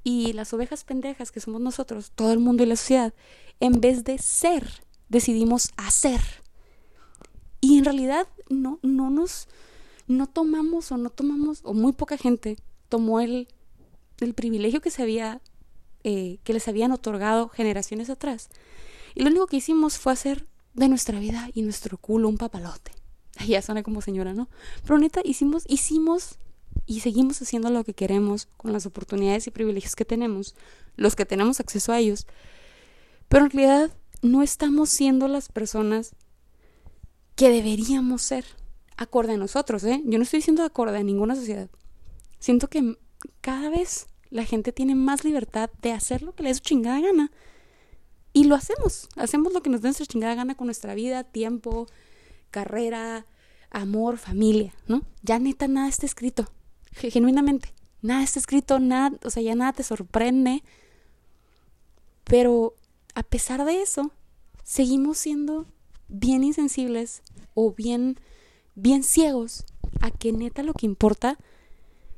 Y 0.05 0.35
las 0.35 0.53
ovejas 0.53 0.85
pendejas 0.85 1.33
que 1.33 1.41
somos 1.41 1.61
nosotros, 1.61 2.13
todo 2.15 2.33
el 2.33 2.39
mundo 2.39 2.63
y 2.63 2.67
la 2.67 2.77
sociedad, 2.77 3.13
en 3.59 3.81
vez 3.81 4.05
de 4.05 4.19
ser, 4.19 4.85
decidimos 5.09 5.73
hacer. 5.77 6.21
Y 7.61 7.77
en 7.77 7.85
realidad 7.85 8.29
no, 8.51 8.79
no 8.83 9.11
nos, 9.11 9.49
no 10.07 10.29
tomamos 10.29 10.93
o 10.93 10.97
no 10.97 11.11
tomamos, 11.11 11.59
o 11.65 11.75
muy 11.75 11.93
poca 11.93 12.17
gente 12.17 12.57
tomó 12.89 13.19
el, 13.19 13.49
el 14.21 14.35
privilegio 14.35 14.81
que 14.81 14.93
se 14.93 15.03
había, 15.03 15.41
eh, 16.05 16.39
que 16.45 16.53
les 16.53 16.69
habían 16.69 16.93
otorgado 16.93 17.49
generaciones 17.49 18.11
atrás. 18.11 18.49
Y 19.17 19.25
lo 19.25 19.31
único 19.31 19.49
que 19.49 19.57
hicimos 19.57 19.99
fue 19.99 20.13
hacer 20.13 20.47
de 20.75 20.87
nuestra 20.87 21.19
vida 21.19 21.51
y 21.53 21.63
nuestro 21.63 21.99
culo 21.99 22.29
un 22.29 22.39
papalote. 22.39 22.93
ya 23.47 23.63
suena 23.63 23.83
como 23.83 24.01
señora, 24.01 24.35
¿no? 24.35 24.49
Pero 24.83 24.99
neta, 24.99 25.21
hicimos, 25.25 25.65
hicimos 25.69 26.39
y 26.87 27.01
seguimos 27.01 27.41
haciendo 27.41 27.71
lo 27.71 27.85
que 27.85 27.95
queremos 27.95 28.47
con 28.57 28.73
las 28.73 28.87
oportunidades 28.87 29.47
y 29.47 29.51
privilegios 29.51 29.97
que 29.97 30.05
tenemos, 30.05 30.55
los 30.97 31.17
que 31.17 31.25
tenemos 31.25 31.61
acceso 31.61 31.93
a 31.93 31.99
ellos. 31.99 32.27
Pero 33.29 33.45
en 33.45 33.51
realidad 33.51 33.97
no 34.23 34.43
estamos 34.43 34.91
siendo 34.91 35.29
las 35.29 35.49
personas 35.49 36.15
que 37.37 37.49
deberíamos 37.49 38.23
ser, 38.23 38.45
acorde 38.97 39.35
a 39.35 39.37
nosotros, 39.37 39.83
¿eh? 39.85 40.03
Yo 40.05 40.19
no 40.19 40.25
estoy 40.25 40.39
diciendo 40.39 40.63
acorde 40.63 40.99
a 40.99 41.03
ninguna 41.03 41.35
sociedad. 41.35 41.69
Siento 42.39 42.69
que 42.69 42.97
cada 43.41 43.71
vez 43.71 44.07
la 44.31 44.45
gente 44.45 44.73
tiene 44.73 44.95
más 44.95 45.25
libertad 45.25 45.71
de 45.83 45.93
hacer 45.93 46.23
lo 46.23 46.35
que 46.35 46.43
le 46.43 46.51
dé 46.51 46.55
su 46.55 46.63
chingada 46.63 47.01
gana. 47.01 47.33
Y 48.33 48.45
lo 48.45 48.57
hacemos. 48.57 49.09
Hacemos 49.17 49.53
lo 49.53 49.63
que 49.63 49.71
nos 49.71 49.81
dé 49.81 49.89
nuestra 49.89 50.07
chingada 50.07 50.35
gana 50.35 50.57
con 50.57 50.67
nuestra 50.67 50.95
vida, 50.95 51.25
tiempo, 51.25 51.87
carrera, 52.55 53.27
amor, 53.71 54.17
familia, 54.17 54.73
¿no? 54.87 55.03
Ya 55.23 55.41
neta 55.41 55.67
nada 55.67 55.89
está 55.89 56.07
escrito, 56.07 56.49
genuinamente. 56.93 57.75
Nada 58.01 58.23
está 58.23 58.39
escrito, 58.39 58.79
nada, 58.79 59.19
o 59.25 59.31
sea, 59.31 59.43
ya 59.43 59.57
nada 59.57 59.73
te 59.73 59.83
sorprende. 59.83 60.63
Pero 62.23 62.77
a 63.17 63.25
pesar 63.25 63.65
de 63.65 63.83
eso, 63.83 64.13
seguimos 64.63 65.19
siendo 65.19 65.67
bien 66.07 66.45
insensibles 66.45 67.23
o 67.55 67.73
bien, 67.73 68.21
bien 68.77 69.03
ciegos 69.03 69.65
a 70.01 70.13
que 70.13 70.33
neta 70.33 70.63
lo 70.63 70.75
que 70.75 70.87
importa, 70.87 71.37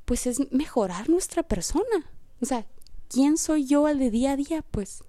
pues 0.05 0.27
es 0.27 0.53
mejorar 0.53 1.09
nuestra 1.09 1.43
persona. 1.43 2.11
O 2.43 2.45
sea, 2.45 2.67
¿quién 3.09 3.39
soy 3.39 3.65
yo 3.65 3.87
al 3.87 3.99
de 3.99 4.11
día 4.11 4.33
a 4.33 4.37
día? 4.37 4.63
Pues 4.71 5.03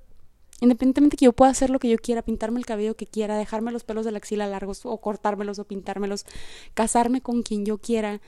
Independientemente 0.60 1.18
que 1.18 1.26
yo 1.26 1.34
pueda 1.34 1.52
hacer 1.52 1.70
lo 1.70 1.80
que 1.80 1.90
yo 1.90 1.98
quiera, 1.98 2.24
pintarme 2.24 2.60
el 2.60 2.66
cabello 2.66 2.96
que 2.96 3.06
quiera, 3.06 3.38
dejarme 3.38 3.72
los 3.72 3.84
pelos 3.84 4.06
de 4.06 4.12
la 4.12 4.18
axila 4.18 4.48
largos 4.48 4.86
o 4.86 4.98
cortármelos 4.98 5.60
o 5.60 5.66
pintármelos, 5.66 6.26
casarme 6.74 7.22
con 7.22 7.44
quien 7.44 7.66
yo 7.66 7.78
quiera, 7.78 8.22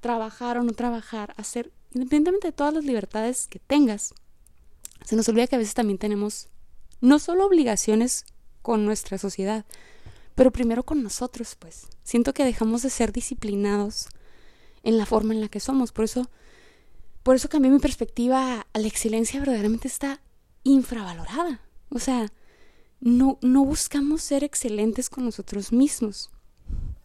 trabajar 0.00 0.58
o 0.58 0.64
no 0.64 0.72
trabajar, 0.72 1.34
hacer, 1.36 1.72
independientemente 1.92 2.48
de 2.48 2.52
todas 2.52 2.74
las 2.74 2.84
libertades 2.84 3.46
que 3.46 3.60
tengas, 3.60 4.14
se 5.04 5.14
nos 5.14 5.28
olvida 5.28 5.46
que 5.46 5.56
a 5.56 5.58
veces 5.58 5.74
también 5.74 5.98
tenemos 5.98 6.48
no 7.00 7.18
solo 7.18 7.46
obligaciones 7.46 8.24
con 8.62 8.84
nuestra 8.84 9.18
sociedad, 9.18 9.64
pero 10.34 10.50
primero 10.50 10.82
con 10.82 11.02
nosotros, 11.02 11.56
pues. 11.56 11.86
Siento 12.02 12.34
que 12.34 12.44
dejamos 12.44 12.82
de 12.82 12.90
ser 12.90 13.12
disciplinados 13.12 14.08
en 14.82 14.98
la 14.98 15.06
forma 15.06 15.34
en 15.34 15.40
la 15.40 15.48
que 15.48 15.60
somos, 15.60 15.92
por 15.92 16.04
eso 16.04 16.28
por 17.26 17.34
eso 17.34 17.48
cambié 17.48 17.72
mi 17.72 17.80
perspectiva 17.80 18.68
a 18.72 18.78
la 18.78 18.86
excelencia 18.86 19.40
verdaderamente 19.40 19.88
está 19.88 20.20
infravalorada. 20.62 21.60
O 21.90 21.98
sea, 21.98 22.32
no, 23.00 23.38
no 23.42 23.64
buscamos 23.64 24.22
ser 24.22 24.44
excelentes 24.44 25.10
con 25.10 25.24
nosotros 25.24 25.72
mismos. 25.72 26.30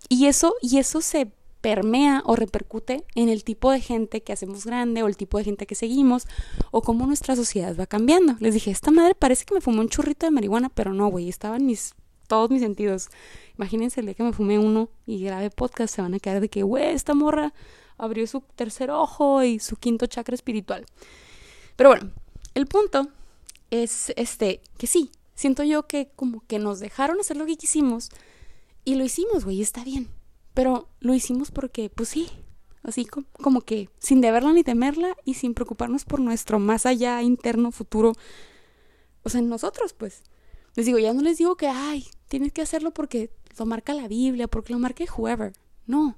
Y 0.10 0.26
eso, 0.26 0.56
y 0.62 0.78
eso 0.78 1.02
se 1.02 1.32
permea 1.62 2.24
o 2.26 2.36
repercute 2.36 3.06
en 3.16 3.30
el 3.30 3.44
tipo 3.44 3.72
de 3.72 3.80
gente 3.80 4.22
que 4.24 4.34
hacemos 4.34 4.66
grande 4.66 5.04
o 5.04 5.08
el 5.08 5.16
tipo 5.16 5.38
de 5.38 5.44
gente 5.44 5.68
que 5.68 5.76
seguimos 5.76 6.28
o 6.72 6.82
cómo 6.82 7.06
nuestra 7.06 7.36
sociedad 7.36 7.76
va 7.80 7.86
cambiando. 7.86 8.36
Les 8.40 8.54
dije, 8.54 8.72
esta 8.72 8.92
madre 8.92 9.16
parece 9.16 9.46
que 9.46 9.54
me 9.54 9.62
fumó 9.62 9.82
un 9.82 9.90
churrito 9.90 10.26
de 10.26 10.32
marihuana, 10.32 10.70
pero 10.70 10.92
no, 10.94 11.08
güey, 11.08 11.30
estaban 11.30 11.66
mis 11.66 11.94
todos 12.28 12.50
mis 12.50 12.62
sentidos. 12.62 13.10
Imagínense 13.58 14.00
el 14.00 14.06
día 14.06 14.16
que 14.16 14.24
me 14.24 14.32
fumé 14.32 14.58
uno 14.58 14.90
y 15.06 15.24
grabé 15.24 15.50
podcast, 15.50 15.94
se 15.94 16.02
van 16.02 16.14
a 16.14 16.20
quedar 16.20 16.40
de 16.40 16.48
que, 16.48 16.64
güey, 16.64 16.86
esta 16.86 17.14
morra 17.14 17.54
abrió 17.98 18.26
su 18.26 18.42
tercer 18.56 18.90
ojo 18.90 19.44
y 19.44 19.60
su 19.60 19.76
quinto 19.76 20.08
chakra 20.08 20.34
espiritual. 20.34 20.86
Pero 21.76 21.90
bueno, 21.90 22.12
el 22.56 22.68
punto 22.68 23.10
es 23.72 24.14
este, 24.16 24.62
que 24.78 24.86
sí, 24.86 25.12
siento 25.34 25.64
yo 25.64 25.88
que 25.88 26.12
como 26.16 26.46
que 26.46 26.60
nos 26.60 26.80
dejaron 26.80 27.20
hacer 27.20 27.38
lo 27.38 27.46
que 27.46 27.56
quisimos 27.56 28.10
y 28.86 28.96
lo 28.96 29.04
hicimos, 29.04 29.46
güey, 29.46 29.62
está 29.62 29.84
bien. 29.84 30.10
Pero 30.54 30.90
lo 31.00 31.14
hicimos 31.14 31.50
porque, 31.50 31.90
pues 31.90 32.10
sí, 32.10 32.30
así 32.84 33.06
como, 33.06 33.62
que 33.62 33.90
sin 34.00 34.22
deberla 34.22 34.54
ni 34.54 34.64
temerla 34.64 35.16
y 35.24 35.36
sin 35.36 35.54
preocuparnos 35.54 36.04
por 36.06 36.20
nuestro 36.20 36.60
más 36.60 36.86
allá 36.86 37.22
interno 37.22 37.72
futuro, 37.72 38.14
o 39.24 39.30
sea, 39.30 39.42
nosotros, 39.42 39.94
pues. 39.94 40.24
Les 40.76 40.86
digo, 40.86 41.00
ya 41.00 41.14
no 41.14 41.22
les 41.22 41.38
digo 41.38 41.56
que, 41.56 41.68
ay, 41.68 42.06
tienes 42.28 42.54
que 42.54 42.62
hacerlo 42.62 42.94
porque 42.94 43.30
lo 43.58 43.66
marca 43.66 43.94
la 43.94 44.08
Biblia, 44.08 44.48
porque 44.48 44.74
lo 44.74 44.80
marca 44.80 45.04
whoever. 45.16 45.54
No. 45.86 46.18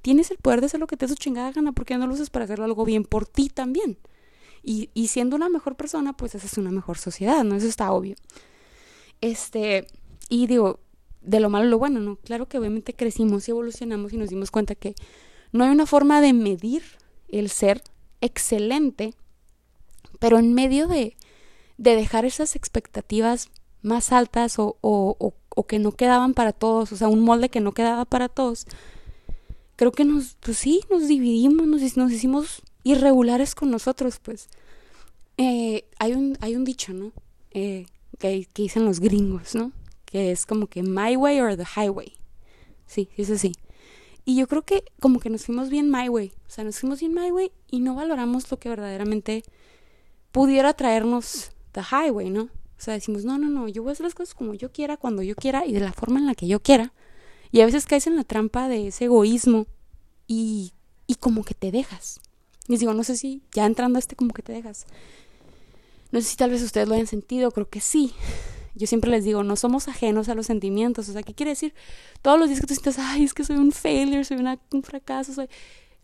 Tienes 0.00 0.30
el 0.30 0.38
poder 0.38 0.60
de 0.60 0.66
hacer 0.66 0.80
lo 0.80 0.86
que 0.86 0.96
te 0.96 1.08
su 1.08 1.14
chingada 1.14 1.50
gana, 1.52 1.72
porque 1.72 1.96
no 1.96 2.06
lo 2.06 2.14
usas 2.14 2.30
para 2.30 2.44
hacerlo 2.44 2.64
algo 2.64 2.84
bien 2.84 3.04
por 3.04 3.26
ti 3.26 3.48
también. 3.48 3.98
Y, 4.64 4.90
y 4.94 5.08
siendo 5.08 5.36
una 5.36 5.48
mejor 5.48 5.76
persona, 5.76 6.14
pues 6.14 6.34
haces 6.34 6.56
una 6.56 6.70
mejor 6.70 6.98
sociedad, 6.98 7.44
¿no? 7.44 7.56
Eso 7.56 7.66
está 7.66 7.92
obvio. 7.92 8.16
Este, 9.20 9.86
y 10.28 10.46
digo, 10.46 10.80
de 11.20 11.40
lo 11.40 11.50
malo 11.50 11.66
lo 11.66 11.78
bueno, 11.78 12.00
¿no? 12.00 12.16
Claro 12.16 12.46
que 12.48 12.58
obviamente 12.58 12.94
crecimos 12.94 13.48
y 13.48 13.50
evolucionamos 13.50 14.12
y 14.12 14.16
nos 14.16 14.30
dimos 14.30 14.50
cuenta 14.50 14.74
que 14.74 14.94
no 15.52 15.64
hay 15.64 15.70
una 15.70 15.86
forma 15.86 16.20
de 16.20 16.32
medir 16.32 16.82
el 17.28 17.50
ser 17.50 17.82
excelente, 18.20 19.14
pero 20.18 20.38
en 20.38 20.54
medio 20.54 20.88
de, 20.88 21.16
de 21.78 21.96
dejar 21.96 22.24
esas 22.24 22.56
expectativas 22.56 23.50
más 23.82 24.12
altas 24.12 24.58
o, 24.58 24.78
o, 24.80 25.34
o, 25.54 25.66
que 25.66 25.78
no 25.78 25.92
quedaban 25.92 26.34
para 26.34 26.52
todos, 26.52 26.92
o 26.92 26.96
sea, 26.96 27.08
un 27.08 27.20
molde 27.20 27.50
que 27.50 27.60
no 27.60 27.72
quedaba 27.72 28.04
para 28.04 28.28
todos, 28.28 28.66
creo 29.76 29.92
que 29.92 30.04
nos, 30.04 30.36
pues 30.40 30.58
sí, 30.58 30.80
nos 30.90 31.06
dividimos, 31.06 31.66
nos, 31.66 31.96
nos 31.96 32.12
hicimos 32.12 32.62
irregulares 32.84 33.54
con 33.54 33.70
nosotros, 33.70 34.20
pues. 34.22 34.48
Eh, 35.36 35.88
hay, 35.98 36.12
un, 36.12 36.38
hay 36.40 36.54
un 36.54 36.64
dicho, 36.64 36.92
¿no? 36.92 37.12
Eh, 37.50 37.86
que, 38.18 38.46
dicen 38.54 38.84
los 38.84 39.00
gringos, 39.00 39.54
¿no? 39.54 39.72
Que 40.04 40.30
es 40.30 40.46
como 40.46 40.68
que 40.68 40.82
my 40.82 41.16
way 41.16 41.40
or 41.40 41.56
the 41.56 41.64
highway. 41.64 42.12
Sí, 42.86 43.08
es 43.16 43.30
así. 43.30 43.52
Y 44.24 44.36
yo 44.36 44.46
creo 44.46 44.62
que 44.62 44.84
como 45.00 45.20
que 45.20 45.30
nos 45.30 45.44
fuimos 45.44 45.68
bien 45.68 45.90
my 45.90 46.08
way, 46.08 46.32
o 46.46 46.50
sea, 46.50 46.64
nos 46.64 46.78
fuimos 46.78 47.00
bien 47.00 47.12
my 47.12 47.30
way 47.30 47.52
y 47.70 47.80
no 47.80 47.94
valoramos 47.94 48.50
lo 48.50 48.58
que 48.58 48.70
verdaderamente 48.70 49.42
pudiera 50.32 50.72
traernos 50.72 51.50
the 51.72 51.82
highway, 51.82 52.30
¿no? 52.30 52.44
O 52.44 52.80
sea, 52.84 52.94
decimos, 52.94 53.24
no, 53.24 53.38
no, 53.38 53.48
no, 53.48 53.68
yo 53.68 53.82
voy 53.82 53.90
a 53.90 53.92
hacer 53.92 54.04
las 54.04 54.14
cosas 54.14 54.34
como 54.34 54.54
yo 54.54 54.72
quiera, 54.72 54.96
cuando 54.96 55.22
yo 55.22 55.34
quiera 55.34 55.66
y 55.66 55.72
de 55.72 55.80
la 55.80 55.92
forma 55.92 56.18
en 56.18 56.26
la 56.26 56.34
que 56.34 56.46
yo 56.46 56.60
quiera. 56.60 56.92
Y 57.52 57.60
a 57.60 57.66
veces 57.66 57.86
caes 57.86 58.06
en 58.06 58.16
la 58.16 58.24
trampa 58.24 58.68
de 58.68 58.88
ese 58.88 59.04
egoísmo 59.04 59.66
y, 60.26 60.72
y 61.06 61.16
como 61.16 61.44
que 61.44 61.54
te 61.54 61.70
dejas. 61.70 62.20
Les 62.68 62.80
digo, 62.80 62.94
no 62.94 63.04
sé 63.04 63.16
si 63.16 63.42
ya 63.52 63.66
entrando 63.66 63.98
a 63.98 64.00
este 64.00 64.16
como 64.16 64.32
que 64.32 64.42
te 64.42 64.52
dejas. 64.52 64.86
No 66.12 66.20
sé 66.20 66.28
si 66.28 66.36
tal 66.36 66.50
vez 66.50 66.62
ustedes 66.62 66.88
lo 66.88 66.94
hayan 66.94 67.06
sentido, 67.06 67.50
creo 67.50 67.68
que 67.68 67.80
sí. 67.80 68.14
Yo 68.74 68.86
siempre 68.86 69.10
les 69.10 69.24
digo, 69.24 69.42
no 69.44 69.56
somos 69.56 69.88
ajenos 69.88 70.28
a 70.28 70.34
los 70.34 70.46
sentimientos. 70.46 71.08
O 71.08 71.12
sea, 71.12 71.22
¿qué 71.22 71.34
quiere 71.34 71.50
decir? 71.50 71.74
Todos 72.22 72.38
los 72.38 72.48
días 72.48 72.60
que 72.60 72.66
tú 72.66 72.74
sientes, 72.74 72.98
ay, 72.98 73.24
es 73.24 73.34
que 73.34 73.44
soy 73.44 73.56
un 73.56 73.72
failure, 73.72 74.24
soy 74.24 74.38
un 74.72 74.82
fracaso, 74.82 75.32
soy... 75.32 75.48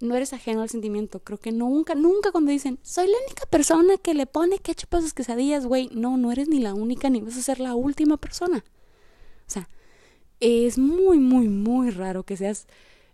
No 0.01 0.15
eres 0.17 0.33
ajeno 0.33 0.63
al 0.63 0.71
sentimiento. 0.71 1.21
Creo 1.21 1.39
que 1.39 1.53
nunca, 1.53 1.95
nunca 1.95 2.33
cuando 2.33 2.51
dicen, 2.51 2.79
soy 2.83 3.07
la 3.07 3.19
única 3.27 3.45
persona 3.47 3.99
que 3.99 4.15
le 4.15 4.27
pone 4.27 4.59
ketchup 4.59 4.95
a 4.95 5.01
sus 5.03 5.13
quesadillas, 5.13 5.67
güey. 5.67 5.91
No, 5.93 6.17
no 6.17 6.33
eres 6.33 6.49
ni 6.49 6.59
la 6.59 6.73
única, 6.73 7.11
ni 7.11 7.21
vas 7.21 7.37
a 7.37 7.43
ser 7.43 7.61
la 7.61 7.75
última 7.75 8.17
persona. 8.17 8.65
O 9.47 9.51
sea, 9.51 9.69
es 10.41 10.79
muy, 10.79 11.19
muy, 11.19 11.49
muy 11.49 11.91
raro 11.91 12.23
que 12.23 12.37
seas 12.39 12.67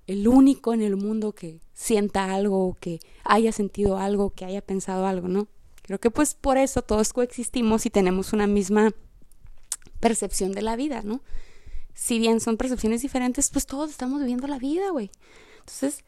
el 0.07 0.29
único 0.29 0.73
en 0.73 0.83
el 0.83 0.97
mundo 0.97 1.33
que 1.33 1.61
sienta 1.75 2.33
algo, 2.35 2.77
que 2.81 3.01
haya 3.25 3.53
sentido 3.53 3.99
algo, 3.99 4.31
que 4.31 4.45
haya 4.45 4.61
pensado 4.61 5.07
algo, 5.07 5.29
¿no? 5.29 5.49
Creo 5.83 6.01
que 6.01 6.11
pues 6.11 6.35
por 6.35 6.59
eso 6.59 6.83
todos 6.83 7.13
coexistimos 7.13 7.87
y 7.87 7.91
tenemos 7.91 8.33
una 8.33 8.47
misma 8.47 8.93
percepción 10.01 10.53
de 10.53 10.63
la 10.63 10.77
vida, 10.77 11.03
¿no? 11.03 11.23
Si 11.95 12.19
bien 12.19 12.41
son 12.41 12.57
percepciones 12.57 13.03
diferentes, 13.03 13.51
pues 13.51 13.67
todos 13.67 13.91
estamos 13.91 14.21
viviendo 14.21 14.47
la 14.47 14.59
vida, 14.59 14.91
güey. 14.91 15.11
Entonces, 15.61 16.05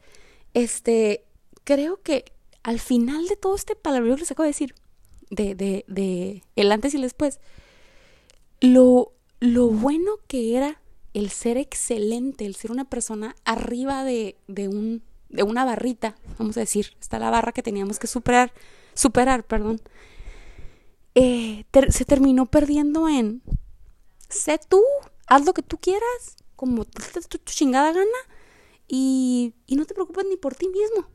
este, 0.53 1.25
creo 1.63 2.01
que 2.01 2.25
al 2.63 2.79
final 2.79 3.27
de 3.27 3.35
todo 3.35 3.55
este 3.55 3.75
palabra 3.75 4.13
que 4.13 4.21
les 4.21 4.31
acabo 4.31 4.43
de 4.43 4.49
decir, 4.49 4.75
de, 5.29 5.55
de, 5.55 5.85
de 5.87 6.43
el 6.55 6.71
antes 6.71 6.93
y 6.93 6.97
el 6.97 7.03
después, 7.03 7.39
lo, 8.61 9.13
lo 9.39 9.67
bueno 9.67 10.11
que 10.27 10.55
era 10.57 10.81
el 11.13 11.29
ser 11.29 11.57
excelente, 11.57 12.45
el 12.45 12.55
ser 12.55 12.71
una 12.71 12.85
persona 12.85 13.35
arriba 13.45 14.03
de, 14.03 14.37
de, 14.47 14.67
un, 14.67 15.03
de 15.29 15.43
una 15.43 15.65
barrita, 15.65 16.15
vamos 16.37 16.57
a 16.57 16.61
decir, 16.61 16.95
está 16.99 17.19
la 17.19 17.29
barra 17.29 17.51
que 17.51 17.63
teníamos 17.63 17.99
que 17.99 18.07
superar, 18.07 18.53
superar, 18.93 19.45
perdón, 19.45 19.81
eh, 21.15 21.65
se 21.89 22.05
terminó 22.05 22.45
perdiendo 22.45 23.09
en 23.09 23.41
sé 24.29 24.59
tú, 24.69 24.81
haz 25.27 25.45
lo 25.45 25.53
que 25.53 25.63
tú 25.63 25.77
quieras, 25.77 26.37
como 26.55 26.85
te 26.85 27.01
tu, 27.21 27.37
tu 27.39 27.51
chingada 27.51 27.91
gana, 27.91 28.19
y, 28.87 29.53
y, 29.67 29.75
no 29.75 29.85
te 29.85 29.93
preocupes 29.93 30.25
ni 30.27 30.35
por 30.35 30.55
ti 30.55 30.67
mismo. 30.67 31.07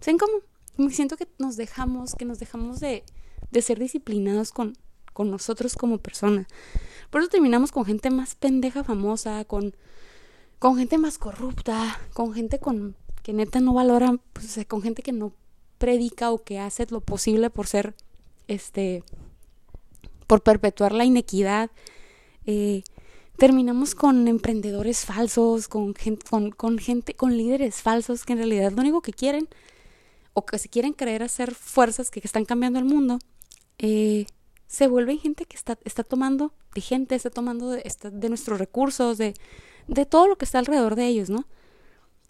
¿Saben 0.00 0.18
cómo? 0.18 0.32
Me 0.76 0.92
siento 0.92 1.16
que 1.16 1.26
nos 1.38 1.56
dejamos, 1.56 2.14
que 2.14 2.24
nos 2.24 2.38
dejamos 2.38 2.78
de, 2.78 3.04
de 3.50 3.62
ser 3.62 3.80
disciplinados 3.80 4.52
con, 4.52 4.76
con 5.12 5.30
nosotros 5.30 5.74
como 5.74 5.98
persona. 5.98 6.46
Por 7.10 7.20
eso 7.20 7.30
terminamos 7.30 7.72
con 7.72 7.84
gente 7.84 8.10
más 8.10 8.34
pendeja 8.34 8.84
famosa, 8.84 9.44
con, 9.44 9.74
con 10.58 10.76
gente 10.76 10.98
más 10.98 11.18
corrupta, 11.18 12.00
con 12.12 12.34
gente 12.34 12.58
con 12.58 12.96
que 13.22 13.32
neta 13.32 13.58
no 13.60 13.72
valora, 13.72 14.16
pues, 14.34 14.58
con 14.68 14.82
gente 14.82 15.02
que 15.02 15.12
no 15.12 15.32
predica 15.78 16.30
o 16.30 16.44
que 16.44 16.58
hace 16.58 16.86
lo 16.90 17.00
posible 17.00 17.50
por 17.50 17.66
ser, 17.66 17.94
este, 18.48 19.02
por 20.26 20.42
perpetuar 20.42 20.92
la 20.92 21.04
inequidad. 21.04 21.70
Eh, 22.46 22.82
terminamos 23.38 23.94
con 23.94 24.28
emprendedores 24.28 25.04
falsos, 25.04 25.68
con 25.68 25.94
gente, 25.94 26.24
con, 26.56 26.78
gente, 26.78 27.14
con 27.14 27.36
líderes 27.36 27.82
falsos 27.82 28.24
que 28.24 28.34
en 28.34 28.38
realidad 28.40 28.72
lo 28.72 28.82
único 28.82 29.00
que 29.00 29.12
quieren 29.12 29.48
o 30.34 30.44
que 30.44 30.58
se 30.58 30.68
quieren 30.68 30.92
creer 30.92 31.22
hacer 31.22 31.54
fuerzas 31.54 32.10
que, 32.10 32.20
están 32.22 32.44
cambiando 32.44 32.78
el 32.78 32.84
mundo, 32.84 33.18
eh, 33.78 34.26
se 34.74 34.88
vuelven 34.88 35.18
gente 35.18 35.44
que 35.44 35.56
está, 35.56 35.78
está 35.84 36.02
tomando 36.02 36.52
de 36.74 36.80
gente, 36.80 37.14
está 37.14 37.30
tomando 37.30 37.70
de, 37.70 37.84
de 38.12 38.28
nuestros 38.28 38.58
recursos, 38.58 39.18
de, 39.18 39.34
de 39.88 40.06
todo 40.06 40.28
lo 40.28 40.36
que 40.36 40.44
está 40.44 40.58
alrededor 40.58 40.96
de 40.96 41.06
ellos, 41.06 41.30
¿no? 41.30 41.46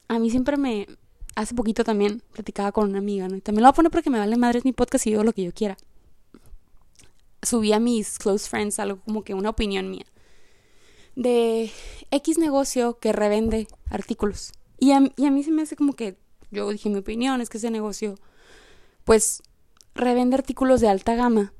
A 0.08 0.18
mí 0.18 0.30
siempre 0.30 0.56
me, 0.56 0.86
hace 1.34 1.54
poquito 1.54 1.84
también 1.84 2.22
platicaba 2.32 2.72
con 2.72 2.88
una 2.90 2.98
amiga, 2.98 3.28
¿no? 3.28 3.36
Y 3.36 3.40
también 3.40 3.62
lo 3.62 3.68
voy 3.68 3.72
a 3.72 3.76
poner 3.76 3.90
porque 3.90 4.10
me 4.10 4.18
vale 4.18 4.36
madres 4.36 4.64
mi 4.64 4.72
podcast 4.72 5.06
y 5.06 5.10
digo 5.10 5.24
lo 5.24 5.32
que 5.32 5.44
yo 5.44 5.52
quiera 5.52 5.76
subí 7.44 7.72
a 7.72 7.80
mis 7.80 8.18
close 8.18 8.48
friends 8.48 8.78
algo 8.78 9.00
como 9.04 9.22
que 9.22 9.34
una 9.34 9.50
opinión 9.50 9.90
mía 9.90 10.06
de 11.16 11.70
X 12.10 12.38
negocio 12.38 12.98
que 12.98 13.12
revende 13.12 13.68
artículos. 13.88 14.52
Y 14.80 14.90
a, 14.90 15.00
y 15.16 15.26
a 15.26 15.30
mí 15.30 15.44
se 15.44 15.52
me 15.52 15.62
hace 15.62 15.76
como 15.76 15.92
que, 15.92 16.16
yo 16.50 16.68
dije 16.70 16.90
mi 16.90 16.98
opinión, 16.98 17.40
es 17.40 17.48
que 17.48 17.58
ese 17.58 17.70
negocio, 17.70 18.16
pues, 19.04 19.40
revende 19.94 20.34
artículos 20.34 20.80
de 20.80 20.88
alta 20.88 21.14
gama 21.14 21.52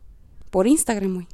por 0.55 0.69
Instagram, 0.69 1.15
güey. 1.15 1.27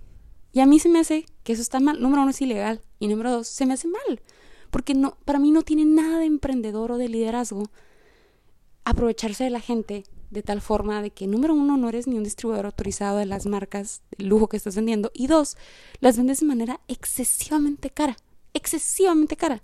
Y 0.50 0.60
a 0.60 0.66
mí 0.66 0.78
se 0.78 0.88
me 0.88 0.98
hace 0.98 1.26
que 1.44 1.52
eso 1.52 1.60
está 1.60 1.78
mal. 1.78 2.00
Número 2.00 2.22
uno, 2.22 2.30
es 2.30 2.40
ilegal. 2.40 2.80
Y 2.98 3.06
número 3.06 3.30
dos, 3.30 3.48
se 3.48 3.66
me 3.66 3.74
hace 3.74 3.86
mal. 3.86 4.22
Porque 4.70 4.94
no, 4.94 5.18
para 5.26 5.38
mí 5.38 5.50
no 5.50 5.60
tiene 5.60 5.84
nada 5.84 6.20
de 6.20 6.24
emprendedor 6.24 6.90
o 6.90 6.96
de 6.96 7.10
liderazgo 7.10 7.64
aprovecharse 8.84 9.44
de 9.44 9.50
la 9.50 9.60
gente 9.60 10.04
de 10.30 10.42
tal 10.42 10.62
forma 10.62 11.02
de 11.02 11.10
que, 11.10 11.26
número 11.26 11.52
uno, 11.52 11.76
no 11.76 11.90
eres 11.90 12.06
ni 12.06 12.16
un 12.16 12.24
distribuidor 12.24 12.64
autorizado 12.64 13.18
de 13.18 13.26
las 13.26 13.44
marcas 13.44 14.00
de 14.16 14.24
lujo 14.24 14.48
que 14.48 14.56
estás 14.56 14.74
vendiendo, 14.74 15.10
y 15.12 15.26
dos, 15.26 15.58
las 15.98 16.16
vendes 16.16 16.40
de 16.40 16.46
manera 16.46 16.80
excesivamente 16.88 17.90
cara, 17.90 18.16
excesivamente 18.54 19.36
cara, 19.36 19.60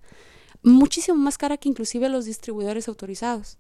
muchísimo 0.63 1.17
más 1.17 1.39
cara 1.39 1.57
que 1.57 1.71
inclusive 1.71 2.11
los 2.11 2.27
distribuidores 2.27 2.89
autorizados. 2.89 3.57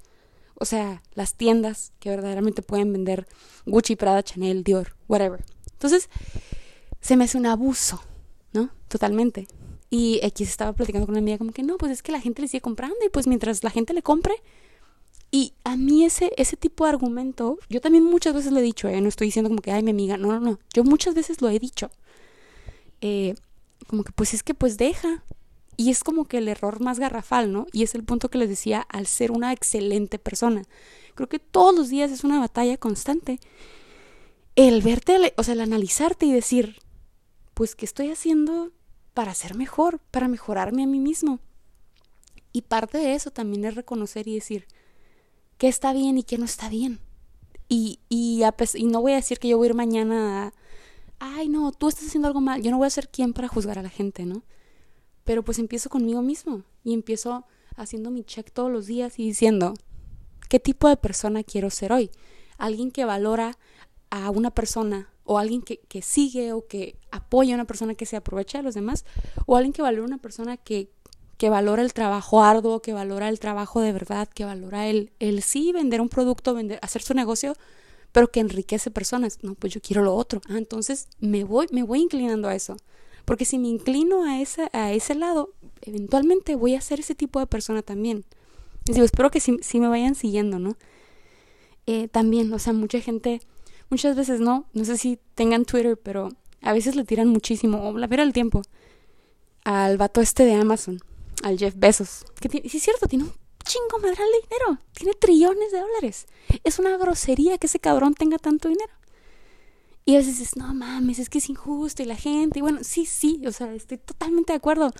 O 0.57 0.67
sea, 0.67 1.03
las 1.15 1.37
tiendas 1.37 1.93
que 2.01 2.11
verdaderamente 2.11 2.61
pueden 2.61 2.93
vender 2.93 3.27
Gucci, 3.65 3.97
Prada, 3.97 4.23
Chanel, 4.23 4.63
Dior, 4.63 4.95
whatever. 5.09 5.43
Entonces, 5.77 6.09
se 7.01 7.16
me 7.16 7.24
hace 7.24 7.39
un 7.39 7.47
abuso, 7.47 8.03
¿no? 8.53 8.70
Totalmente. 8.89 9.47
Y 9.91 10.18
X 10.22 10.49
estaba 10.49 10.72
platicando 10.72 11.07
con 11.07 11.14
una 11.14 11.20
amiga 11.20 11.39
como 11.39 11.53
que 11.53 11.62
no, 11.62 11.77
pues 11.77 11.93
es 11.93 12.03
que 12.03 12.12
la 12.12 12.20
gente 12.20 12.43
le 12.43 12.49
sigue 12.49 12.61
comprando 12.61 12.97
y 13.05 13.09
pues 13.09 13.27
mientras 13.27 13.62
la 13.62 13.70
gente 13.70 13.95
le 13.95 14.03
compre, 14.03 14.35
y 15.31 15.53
a 15.64 15.77
mí 15.77 16.05
ese, 16.05 16.33
ese 16.37 16.57
tipo 16.57 16.85
de 16.85 16.91
argumento, 16.91 17.59
yo 17.68 17.81
también 17.81 18.05
muchas 18.05 18.35
veces 18.35 18.53
lo 18.53 18.61
he 18.61 18.62
dicho, 18.62 18.89
¿eh? 18.89 19.01
no 19.01 19.09
estoy 19.09 19.27
diciendo 19.29 19.51
como 19.51 19.61
que, 19.61 19.72
ay, 19.72 19.83
mi 19.83 19.91
amiga, 19.91 20.16
no, 20.16 20.33
no, 20.33 20.41
no, 20.41 20.59
yo 20.72 20.85
muchas 20.85 21.14
veces 21.14 21.43
lo 21.43 21.49
he 21.49 21.59
dicho. 21.59 21.91
Eh, 23.01 23.35
como 23.87 24.05
que 24.05 24.12
pues 24.12 24.35
es 24.35 24.43
que 24.43 24.55
pues 24.55 24.77
deja. 24.77 25.22
Y 25.79 25.91
es 25.91 26.03
como 26.03 26.24
que 26.24 26.39
el 26.39 26.49
error 26.49 26.81
más 26.81 26.99
garrafal, 26.99 27.53
¿no? 27.53 27.66
Y 27.70 27.83
es 27.83 27.95
el 27.95 28.03
punto 28.03 28.31
que 28.31 28.39
les 28.39 28.49
decía 28.49 28.81
al 28.81 29.07
ser 29.07 29.31
una 29.31 29.53
excelente 29.53 30.18
persona. 30.18 30.62
Creo 31.14 31.29
que 31.29 31.39
todos 31.39 31.74
los 31.74 31.91
días 31.91 32.11
es 32.11 32.24
una 32.24 32.41
batalla 32.41 32.79
constante. 32.79 33.39
El 34.57 34.83
verte, 34.83 35.35
o 35.37 35.43
sea, 35.43 35.55
el 35.55 35.61
analizarte 35.61 36.27
y 36.27 36.33
decir, 36.33 36.81
pues, 37.55 37.75
¿qué 37.75 37.85
estoy 37.85 38.11
haciendo 38.11 38.73
para 39.17 39.33
ser 39.33 39.55
mejor, 39.55 39.99
para 40.11 40.29
mejorarme 40.29 40.83
a 40.83 40.87
mí 40.87 41.01
mismo. 41.01 41.41
Y 42.53 42.61
parte 42.61 42.99
de 42.99 43.15
eso 43.15 43.31
también 43.31 43.65
es 43.65 43.75
reconocer 43.75 44.29
y 44.29 44.35
decir 44.35 44.67
qué 45.57 45.69
está 45.69 45.95
bien 45.95 46.19
y 46.19 46.23
qué 46.23 46.37
no 46.37 46.45
está 46.45 46.69
bien. 46.69 47.01
Y, 47.67 48.01
y, 48.11 48.43
y 48.75 48.85
no 48.85 49.01
voy 49.01 49.13
a 49.13 49.17
decir 49.17 49.39
que 49.39 49.49
yo 49.49 49.57
voy 49.57 49.69
a 49.69 49.71
ir 49.71 49.75
mañana 49.75 50.49
a, 50.49 50.53
ay 51.19 51.49
no, 51.49 51.73
tú 51.73 51.89
estás 51.89 52.09
haciendo 52.09 52.29
algo 52.29 52.43
mal, 52.43 52.61
yo 52.61 52.71
no 52.71 52.77
voy 52.77 52.87
a 52.87 52.91
ser 52.91 53.09
quien 53.09 53.33
para 53.33 53.49
juzgar 53.49 53.79
a 53.79 53.83
la 53.83 53.89
gente, 53.89 54.27
¿no? 54.27 54.43
Pero 55.25 55.43
pues 55.43 55.59
empiezo 55.59 55.89
conmigo 55.89 56.21
mismo 56.21 56.63
y 56.85 56.93
empiezo 56.93 57.47
haciendo 57.75 58.11
mi 58.11 58.23
check 58.23 58.51
todos 58.51 58.71
los 58.71 58.85
días 58.85 59.19
y 59.19 59.25
diciendo, 59.25 59.73
¿qué 60.51 60.61
tipo 60.61 60.91
de 60.91 60.99
persona 60.99 61.43
quiero 61.43 61.71
ser 61.71 61.91
hoy? 61.91 62.11
Alguien 62.59 62.91
que 62.91 63.07
valora 63.07 63.57
a 64.11 64.31
una 64.31 64.51
persona 64.51 65.11
o 65.25 65.39
alguien 65.39 65.63
que, 65.63 65.79
que 65.89 66.03
sigue 66.03 66.53
o 66.53 66.67
que 66.67 66.97
apoya 67.11 67.55
a 67.55 67.57
una 67.57 67.65
persona 67.65 67.95
que 67.95 68.07
se 68.07 68.17
aprovecha 68.17 68.59
de 68.59 68.65
los 68.65 68.75
demás 68.75 69.05
o 69.47 69.57
alguien 69.57 69.73
que 69.73 69.83
valora 69.83 70.05
a 70.05 70.07
una 70.07 70.19
persona 70.19 70.57
que, 70.57 70.91
que 71.37 71.51
valora 71.51 71.83
el 71.83 71.93
trabajo 71.93 72.43
arduo, 72.43 72.81
que 72.81 72.93
valora 72.93 73.29
el 73.29 73.41
trabajo 73.41 73.81
de 73.81 73.93
verdad, 73.93 74.29
que 74.29 74.45
valora 74.45 74.87
el, 74.89 75.13
el 75.19 75.43
sí 75.43 75.73
vender 75.73 76.01
un 76.01 76.09
producto, 76.09 76.55
vender, 76.55 76.79
hacer 76.83 77.03
su 77.03 77.15
negocio, 77.15 77.55
pero 78.13 78.31
que 78.31 78.41
enriquece 78.41 78.91
personas. 78.91 79.39
No, 79.43 79.55
pues 79.55 79.75
yo 79.75 79.81
quiero 79.83 80.03
lo 80.03 80.15
otro. 80.15 80.41
Ah, 80.49 80.59
entonces 80.59 81.09
me 81.21 81.45
voy, 81.45 81.67
me 81.73 81.83
voy 81.83 82.01
inclinando 82.01 82.49
a 82.49 82.55
eso. 82.55 82.77
Porque 83.27 83.45
si 83.45 83.59
me 83.59 83.69
inclino 83.69 84.25
a 84.25 84.41
ese, 84.41 84.71
a 84.73 84.93
ese 84.93 85.17
lado, 85.17 85.51
eventualmente 85.83 86.55
voy 86.55 86.77
a 86.77 86.81
ser 86.81 87.01
ese 87.01 87.15
tipo 87.15 87.41
de 87.41 87.47
persona 87.47 87.83
también. 87.83 88.25
Y 88.87 88.93
digo, 88.93 89.05
espero 89.05 89.31
que 89.31 89.41
sí, 89.41 89.81
me 89.81 89.89
vayan 89.89 90.15
siguiendo, 90.15 90.61
¿no? 90.61 90.77
Eh, 91.87 92.09
también, 92.09 92.53
o 92.53 92.59
sea, 92.59 92.73
mucha 92.73 93.01
gente, 93.01 93.43
muchas 93.91 94.16
veces 94.16 94.41
no, 94.41 94.66
no 94.72 94.84
sé 94.84 94.97
si 94.97 95.18
tengan 95.34 95.64
Twitter, 95.64 95.97
pero 95.97 96.30
a 96.62 96.72
veces 96.72 96.97
le 96.97 97.05
tiran 97.05 97.28
muchísimo, 97.28 97.89
o 97.89 97.99
la 97.99 98.07
vera 98.07 98.22
el 98.22 98.32
tiempo, 98.32 98.62
al 99.64 99.99
vato 99.99 100.20
este 100.20 100.45
de 100.45 100.55
Amazon, 100.55 101.01
al 101.43 101.59
Jeff 101.59 101.74
Bezos. 101.76 102.24
Que 102.41 102.49
tiene, 102.49 102.68
sí 102.68 102.78
es 102.78 102.82
cierto, 102.82 103.07
tiene 103.07 103.24
un 103.24 103.32
chingo 103.64 103.99
madre 103.99 104.16
de 104.16 104.47
dinero, 104.49 104.80
tiene 104.93 105.12
trillones 105.14 105.72
de 105.72 105.80
dólares. 105.80 106.26
Es 106.64 106.78
una 106.78 106.97
grosería 106.97 107.59
que 107.59 107.66
ese 107.66 107.80
cabrón 107.80 108.14
tenga 108.14 108.39
tanto 108.39 108.68
dinero. 108.68 108.93
Y 110.05 110.14
a 110.14 110.18
veces 110.18 110.39
dices, 110.39 110.57
no 110.57 110.72
mames, 110.72 111.18
es 111.18 111.28
que 111.28 111.39
es 111.39 111.51
injusto 111.51 112.03
y 112.03 112.07
la 112.07 112.14
gente, 112.14 112.61
y 112.61 112.62
bueno, 112.62 112.78
sí, 112.82 113.07
sí, 113.07 113.43
o 113.45 113.51
sea, 113.51 113.74
estoy 113.74 113.99
totalmente 113.99 114.53
de 114.53 114.59
acuerdo. 114.59 114.93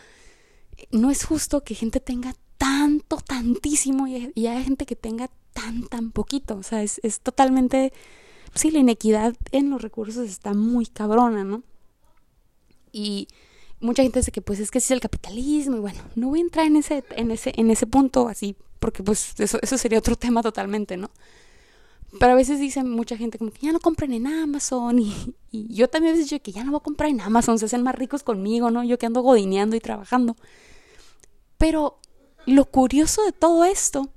No 0.91 1.11
es 1.11 1.25
justo 1.25 1.63
que 1.63 1.77
gente 1.77 2.01
tenga 2.01 2.35
tanto, 2.59 3.19
tantísimo 3.19 4.09
y, 4.09 4.33
y 4.35 4.47
hay 4.49 4.65
gente 4.65 4.85
que 4.85 4.97
tenga 4.97 5.31
tan, 5.53 5.87
tan 5.87 6.11
poquito. 6.11 6.57
O 6.57 6.63
sea, 6.65 6.83
es, 6.83 7.01
es 7.05 7.21
totalmente, 7.21 7.93
sí, 8.57 8.71
la 8.71 8.79
inequidad 8.79 9.35
en 9.53 9.71
los 9.71 9.83
recursos 9.83 10.29
está 10.29 10.55
muy 10.55 10.87
cabrona, 10.87 11.45
¿no? 11.45 11.63
Y 12.93 13.29
mucha 13.81 14.03
gente 14.03 14.21
dice 14.21 14.33
que 14.33 14.43
pues 14.43 14.59
es 14.59 14.71
que 14.71 14.79
es 14.79 14.91
el 14.91 15.01
capitalismo 15.01 15.77
y 15.77 15.81
bueno, 15.81 16.01
no 16.15 16.29
voy 16.29 16.41
a 16.41 16.43
entrar 16.43 16.67
en 16.67 16.77
ese, 16.77 17.05
en 17.11 17.31
ese, 17.31 17.53
en 17.57 17.71
ese 17.71 17.87
punto 17.87 18.29
así, 18.29 18.57
porque 18.79 19.03
pues 19.03 19.35
eso, 19.39 19.59
eso 19.63 19.79
sería 19.79 19.99
otro 19.99 20.17
tema 20.17 20.43
totalmente, 20.43 20.97
¿no? 20.97 21.11
Pero 22.19 22.33
a 22.33 22.37
veces 22.37 22.59
dicen 22.61 22.89
mucha 22.89 23.17
gente 23.17 23.37
como 23.37 23.51
que 23.51 23.67
ya 23.67 23.73
no 23.73 23.81
compren 23.81 24.13
en 24.13 24.27
Amazon 24.27 24.99
y, 24.99 25.35
y 25.51 25.75
yo 25.75 25.89
también 25.89 26.15
a 26.15 26.17
veces 26.17 26.31
digo 26.31 26.43
que 26.43 26.53
ya 26.53 26.65
no 26.65 26.71
voy 26.71 26.79
a 26.79 26.83
comprar 26.83 27.11
en 27.11 27.21
Amazon, 27.21 27.59
se 27.59 27.67
hacen 27.67 27.83
más 27.83 27.95
ricos 27.95 28.23
conmigo, 28.23 28.71
¿no? 28.71 28.85
Yo 28.85 28.97
que 28.97 29.07
ando 29.07 29.21
godineando 29.21 29.77
y 29.77 29.81
trabajando. 29.81 30.37
Pero 31.59 31.99
lo 32.47 32.65
curioso 32.65 33.25
de 33.25 33.33
todo 33.33 33.65
esto 33.65 34.09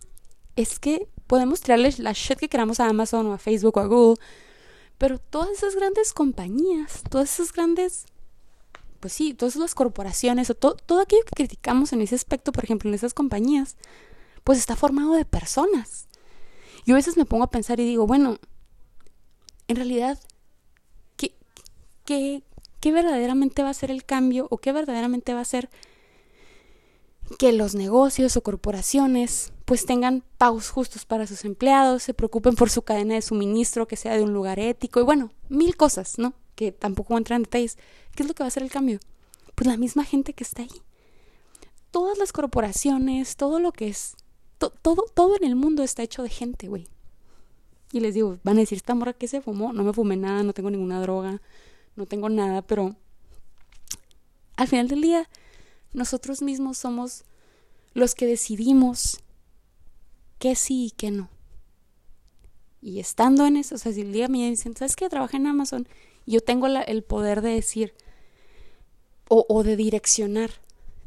es 0.56 0.80
que 0.80 1.10
podemos 1.30 1.62
tirarles 1.62 2.00
la 2.00 2.12
shit 2.12 2.40
que 2.40 2.50
queramos 2.50 2.80
a 2.80 2.90
Amazon 2.90 3.28
o 3.28 3.34
a 3.34 3.38
Facebook 3.38 3.78
o 3.78 3.80
a 3.80 3.86
Google, 3.86 4.20
pero 4.98 5.20
todas 5.20 5.52
esas 5.52 5.76
grandes 5.76 6.12
compañías, 6.12 7.04
todas 7.08 7.32
esas 7.32 7.54
grandes, 7.54 8.08
pues 9.00 9.14
sí, 9.14 9.36
todas 9.36 9.56
las 9.56 9.76
corporaciones 9.76 10.50
o 10.50 10.56
todo 10.56 11.00
aquello 11.00 11.22
que 11.26 11.36
criticamos 11.36 11.94
en 11.94 12.02
ese 12.02 12.16
aspecto, 12.16 12.52
por 12.52 12.64
ejemplo, 12.64 12.90
en 12.90 12.96
esas 12.96 13.14
compañías, 13.14 13.78
pues 14.44 14.58
está 14.58 14.76
formado 14.76 15.14
de 15.14 15.24
personas. 15.24 16.08
Yo 16.84 16.96
a 16.96 16.98
veces 16.98 17.16
me 17.16 17.26
pongo 17.26 17.44
a 17.44 17.52
pensar 17.52 17.80
y 17.80 17.86
digo, 17.86 18.08
bueno, 18.08 18.40
en 19.68 19.76
realidad, 19.76 20.20
¿qué, 21.16 21.36
qué, 22.06 22.42
qué 22.80 22.92
verdaderamente 22.92 23.62
va 23.62 23.70
a 23.70 23.76
ser 23.76 23.92
el 23.92 24.04
cambio 24.04 24.48
o 24.50 24.58
qué 24.58 24.72
verdaderamente 24.72 25.36
va 25.36 25.42
a 25.42 25.46
ser 25.46 25.70
que 27.38 27.52
los 27.52 27.76
negocios 27.76 28.36
o 28.36 28.42
corporaciones 28.42 29.54
pues 29.70 29.86
tengan 29.86 30.24
pagos 30.40 30.72
justos 30.72 31.06
para 31.06 31.28
sus 31.28 31.46
empleados, 31.46 32.02
se 32.02 32.16
preocupen 32.16 32.56
por 32.56 32.72
su 32.72 32.82
cadena 32.82 33.14
de 33.14 33.22
suministro, 33.22 33.88
que 33.88 33.98
sea 33.98 34.16
de 34.16 34.24
un 34.24 34.34
lugar 34.34 34.58
ético 34.58 35.00
y 35.00 35.04
bueno, 35.04 35.32
mil 35.48 35.78
cosas, 35.78 36.18
¿no? 36.18 36.34
Que 36.56 36.72
tampoco 36.72 37.16
entrar 37.16 37.38
en 37.38 37.44
detalles. 37.44 37.78
¿Qué 38.16 38.24
es 38.24 38.28
lo 38.28 38.34
que 38.34 38.42
va 38.42 38.46
a 38.46 38.48
hacer 38.48 38.64
el 38.64 38.72
cambio? 38.72 39.00
Pues 39.54 39.68
la 39.68 39.78
misma 39.78 40.06
gente 40.06 40.34
que 40.34 40.44
está 40.44 40.64
ahí. 40.64 40.82
Todas 41.92 42.18
las 42.18 42.32
corporaciones, 42.32 43.36
todo 43.36 43.60
lo 43.60 43.72
que 43.72 43.90
es 43.90 44.16
todo, 44.58 45.06
todo 45.14 45.36
en 45.38 45.44
el 45.44 45.56
mundo 45.56 45.84
está 45.84 46.02
hecho 46.02 46.24
de 46.24 46.30
gente, 46.30 46.68
güey. 46.68 46.88
Y 47.92 48.00
les 48.00 48.16
digo, 48.16 48.40
van 48.44 48.58
a 48.58 48.62
decir, 48.62 48.78
esta 48.78 48.96
morra 48.96 49.14
que 49.14 49.28
se 49.28 49.40
fumó, 49.40 49.72
no 49.72 49.84
me 49.84 49.94
fumé 49.94 50.18
nada, 50.18 50.42
no 50.42 50.54
tengo 50.54 50.72
ninguna 50.72 51.00
droga, 51.00 51.44
no 51.96 52.08
tengo 52.08 52.28
nada, 52.28 52.64
pero 52.64 52.96
al 54.56 54.68
final 54.68 54.88
del 54.88 55.02
día, 55.02 55.30
nosotros 55.94 56.42
mismos 56.42 56.80
somos 56.80 57.24
los 57.94 58.16
que 58.16 58.26
decidimos 58.26 59.20
qué 60.40 60.56
sí 60.56 60.88
y 60.88 60.92
qué 60.92 61.12
no. 61.12 61.30
Y 62.82 63.00
estando 63.00 63.46
en 63.46 63.58
eso, 63.58 63.76
o 63.76 63.78
sea, 63.78 63.92
si 63.92 64.02
el 64.02 64.14
día 64.14 64.28
me 64.28 64.50
dicen, 64.50 64.76
¿sabes 64.76 64.96
qué? 64.96 65.10
Trabaja 65.10 65.38
en 65.38 65.48
Amazon. 65.48 65.88
Y 66.26 66.32
yo 66.34 66.42
tengo 66.42 66.68
el 66.68 67.04
poder 67.04 67.42
de 67.42 67.50
decir, 67.50 67.94
o, 69.28 69.46
o 69.48 69.64
de 69.64 69.76
direccionar 69.76 70.52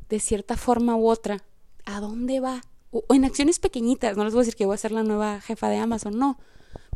de 0.08 0.20
cierta 0.20 0.56
forma 0.56 0.96
u 0.96 1.08
otra, 1.08 1.42
¿a 1.84 2.00
dónde 2.00 2.40
va 2.40 2.62
o, 2.92 3.04
en 3.14 3.24
acciones 3.24 3.58
pequeñitas, 3.58 4.16
no 4.16 4.24
les 4.24 4.34
voy 4.34 4.40
a 4.40 4.44
decir 4.44 4.56
que 4.56 4.66
voy 4.66 4.74
a 4.74 4.78
ser 4.78 4.92
la 4.92 5.02
nueva 5.02 5.40
jefa 5.40 5.68
de 5.68 5.78
Amazon, 5.78 6.18
no, 6.18 6.38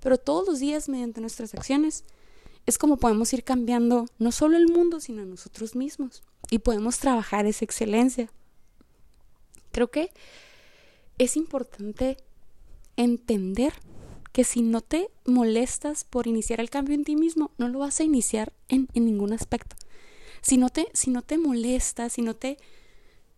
pero 0.02 0.18
todos 0.18 0.46
los 0.46 0.60
días 0.60 0.88
mediante 0.88 1.20
nuestras 1.20 1.54
acciones 1.54 2.04
es 2.66 2.78
como 2.78 2.98
podemos 2.98 3.32
ir 3.32 3.42
cambiando 3.42 4.06
no 4.18 4.30
solo 4.30 4.56
el 4.56 4.68
mundo, 4.68 5.00
sino 5.00 5.24
nosotros 5.24 5.74
mismos 5.74 6.22
y 6.50 6.58
podemos 6.58 6.98
trabajar 6.98 7.46
esa 7.46 7.64
excelencia. 7.64 8.30
Creo 9.72 9.90
que 9.90 10.12
es 11.18 11.36
importante 11.36 12.18
entender 12.96 13.72
que 14.32 14.44
si 14.44 14.62
no 14.62 14.80
te 14.80 15.10
molestas 15.24 16.04
por 16.04 16.26
iniciar 16.26 16.60
el 16.60 16.70
cambio 16.70 16.94
en 16.94 17.04
ti 17.04 17.16
mismo, 17.16 17.52
no 17.58 17.68
lo 17.68 17.78
vas 17.78 18.00
a 18.00 18.04
iniciar 18.04 18.52
en, 18.68 18.88
en 18.94 19.06
ningún 19.06 19.32
aspecto. 19.32 19.76
Si 20.42 20.58
no 20.58 20.68
te, 20.68 20.88
si 20.92 21.10
no 21.10 21.22
te 21.22 21.38
molesta, 21.38 22.08
si 22.08 22.22
no 22.22 22.36
te, 22.36 22.58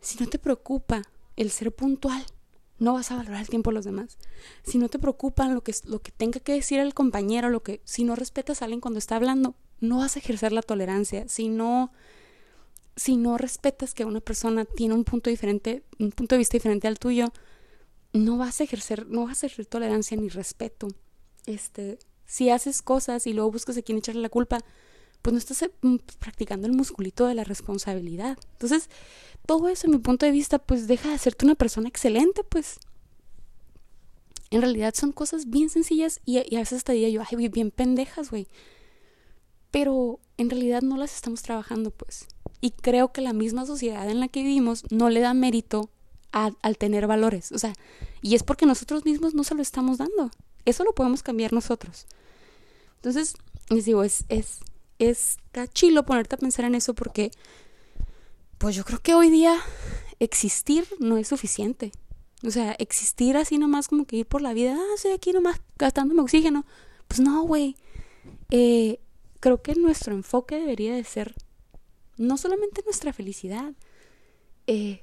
si 0.00 0.18
no 0.18 0.26
te 0.26 0.38
preocupa 0.38 1.02
el 1.36 1.50
ser 1.50 1.72
puntual, 1.72 2.24
no 2.78 2.94
vas 2.94 3.10
a 3.10 3.16
valorar 3.16 3.40
el 3.40 3.48
tiempo 3.48 3.70
de 3.70 3.74
los 3.74 3.84
demás. 3.84 4.18
Si 4.62 4.78
no 4.78 4.88
te 4.88 4.98
preocupan 4.98 5.54
lo 5.54 5.62
que, 5.62 5.74
lo 5.84 6.00
que 6.00 6.12
tenga 6.12 6.40
que 6.40 6.52
decir 6.52 6.78
el 6.78 6.94
compañero, 6.94 7.50
lo 7.50 7.62
que, 7.62 7.80
si 7.84 8.04
no 8.04 8.14
respetas 8.14 8.60
a 8.60 8.66
alguien 8.66 8.80
cuando 8.80 8.98
está 8.98 9.16
hablando, 9.16 9.54
no 9.80 9.98
vas 9.98 10.16
a 10.16 10.18
ejercer 10.18 10.52
la 10.52 10.62
tolerancia. 10.62 11.28
Si 11.28 11.48
no, 11.48 11.92
si 12.96 13.16
no 13.16 13.38
respetas 13.38 13.94
que 13.94 14.04
una 14.04 14.20
persona 14.20 14.64
tiene 14.64 14.94
un 14.94 15.04
punto 15.04 15.30
diferente, 15.30 15.82
un 15.98 16.12
punto 16.12 16.34
de 16.34 16.38
vista 16.38 16.56
diferente 16.56 16.88
al 16.88 16.98
tuyo, 16.98 17.32
no 18.24 18.36
vas 18.36 18.60
a 18.60 18.64
ejercer, 18.64 19.06
no 19.08 19.26
vas 19.26 19.42
a 19.42 19.46
ejercer 19.46 19.66
tolerancia 19.66 20.16
ni 20.16 20.28
respeto. 20.28 20.88
Este, 21.46 21.98
si 22.26 22.50
haces 22.50 22.82
cosas 22.82 23.26
y 23.26 23.32
luego 23.32 23.50
buscas 23.50 23.76
a 23.76 23.82
quien 23.82 23.98
echarle 23.98 24.20
la 24.20 24.28
culpa, 24.28 24.60
pues 25.22 25.32
no 25.32 25.38
estás 25.38 25.62
eh, 25.62 25.70
practicando 26.18 26.66
el 26.66 26.72
musculito 26.72 27.26
de 27.26 27.34
la 27.34 27.44
responsabilidad. 27.44 28.38
Entonces, 28.52 28.88
todo 29.46 29.68
eso, 29.68 29.86
en 29.86 29.92
mi 29.92 29.98
punto 29.98 30.26
de 30.26 30.32
vista, 30.32 30.58
pues 30.58 30.86
deja 30.86 31.08
de 31.08 31.14
hacerte 31.14 31.44
una 31.44 31.54
persona 31.54 31.88
excelente, 31.88 32.44
pues. 32.44 32.78
En 34.50 34.62
realidad 34.62 34.94
son 34.94 35.12
cosas 35.12 35.50
bien 35.50 35.68
sencillas 35.68 36.20
y, 36.24 36.38
a 36.38 36.58
veces 36.58 36.78
hasta 36.78 36.92
diría 36.92 37.10
yo, 37.10 37.22
ay, 37.28 37.48
bien 37.48 37.70
pendejas, 37.70 38.30
güey. 38.30 38.48
Pero 39.70 40.20
en 40.38 40.48
realidad 40.48 40.82
no 40.82 40.96
las 40.96 41.14
estamos 41.14 41.42
trabajando, 41.42 41.90
pues. 41.90 42.26
Y 42.60 42.70
creo 42.70 43.12
que 43.12 43.20
la 43.20 43.32
misma 43.32 43.66
sociedad 43.66 44.08
en 44.08 44.20
la 44.20 44.28
que 44.28 44.42
vivimos 44.42 44.84
no 44.90 45.10
le 45.10 45.20
da 45.20 45.34
mérito 45.34 45.90
al 46.32 46.78
tener 46.78 47.06
valores. 47.06 47.52
O 47.52 47.58
sea, 47.58 47.72
y 48.22 48.34
es 48.34 48.42
porque 48.42 48.66
nosotros 48.66 49.04
mismos 49.04 49.34
no 49.34 49.44
se 49.44 49.54
lo 49.54 49.62
estamos 49.62 49.98
dando. 49.98 50.30
Eso 50.64 50.84
lo 50.84 50.94
podemos 50.94 51.22
cambiar 51.22 51.52
nosotros. 51.52 52.06
Entonces, 52.96 53.34
les 53.70 53.84
digo, 53.84 54.02
es, 54.04 54.24
es 54.28 55.38
chilo 55.72 56.04
ponerte 56.04 56.34
a 56.34 56.38
pensar 56.38 56.64
en 56.64 56.74
eso 56.74 56.94
porque, 56.94 57.30
pues 58.58 58.76
yo 58.76 58.84
creo 58.84 59.00
que 59.00 59.14
hoy 59.14 59.30
día 59.30 59.56
existir 60.18 60.86
no 60.98 61.16
es 61.16 61.28
suficiente. 61.28 61.92
O 62.46 62.50
sea, 62.50 62.72
existir 62.78 63.36
así 63.36 63.58
nomás 63.58 63.88
como 63.88 64.06
que 64.06 64.16
ir 64.16 64.26
por 64.26 64.42
la 64.42 64.52
vida, 64.52 64.76
ah, 64.78 64.94
estoy 64.94 65.12
aquí 65.12 65.32
nomás 65.32 65.60
gastándome 65.76 66.22
oxígeno. 66.22 66.64
Pues 67.08 67.20
no, 67.20 67.42
güey. 67.42 67.76
Eh, 68.50 69.00
creo 69.40 69.62
que 69.62 69.74
nuestro 69.74 70.14
enfoque 70.14 70.56
debería 70.56 70.94
de 70.94 71.04
ser 71.04 71.34
no 72.16 72.36
solamente 72.36 72.82
nuestra 72.84 73.12
felicidad. 73.12 73.72
Eh, 74.66 75.02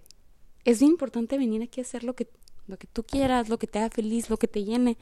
es 0.66 0.82
importante 0.82 1.38
venir 1.38 1.62
aquí 1.62 1.80
a 1.80 1.84
hacer 1.84 2.04
lo 2.04 2.16
que, 2.16 2.28
lo 2.68 2.78
que 2.78 2.88
tú 2.88 3.04
quieras, 3.04 3.50
lo 3.50 3.58
que 3.58 3.68
te 3.68 3.80
haga 3.80 3.90
feliz, 3.90 4.30
lo 4.30 4.38
que 4.38 4.48
te 4.48 4.64
llene. 4.64 4.98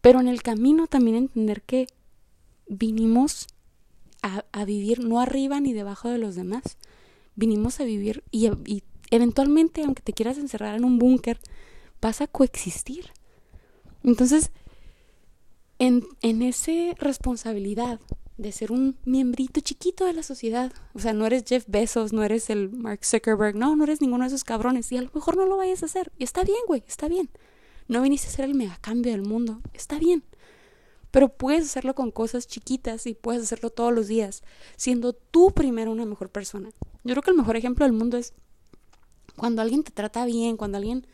Pero 0.00 0.20
en 0.20 0.28
el 0.28 0.42
camino 0.42 0.86
también 0.86 1.16
entender 1.16 1.62
que 1.62 1.86
vinimos 2.68 3.46
a, 4.22 4.64
vivir 4.64 5.04
no 5.04 5.20
arriba 5.20 5.60
ni 5.60 5.72
debajo 5.72 6.08
de 6.08 6.18
los 6.18 6.34
demás. 6.34 6.78
vinimos 7.34 7.80
a 7.80 7.84
vivir 7.84 8.22
y, 8.30 8.48
y 8.64 8.84
eventualmente, 9.10 9.82
aunque 9.82 10.02
te 10.02 10.12
quieras 10.12 10.38
encerrar 10.38 10.76
en 10.76 10.84
un 10.84 10.98
búnker, 10.98 11.40
vas 12.00 12.20
a 12.20 12.26
coexistir. 12.26 13.10
Entonces, 14.02 14.50
en, 15.78 16.04
en 16.22 16.42
esa 16.42 16.94
responsabilidad 16.98 18.00
de 18.36 18.50
ser 18.52 18.72
un 18.72 18.96
miembrito 19.04 19.60
chiquito 19.60 20.04
de 20.04 20.12
la 20.12 20.22
sociedad, 20.22 20.72
o 20.92 20.98
sea, 20.98 21.12
no 21.12 21.26
eres 21.26 21.44
Jeff 21.46 21.64
Bezos, 21.68 22.12
no 22.12 22.24
eres 22.24 22.50
el 22.50 22.70
Mark 22.70 23.04
Zuckerberg, 23.04 23.54
no, 23.54 23.76
no 23.76 23.84
eres 23.84 24.00
ninguno 24.00 24.24
de 24.24 24.28
esos 24.28 24.44
cabrones, 24.44 24.90
y 24.90 24.96
a 24.96 25.02
lo 25.02 25.10
mejor 25.14 25.36
no 25.36 25.46
lo 25.46 25.56
vayas 25.56 25.82
a 25.82 25.86
hacer, 25.86 26.10
y 26.18 26.24
está 26.24 26.42
bien, 26.42 26.58
güey, 26.66 26.82
está 26.86 27.08
bien. 27.08 27.30
No 27.86 28.02
viniste 28.02 28.28
a 28.28 28.30
ser 28.30 28.46
el 28.46 28.54
megacambio 28.54 29.12
del 29.12 29.22
mundo, 29.22 29.60
está 29.72 29.98
bien. 29.98 30.24
Pero 31.10 31.28
puedes 31.28 31.66
hacerlo 31.66 31.94
con 31.94 32.10
cosas 32.10 32.48
chiquitas 32.48 33.06
y 33.06 33.14
puedes 33.14 33.42
hacerlo 33.42 33.70
todos 33.70 33.92
los 33.92 34.08
días, 34.08 34.42
siendo 34.76 35.12
tú 35.12 35.52
primero 35.52 35.92
una 35.92 36.06
mejor 36.06 36.30
persona. 36.30 36.70
Yo 37.04 37.12
creo 37.12 37.22
que 37.22 37.30
el 37.30 37.36
mejor 37.36 37.56
ejemplo 37.56 37.84
del 37.84 37.92
mundo 37.92 38.16
es 38.16 38.32
cuando 39.36 39.62
alguien 39.62 39.84
te 39.84 39.92
trata 39.92 40.24
bien, 40.24 40.56
cuando 40.56 40.78
alguien 40.78 41.06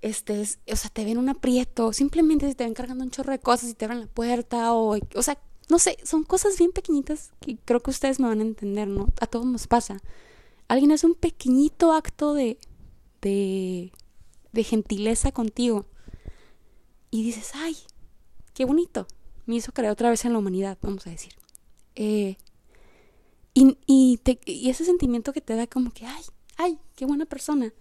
este, 0.00 0.42
o 0.70 0.76
sea, 0.76 0.90
te 0.90 1.04
ven 1.04 1.18
un 1.18 1.28
aprieto, 1.28 1.92
simplemente 1.92 2.46
si 2.46 2.54
te 2.54 2.64
ven 2.64 2.74
cargando 2.74 3.04
un 3.04 3.10
chorro 3.10 3.32
de 3.32 3.38
cosas 3.38 3.70
y 3.70 3.74
te 3.74 3.86
abren 3.86 4.00
la 4.00 4.06
puerta 4.06 4.74
o, 4.74 4.98
o 5.14 5.22
sea, 5.22 5.38
no 5.70 5.78
sé, 5.78 5.96
son 6.04 6.24
cosas 6.24 6.58
bien 6.58 6.72
pequeñitas 6.72 7.30
que 7.40 7.56
creo 7.64 7.80
que 7.80 7.90
ustedes 7.90 8.20
me 8.20 8.28
van 8.28 8.40
a 8.40 8.42
entender, 8.42 8.88
¿no? 8.88 9.08
A 9.20 9.26
todos 9.26 9.46
nos 9.46 9.66
pasa. 9.66 10.00
Alguien 10.68 10.92
hace 10.92 11.06
un 11.06 11.14
pequeñito 11.14 11.92
acto 11.92 12.34
de, 12.34 12.58
de, 13.22 13.92
de 14.52 14.64
gentileza 14.64 15.32
contigo 15.32 15.86
y 17.10 17.22
dices, 17.22 17.52
ay, 17.54 17.76
qué 18.54 18.64
bonito, 18.64 19.06
me 19.46 19.56
hizo 19.56 19.72
creer 19.72 19.92
otra 19.92 20.10
vez 20.10 20.24
en 20.24 20.32
la 20.32 20.38
humanidad, 20.38 20.78
vamos 20.82 21.06
a 21.06 21.10
decir. 21.10 21.32
Eh, 21.94 22.36
y, 23.54 23.78
y, 23.86 24.18
te, 24.18 24.40
y 24.44 24.68
ese 24.68 24.84
sentimiento 24.84 25.32
que 25.32 25.40
te 25.40 25.54
da 25.54 25.66
como 25.66 25.92
que, 25.92 26.06
ay, 26.06 26.24
ay, 26.56 26.78
qué 26.96 27.06
buena 27.06 27.26
persona, 27.26 27.72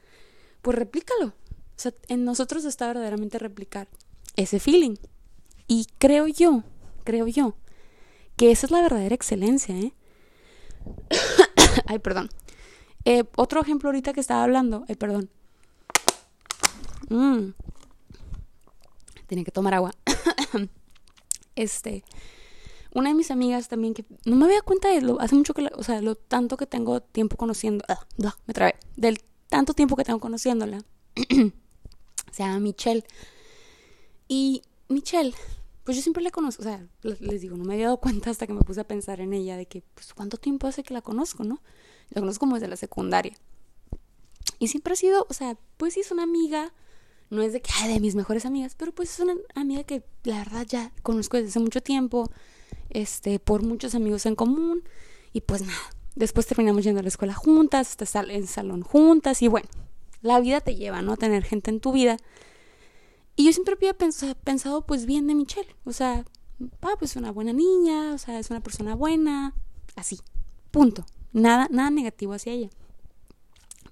pues 0.61 0.77
replícalo. 0.77 1.27
O 1.27 1.79
sea, 1.83 1.93
en 2.07 2.23
nosotros 2.23 2.65
está 2.65 2.87
verdaderamente 2.87 3.39
replicar 3.39 3.87
ese 4.35 4.59
feeling. 4.59 4.95
Y 5.67 5.87
creo 5.97 6.27
yo, 6.27 6.63
creo 7.03 7.27
yo, 7.27 7.55
que 8.35 8.51
esa 8.51 8.65
es 8.65 8.71
la 8.71 8.81
verdadera 8.81 9.15
excelencia, 9.15 9.75
¿eh? 9.75 9.93
ay, 11.85 11.99
perdón. 11.99 12.29
Eh, 13.05 13.23
otro 13.35 13.61
ejemplo 13.61 13.89
ahorita 13.89 14.13
que 14.13 14.19
estaba 14.19 14.43
hablando, 14.43 14.85
ay, 14.87 14.95
perdón. 14.95 15.29
Mm. 17.09 17.53
Tenía 19.27 19.43
que 19.43 19.51
tomar 19.51 19.73
agua. 19.73 19.91
este, 21.55 22.03
una 22.93 23.09
de 23.09 23.15
mis 23.15 23.31
amigas 23.31 23.67
también 23.67 23.93
que 23.93 24.05
no 24.25 24.35
me 24.35 24.45
había 24.45 24.61
cuenta 24.61 24.89
de 24.89 25.01
lo, 25.01 25.19
hace 25.19 25.35
mucho 25.35 25.53
que, 25.53 25.67
o 25.75 25.83
sea, 25.83 26.01
lo 26.01 26.15
tanto 26.15 26.57
que 26.57 26.65
tengo 26.65 27.01
tiempo 27.01 27.37
conociendo, 27.37 27.83
ah, 27.87 28.05
me 28.45 28.53
trabé, 28.53 28.75
del 28.95 29.19
tanto 29.49 29.73
tiempo 29.73 29.95
que 29.95 30.03
tengo 30.03 30.19
conociéndola, 30.19 30.83
se 32.31 32.43
llama 32.43 32.59
Michelle. 32.59 33.03
Y 34.27 34.61
Michelle, 34.89 35.33
pues 35.83 35.97
yo 35.97 36.03
siempre 36.03 36.23
la 36.23 36.31
conozco, 36.31 36.61
o 36.61 36.65
sea, 36.65 36.87
les 37.01 37.41
digo, 37.41 37.57
no 37.57 37.65
me 37.65 37.73
había 37.73 37.85
dado 37.85 37.97
cuenta 37.99 38.29
hasta 38.29 38.47
que 38.47 38.53
me 38.53 38.61
puse 38.61 38.81
a 38.81 38.87
pensar 38.87 39.19
en 39.19 39.33
ella, 39.33 39.57
de 39.57 39.65
que, 39.65 39.83
pues, 39.93 40.13
¿cuánto 40.13 40.37
tiempo 40.37 40.67
hace 40.67 40.83
que 40.83 40.93
la 40.93 41.01
conozco, 41.01 41.43
no? 41.43 41.61
La 42.09 42.21
conozco 42.21 42.41
como 42.41 42.55
desde 42.55 42.67
la 42.67 42.77
secundaria. 42.77 43.35
Y 44.59 44.67
siempre 44.67 44.93
ha 44.93 44.95
sido, 44.95 45.25
o 45.29 45.33
sea, 45.33 45.57
pues 45.77 45.95
sí 45.95 45.99
es 45.99 46.11
una 46.11 46.23
amiga 46.23 46.73
no 47.33 47.41
es 47.41 47.51
de 47.51 47.61
que, 47.61 47.71
ay, 47.81 47.93
de 47.93 47.99
mis 47.99 48.15
mejores 48.15 48.45
amigas, 48.45 48.75
pero 48.75 48.93
pues 48.93 49.11
es 49.11 49.19
una 49.19 49.35
amiga 49.55 49.83
que 49.83 50.03
la 50.23 50.37
verdad 50.37 50.65
ya 50.67 50.91
conozco 51.01 51.37
desde 51.37 51.49
hace 51.49 51.59
mucho 51.59 51.81
tiempo, 51.81 52.29
este, 52.89 53.39
por 53.39 53.63
muchos 53.63 53.95
amigos 53.95 54.25
en 54.25 54.35
común, 54.35 54.83
y 55.33 55.41
pues 55.41 55.63
nada, 55.63 55.81
después 56.15 56.45
terminamos 56.45 56.83
yendo 56.83 56.99
a 56.99 57.03
la 57.03 57.09
escuela 57.09 57.33
juntas, 57.33 57.97
hasta 57.99 58.21
en 58.31 58.45
salón 58.47 58.83
juntas, 58.83 59.41
y 59.41 59.47
bueno, 59.47 59.67
la 60.21 60.39
vida 60.39 60.61
te 60.61 60.75
lleva, 60.75 61.01
¿no? 61.01 61.13
A 61.13 61.17
tener 61.17 61.43
gente 61.43 61.71
en 61.71 61.79
tu 61.79 61.91
vida. 61.91 62.17
Y 63.35 63.45
yo 63.45 63.53
siempre 63.53 63.75
había 63.75 63.93
pensado, 63.95 64.85
pues 64.85 65.05
bien 65.05 65.27
de 65.27 65.35
Michelle, 65.35 65.75
o 65.85 65.91
sea, 65.91 66.23
ah, 66.81 66.95
pues 66.99 67.15
una 67.15 67.31
buena 67.31 67.53
niña, 67.53 68.13
o 68.13 68.17
sea, 68.17 68.39
es 68.39 68.49
una 68.51 68.61
persona 68.61 68.95
buena, 68.95 69.55
así, 69.95 70.19
punto, 70.71 71.05
nada, 71.31 71.67
nada 71.71 71.89
negativo 71.89 72.33
hacia 72.33 72.53
ella. 72.53 72.69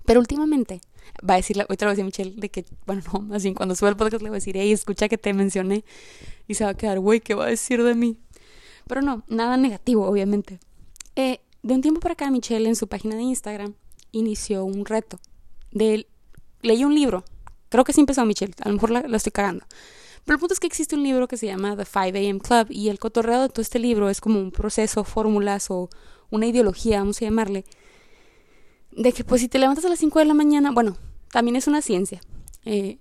Pero 0.05 0.19
últimamente, 0.19 0.81
va 1.27 1.35
a 1.35 1.37
decir, 1.37 1.59
ahorita 1.59 1.85
le 1.85 1.93
voy 1.93 2.01
a 2.01 2.05
Michelle 2.05 2.33
de 2.35 2.49
que, 2.49 2.65
bueno, 2.85 3.01
no, 3.11 3.39
bien 3.39 3.53
cuando 3.53 3.75
suba 3.75 3.89
el 3.89 3.97
podcast 3.97 4.21
le 4.21 4.29
voy 4.29 4.35
a 4.35 4.39
decir, 4.39 4.55
hey, 4.57 4.71
escucha 4.71 5.09
que 5.09 5.17
te 5.17 5.33
mencioné. 5.33 5.83
Y 6.47 6.55
se 6.55 6.63
va 6.63 6.71
a 6.71 6.73
quedar, 6.73 6.99
güey, 6.99 7.21
¿qué 7.21 7.33
va 7.33 7.45
a 7.45 7.49
decir 7.49 7.83
de 7.83 7.95
mí? 7.95 8.17
Pero 8.87 9.01
no, 9.01 9.23
nada 9.27 9.57
negativo, 9.57 10.07
obviamente. 10.07 10.59
Eh, 11.15 11.39
de 11.63 11.73
un 11.73 11.81
tiempo 11.81 11.99
para 11.99 12.13
acá, 12.13 12.31
Michelle 12.31 12.67
en 12.67 12.75
su 12.75 12.87
página 12.87 13.15
de 13.15 13.21
Instagram 13.21 13.73
inició 14.11 14.65
un 14.65 14.85
reto. 14.85 15.19
De, 15.71 16.07
leí 16.61 16.83
un 16.83 16.95
libro. 16.95 17.23
Creo 17.71 17.85
que 17.85 17.93
sí 17.93 18.01
empezó 18.01 18.25
Michelle, 18.25 18.53
a 18.61 18.67
lo 18.67 18.73
mejor 18.73 18.91
la, 18.91 18.99
estoy 19.15 19.31
cagando. 19.31 19.65
Pero 20.25 20.35
el 20.35 20.39
punto 20.41 20.53
es 20.53 20.59
que 20.59 20.67
existe 20.67 20.93
un 20.93 21.03
libro 21.03 21.29
que 21.29 21.37
se 21.37 21.45
llama 21.45 21.77
The 21.77 21.85
5 21.85 22.17
AM 22.17 22.39
Club 22.39 22.67
y 22.69 22.89
el 22.89 22.99
cotorreo 22.99 23.43
de 23.43 23.47
todo 23.47 23.61
este 23.61 23.79
libro 23.79 24.09
es 24.09 24.19
como 24.19 24.41
un 24.41 24.51
proceso, 24.51 25.05
fórmulas 25.05 25.71
o 25.71 25.89
una 26.29 26.47
ideología, 26.47 26.99
vamos 26.99 27.21
a 27.21 27.25
llamarle, 27.25 27.63
de 28.91 29.13
que 29.13 29.23
pues 29.23 29.39
si 29.39 29.47
te 29.47 29.57
levantas 29.57 29.85
a 29.85 29.89
las 29.89 29.99
5 29.99 30.19
de 30.19 30.25
la 30.25 30.33
mañana, 30.33 30.71
bueno, 30.71 30.97
también 31.31 31.55
es 31.55 31.67
una 31.67 31.81
ciencia. 31.81 32.19
Eh, 32.65 32.97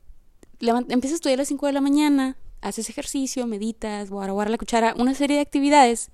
empiezas 0.61 1.13
a 1.13 1.15
estudiar 1.17 1.39
a 1.39 1.43
las 1.43 1.49
5 1.49 1.67
de 1.67 1.73
la 1.73 1.81
mañana, 1.81 2.37
haces 2.61 2.89
ejercicio, 2.91 3.49
meditas, 3.49 4.09
guarda 4.09 4.49
la 4.49 4.57
cuchara, 4.57 4.95
una 4.97 5.15
serie 5.15 5.35
de 5.35 5.43
actividades, 5.43 6.11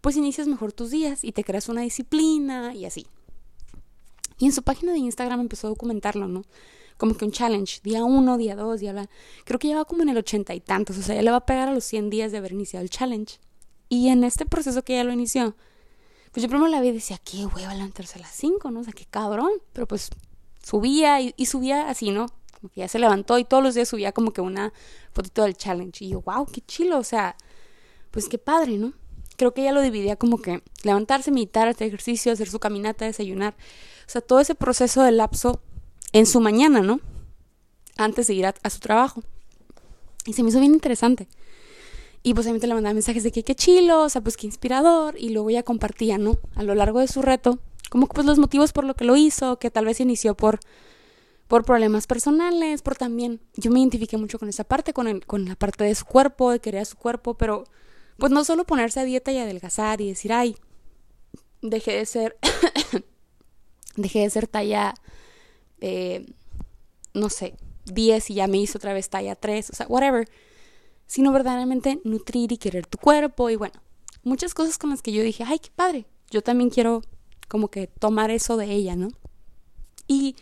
pues 0.00 0.16
inicias 0.16 0.48
mejor 0.48 0.72
tus 0.72 0.90
días 0.90 1.22
y 1.22 1.30
te 1.30 1.44
creas 1.44 1.68
una 1.68 1.82
disciplina 1.82 2.74
y 2.74 2.86
así. 2.86 3.06
Y 4.38 4.46
en 4.46 4.52
su 4.52 4.64
página 4.64 4.90
de 4.90 4.98
Instagram 4.98 5.38
empezó 5.38 5.68
a 5.68 5.70
documentarlo, 5.70 6.26
¿no? 6.26 6.42
Como 7.00 7.16
que 7.16 7.24
un 7.24 7.32
challenge, 7.32 7.80
día 7.82 8.04
1, 8.04 8.36
día 8.36 8.54
2, 8.54 8.78
día. 8.78 9.08
Creo 9.46 9.58
que 9.58 9.68
lleva 9.68 9.86
como 9.86 10.02
en 10.02 10.10
el 10.10 10.18
ochenta 10.18 10.52
y 10.52 10.60
tantos, 10.60 10.98
o 10.98 11.02
sea, 11.02 11.14
ya 11.14 11.22
le 11.22 11.30
va 11.30 11.38
a 11.38 11.46
pegar 11.46 11.66
a 11.70 11.72
los 11.72 11.82
100 11.84 12.10
días 12.10 12.30
de 12.30 12.36
haber 12.36 12.52
iniciado 12.52 12.82
el 12.82 12.90
challenge. 12.90 13.40
Y 13.88 14.08
en 14.08 14.22
este 14.22 14.44
proceso 14.44 14.82
que 14.82 14.96
ya 14.96 15.02
lo 15.02 15.10
inició, 15.10 15.56
pues 16.30 16.42
yo 16.42 16.50
primero 16.50 16.68
la 16.68 16.78
vi 16.82 16.88
y 16.88 16.92
decía, 16.92 17.16
qué 17.24 17.46
hueva 17.46 17.74
levantarse 17.74 18.18
a 18.18 18.20
las 18.20 18.32
5, 18.32 18.70
¿no? 18.70 18.80
O 18.80 18.84
sea, 18.84 18.92
qué 18.92 19.06
cabrón. 19.06 19.50
Pero 19.72 19.88
pues 19.88 20.10
subía 20.62 21.22
y, 21.22 21.46
subía 21.46 21.88
así, 21.88 22.10
¿no? 22.10 22.26
Como 22.60 22.70
que 22.70 22.80
ya 22.80 22.88
se 22.88 22.98
levantó 22.98 23.38
y 23.38 23.44
todos 23.44 23.62
los 23.62 23.74
días 23.74 23.88
subía 23.88 24.12
como 24.12 24.34
que 24.34 24.42
una 24.42 24.74
fotito 25.14 25.44
del 25.44 25.56
challenge. 25.56 26.04
Y 26.04 26.10
yo, 26.10 26.20
wow, 26.20 26.44
qué 26.52 26.60
chilo, 26.60 26.98
o 26.98 27.04
sea, 27.04 27.34
pues 28.10 28.28
qué 28.28 28.36
padre, 28.36 28.76
¿no? 28.76 28.92
Creo 29.38 29.54
que 29.54 29.62
ella 29.62 29.72
lo 29.72 29.80
dividía 29.80 30.16
como 30.16 30.36
que 30.36 30.62
levantarse, 30.82 31.30
meditar, 31.30 31.66
hacer 31.66 31.86
ejercicio, 31.86 32.30
hacer 32.30 32.50
su 32.50 32.58
caminata, 32.58 33.06
desayunar. 33.06 33.54
O 34.06 34.10
sea, 34.10 34.20
todo 34.20 34.40
ese 34.40 34.54
proceso 34.54 35.02
de 35.02 35.12
lapso 35.12 35.62
en 36.12 36.26
su 36.26 36.40
mañana, 36.40 36.80
¿no? 36.80 37.00
Antes 37.96 38.26
de 38.26 38.34
ir 38.34 38.46
a 38.46 38.70
su 38.70 38.80
trabajo. 38.80 39.22
Y 40.26 40.32
se 40.32 40.42
me 40.42 40.50
hizo 40.50 40.60
bien 40.60 40.74
interesante. 40.74 41.28
Y 42.22 42.34
pues 42.34 42.46
obviamente 42.46 42.66
le 42.66 42.74
mandaba 42.74 42.92
mensajes 42.92 43.22
de 43.22 43.32
que 43.32 43.42
qué 43.42 43.54
chilo, 43.54 44.02
o 44.02 44.08
sea, 44.08 44.20
pues 44.20 44.36
qué 44.36 44.46
inspirador. 44.46 45.18
Y 45.18 45.30
luego 45.30 45.50
ya 45.50 45.62
compartía, 45.62 46.18
¿no? 46.18 46.38
A 46.54 46.62
lo 46.62 46.74
largo 46.74 47.00
de 47.00 47.08
su 47.08 47.22
reto, 47.22 47.58
como 47.88 48.06
pues 48.06 48.26
los 48.26 48.38
motivos 48.38 48.72
por 48.72 48.84
lo 48.84 48.94
que 48.94 49.04
lo 49.04 49.16
hizo, 49.16 49.58
que 49.58 49.70
tal 49.70 49.86
vez 49.86 50.00
inició 50.00 50.34
por, 50.34 50.60
por 51.48 51.64
problemas 51.64 52.06
personales, 52.06 52.82
por 52.82 52.96
también, 52.96 53.40
yo 53.54 53.70
me 53.70 53.80
identifiqué 53.80 54.18
mucho 54.18 54.38
con 54.38 54.48
esa 54.48 54.64
parte, 54.64 54.92
con, 54.92 55.08
el, 55.08 55.24
con 55.26 55.46
la 55.46 55.56
parte 55.56 55.84
de 55.84 55.94
su 55.94 56.04
cuerpo, 56.04 56.52
de 56.52 56.60
querer 56.60 56.82
a 56.82 56.84
su 56.84 56.96
cuerpo, 56.96 57.34
pero 57.34 57.64
pues 58.18 58.30
no 58.30 58.44
solo 58.44 58.64
ponerse 58.64 59.00
a 59.00 59.04
dieta 59.04 59.32
y 59.32 59.38
adelgazar 59.38 60.02
y 60.02 60.08
decir, 60.08 60.32
ay, 60.32 60.56
dejé 61.62 61.92
de 61.92 62.04
ser, 62.04 62.36
dejé 63.96 64.20
de 64.20 64.30
ser 64.30 64.46
talla, 64.46 64.94
eh, 65.80 66.26
no 67.14 67.28
sé, 67.28 67.54
10 67.86 68.30
y 68.30 68.34
ya 68.34 68.46
me 68.46 68.58
hizo 68.58 68.78
otra 68.78 68.92
vez 68.92 69.08
talla 69.10 69.34
3, 69.34 69.70
o 69.70 69.74
sea, 69.74 69.86
whatever 69.88 70.28
sino 71.10 71.32
verdaderamente 71.32 72.00
nutrir 72.04 72.52
y 72.52 72.56
querer 72.56 72.86
tu 72.86 72.96
cuerpo 72.96 73.50
y 73.50 73.56
bueno, 73.56 73.74
muchas 74.22 74.54
cosas 74.54 74.78
con 74.78 74.90
las 74.90 75.02
que 75.02 75.10
yo 75.10 75.24
dije, 75.24 75.42
ay, 75.44 75.58
qué 75.58 75.68
padre, 75.74 76.06
yo 76.30 76.40
también 76.40 76.70
quiero 76.70 77.02
como 77.48 77.66
que 77.66 77.88
tomar 77.88 78.30
eso 78.30 78.56
de 78.56 78.70
ella, 78.70 78.94
¿no? 78.94 79.08
Y 80.06 80.36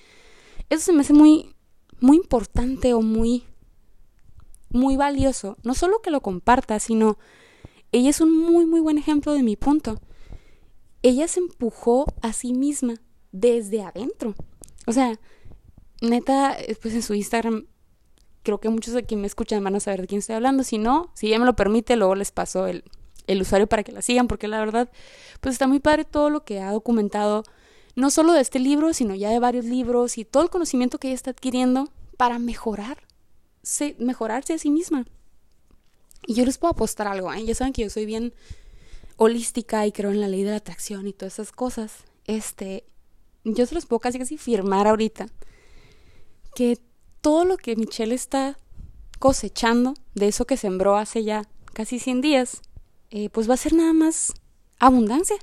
eso 0.69 0.85
se 0.85 0.93
me 0.93 1.01
hace 1.01 1.15
muy, 1.15 1.55
muy 2.01 2.19
importante 2.19 2.93
o 2.93 3.01
muy, 3.01 3.45
muy 4.69 4.97
valioso, 4.97 5.57
no 5.63 5.73
solo 5.73 6.03
que 6.03 6.11
lo 6.11 6.21
comparta, 6.21 6.79
sino 6.81 7.17
ella 7.93 8.11
es 8.11 8.21
un 8.21 8.37
muy, 8.37 8.67
muy 8.67 8.81
buen 8.81 8.99
ejemplo 8.99 9.33
de 9.33 9.43
mi 9.43 9.57
punto. 9.57 9.99
Ella 11.01 11.29
se 11.29 11.41
empujó 11.41 12.13
a 12.21 12.35
sí 12.35 12.53
misma 12.53 12.97
desde 13.33 13.81
adentro. 13.81 14.35
O 14.89 14.93
sea, 14.93 15.21
neta, 16.01 16.57
pues 16.81 16.95
en 16.95 17.03
su 17.03 17.13
Instagram 17.13 17.67
creo 18.43 18.59
que 18.59 18.71
muchos 18.71 18.95
de 18.95 19.05
quienes 19.05 19.21
me 19.21 19.27
escuchan 19.27 19.63
van 19.63 19.77
a 19.77 19.81
saber 19.81 20.01
de 20.01 20.07
quién 20.07 20.21
estoy 20.21 20.37
hablando. 20.37 20.65
Si 20.65 20.79
no, 20.79 21.11
si 21.15 21.27
ella 21.27 21.39
me 21.39 21.45
lo 21.45 21.55
permite, 21.55 21.95
luego 21.97 22.15
les 22.15 22.33
paso 22.33 22.67
el, 22.67 22.85
el 23.27 23.43
usuario 23.43 23.67
para 23.67 23.85
que 23.85 23.93
la 23.93 24.01
sigan, 24.01 24.29
porque 24.29 24.49
la 24.49 24.59
verdad, 24.59 24.91
pues 25.43 25.53
está 25.53 25.67
muy 25.67 25.79
padre 25.79 26.07
todo 26.07 26.31
lo 26.31 26.43
que 26.47 26.61
ha 26.61 26.73
documentado, 26.73 27.45
no 27.97 28.09
solo 28.11 28.33
de 28.33 28.41
este 28.41 28.61
libro, 28.61 28.95
sino 28.95 29.15
ya 29.15 29.29
de 29.29 29.39
varios 29.39 29.67
libros 29.67 30.17
y 30.17 30.25
todo 30.25 30.43
el 30.43 30.49
conocimiento 30.49 30.99
que 30.99 31.09
ella 31.09 31.17
está 31.17 31.33
adquiriendo 31.33 31.93
para 32.17 32.39
mejorar, 32.39 33.03
mejorarse 33.99 34.55
a 34.55 34.59
sí 34.59 34.71
misma. 34.71 35.05
Y 36.27 36.33
yo 36.33 36.47
les 36.47 36.57
puedo 36.57 36.73
apostar 36.73 37.09
algo, 37.09 37.31
¿eh? 37.31 37.45
ya 37.45 37.55
saben 37.55 37.75
que 37.75 37.83
yo 37.83 37.91
soy 37.91 38.07
bien 38.07 38.33
holística 39.17 39.87
y 39.87 39.93
creo 39.93 40.13
en 40.13 40.23
la 40.23 40.29
ley 40.29 40.45
de 40.45 40.53
la 40.53 40.57
atracción 40.57 41.07
y 41.07 41.13
todas 41.13 41.35
esas 41.35 41.53
cosas. 41.53 42.05
Este, 42.25 42.85
yo 43.55 43.67
se 43.67 43.75
los 43.75 43.87
puedo 43.87 44.01
casi 44.01 44.19
casi 44.19 44.39
firmar 44.39 44.87
ahorita, 44.87 45.29
que 46.55 46.79
todo 47.21 47.45
lo 47.45 47.57
que 47.57 47.77
Michelle 47.77 48.15
está 48.15 48.59
cosechando 49.19 49.95
de 50.15 50.29
eso 50.29 50.47
que 50.47 50.57
sembró 50.57 50.97
hace 50.97 51.25
ya 51.25 51.49
casi 51.73 51.99
100 51.99 52.21
días, 52.21 52.63
eh, 53.11 53.31
pues 53.31 53.49
va 53.49 53.55
a 53.55 53.59
ser 53.59 53.73
nada 53.73 53.93
más 53.93 54.35
abundancia. 54.79 55.37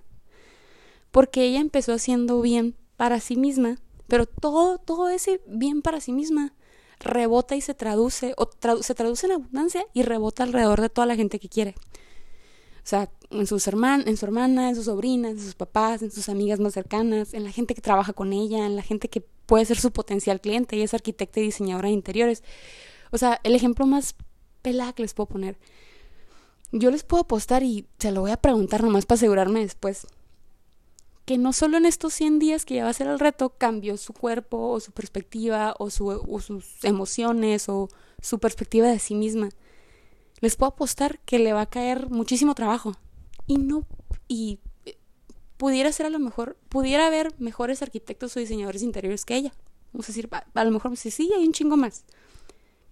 Porque 1.12 1.44
ella 1.46 1.60
empezó 1.60 1.94
haciendo 1.94 2.42
bien 2.42 2.76
para 2.98 3.20
sí 3.20 3.36
misma, 3.36 3.78
pero 4.08 4.26
todo, 4.26 4.78
todo 4.78 5.10
ese 5.10 5.42
bien 5.48 5.82
para 5.82 6.02
sí 6.02 6.12
misma 6.12 6.54
rebota 7.00 7.56
y 7.56 7.62
se 7.62 7.74
traduce, 7.74 8.34
o 8.38 8.50
se 8.82 8.96
traduce 8.96 9.28
en 9.28 9.34
abundancia 9.34 9.86
y 9.94 10.04
rebota 10.04 10.44
alrededor 10.44 10.82
de 10.82 10.90
toda 10.90 11.08
la 11.08 11.16
gente 11.16 11.40
que 11.40 11.50
quiere. 11.50 11.76
O 12.78 12.88
sea, 12.88 13.10
en, 13.32 13.48
sus 13.48 13.68
en 13.68 14.18
su 14.18 14.26
hermana, 14.26 14.70
en 14.70 14.76
sus 14.76 14.86
sobrinas, 14.86 15.32
en 15.32 15.40
sus 15.40 15.56
papás, 15.56 16.02
en 16.02 16.12
sus 16.12 16.30
amigas 16.30 16.60
más 16.60 16.74
cercanas, 16.74 17.34
en 17.34 17.44
la 17.44 17.52
gente 17.52 17.76
que 17.76 17.82
trabaja 17.82 18.14
con 18.14 18.34
ella, 18.34 18.66
en 18.66 18.76
la 18.76 18.82
gente 18.82 19.10
que 19.10 19.22
puede 19.22 19.66
ser 19.66 19.78
su 19.78 19.92
potencial 19.92 20.42
cliente. 20.42 20.76
Ella 20.76 20.86
es 20.86 20.94
arquitecta 20.94 21.40
y 21.40 21.44
diseñadora 21.44 21.88
de 21.88 21.94
interiores. 21.94 22.44
O 23.12 23.18
sea, 23.18 23.40
el 23.44 23.56
ejemplo 23.56 23.86
más 23.86 24.16
pelada 24.62 24.94
que 24.94 25.04
les 25.04 25.14
puedo 25.14 25.28
poner. 25.28 25.58
Yo 26.72 26.92
les 26.92 27.04
puedo 27.04 27.22
apostar 27.22 27.64
y 27.64 27.88
se 28.00 28.12
lo 28.12 28.22
voy 28.22 28.32
a 28.32 28.38
preguntar 28.38 28.84
nomás 28.84 29.06
para 29.06 29.16
asegurarme 29.16 29.62
después. 29.62 30.08
Que 31.26 31.38
no 31.38 31.54
solo 31.54 31.78
en 31.78 31.86
estos 31.86 32.14
100 32.14 32.40
días 32.40 32.66
que 32.66 32.76
ya 32.76 32.84
va 32.84 32.90
a 32.90 32.94
ser 32.94 33.08
el 33.08 33.20
reto 33.20 33.52
cambió 33.58 33.98
su 33.98 34.14
cuerpo 34.14 34.70
o 34.70 34.80
su 34.80 34.92
perspectiva 34.92 35.76
o, 35.80 35.90
su, 35.90 36.08
o 36.08 36.40
sus 36.40 36.84
emociones 36.84 37.70
o 37.70 37.90
su 38.22 38.40
perspectiva 38.40 38.88
de 38.88 39.00
sí 39.00 39.16
misma. 39.16 39.50
Les 40.42 40.56
puedo 40.56 40.72
apostar 40.72 41.20
que 41.20 41.40
le 41.40 41.54
va 41.54 41.62
a 41.62 41.70
caer 41.70 42.10
muchísimo 42.10 42.56
trabajo. 42.56 42.96
Y 43.48 43.58
no, 43.58 43.86
y 44.28 44.60
pudiera 45.58 45.92
ser 45.92 46.06
a 46.08 46.10
lo 46.10 46.20
mejor, 46.20 46.58
pudiera 46.70 47.08
haber 47.08 47.34
mejores 47.40 47.82
arquitectos 47.82 48.36
o 48.36 48.40
diseñadores 48.40 48.84
interiores 48.84 49.26
que 49.26 49.36
ella. 49.36 49.54
Vamos 49.94 50.06
a 50.06 50.12
decir, 50.12 50.30
a, 50.32 50.64
lo 50.64 50.72
mejor 50.72 50.96
sí, 50.98 51.12
sí, 51.12 51.32
hay 51.36 51.46
un 51.46 51.54
chingo 51.54 51.78
más. 51.78 52.04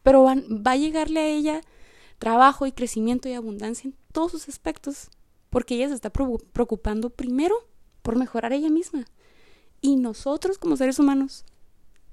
Pero 0.04 0.24
va 0.24 0.72
a 0.72 0.78
llegarle 0.78 1.20
a 1.20 1.28
ella 1.28 1.62
trabajo 2.20 2.66
y 2.66 2.72
crecimiento 2.72 3.28
y 3.28 3.34
abundancia 3.34 3.90
en 3.90 3.96
todos 4.12 4.32
sus 4.32 4.48
aspectos, 4.48 5.10
porque 5.50 5.76
ella 5.76 5.90
se 5.90 5.96
está 5.96 6.10
preocupando 6.10 7.10
primero 7.10 7.56
por 8.02 8.16
mejorar 8.16 8.54
ella 8.54 8.70
misma. 8.70 9.06
Y 9.82 9.98
nosotros 9.98 10.58
como 10.58 10.78
seres 10.78 11.00
humanos 11.00 11.46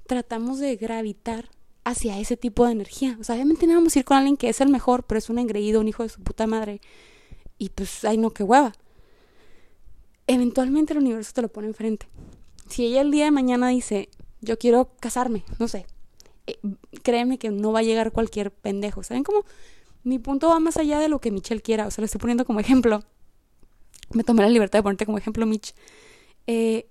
tratamos 0.07 0.59
de 0.59 0.75
gravitar 0.77 1.51
hacia 1.85 2.19
ese 2.19 2.37
tipo 2.37 2.67
de 2.67 2.73
energía. 2.73 3.17
O 3.21 3.25
sea, 3.25 3.37
obviamente 3.37 3.67
no 3.67 3.75
vamos 3.75 3.95
a 3.95 4.01
ir 4.01 4.05
con 4.05 4.17
alguien 4.17 4.37
que 4.37 4.49
es 4.49 4.61
el 4.61 4.69
mejor, 4.69 5.05
pero 5.05 5.19
es 5.19 5.31
un 5.31 5.39
engreído, 5.39 5.81
un 5.81 5.89
hijo 5.89 6.03
de 6.03 6.09
su 6.09 6.21
puta 6.21 6.47
madre. 6.47 6.81
Y 7.61 7.69
pues, 7.69 8.05
ay 8.05 8.19
no, 8.19 8.31
qué 8.31 8.43
hueva 8.43 8.73
eventualmente 10.35 10.93
el 10.93 11.01
universo 11.01 11.33
te 11.35 11.43
lo 11.43 11.49
pone 11.49 11.67
enfrente. 11.67 12.07
Si 12.69 12.87
ella 12.87 13.01
el 13.01 13.11
día 13.11 13.25
de 13.25 13.31
mañana 13.33 13.69
dice, 13.69 14.09
yo 14.41 14.59
quiero 14.59 14.93
casarme, 15.01 15.45
no 15.59 15.67
sé, 15.67 15.87
eh, 16.47 16.59
créeme 17.03 17.39
que 17.39 17.51
no 17.51 17.73
va 17.73 17.81
a 17.81 17.83
llegar 17.83 18.13
cualquier 18.13 18.53
pendejo. 18.53 19.03
¿Saben 19.03 19.25
cómo? 19.25 19.45
Mi 20.05 20.21
punto 20.21 20.49
va 20.49 20.61
más 20.61 20.77
allá 20.77 21.01
de 21.01 21.09
lo 21.09 21.21
que 21.21 21.33
Michelle 21.33 21.61
quiera. 21.61 21.87
O 21.87 21.91
sea, 21.91 22.03
le 22.03 22.07
estoy 22.07 22.21
poniendo 22.21 22.45
como 22.45 22.61
ejemplo. 22.61 23.03
Me 24.13 24.23
tomé 24.23 24.43
la 24.43 24.49
libertad 24.49 24.79
de 24.79 24.83
ponerte 24.85 25.05
como 25.05 25.19
ejemplo, 25.19 25.45
Mitch. 25.47 25.75
Eh, 26.47 26.87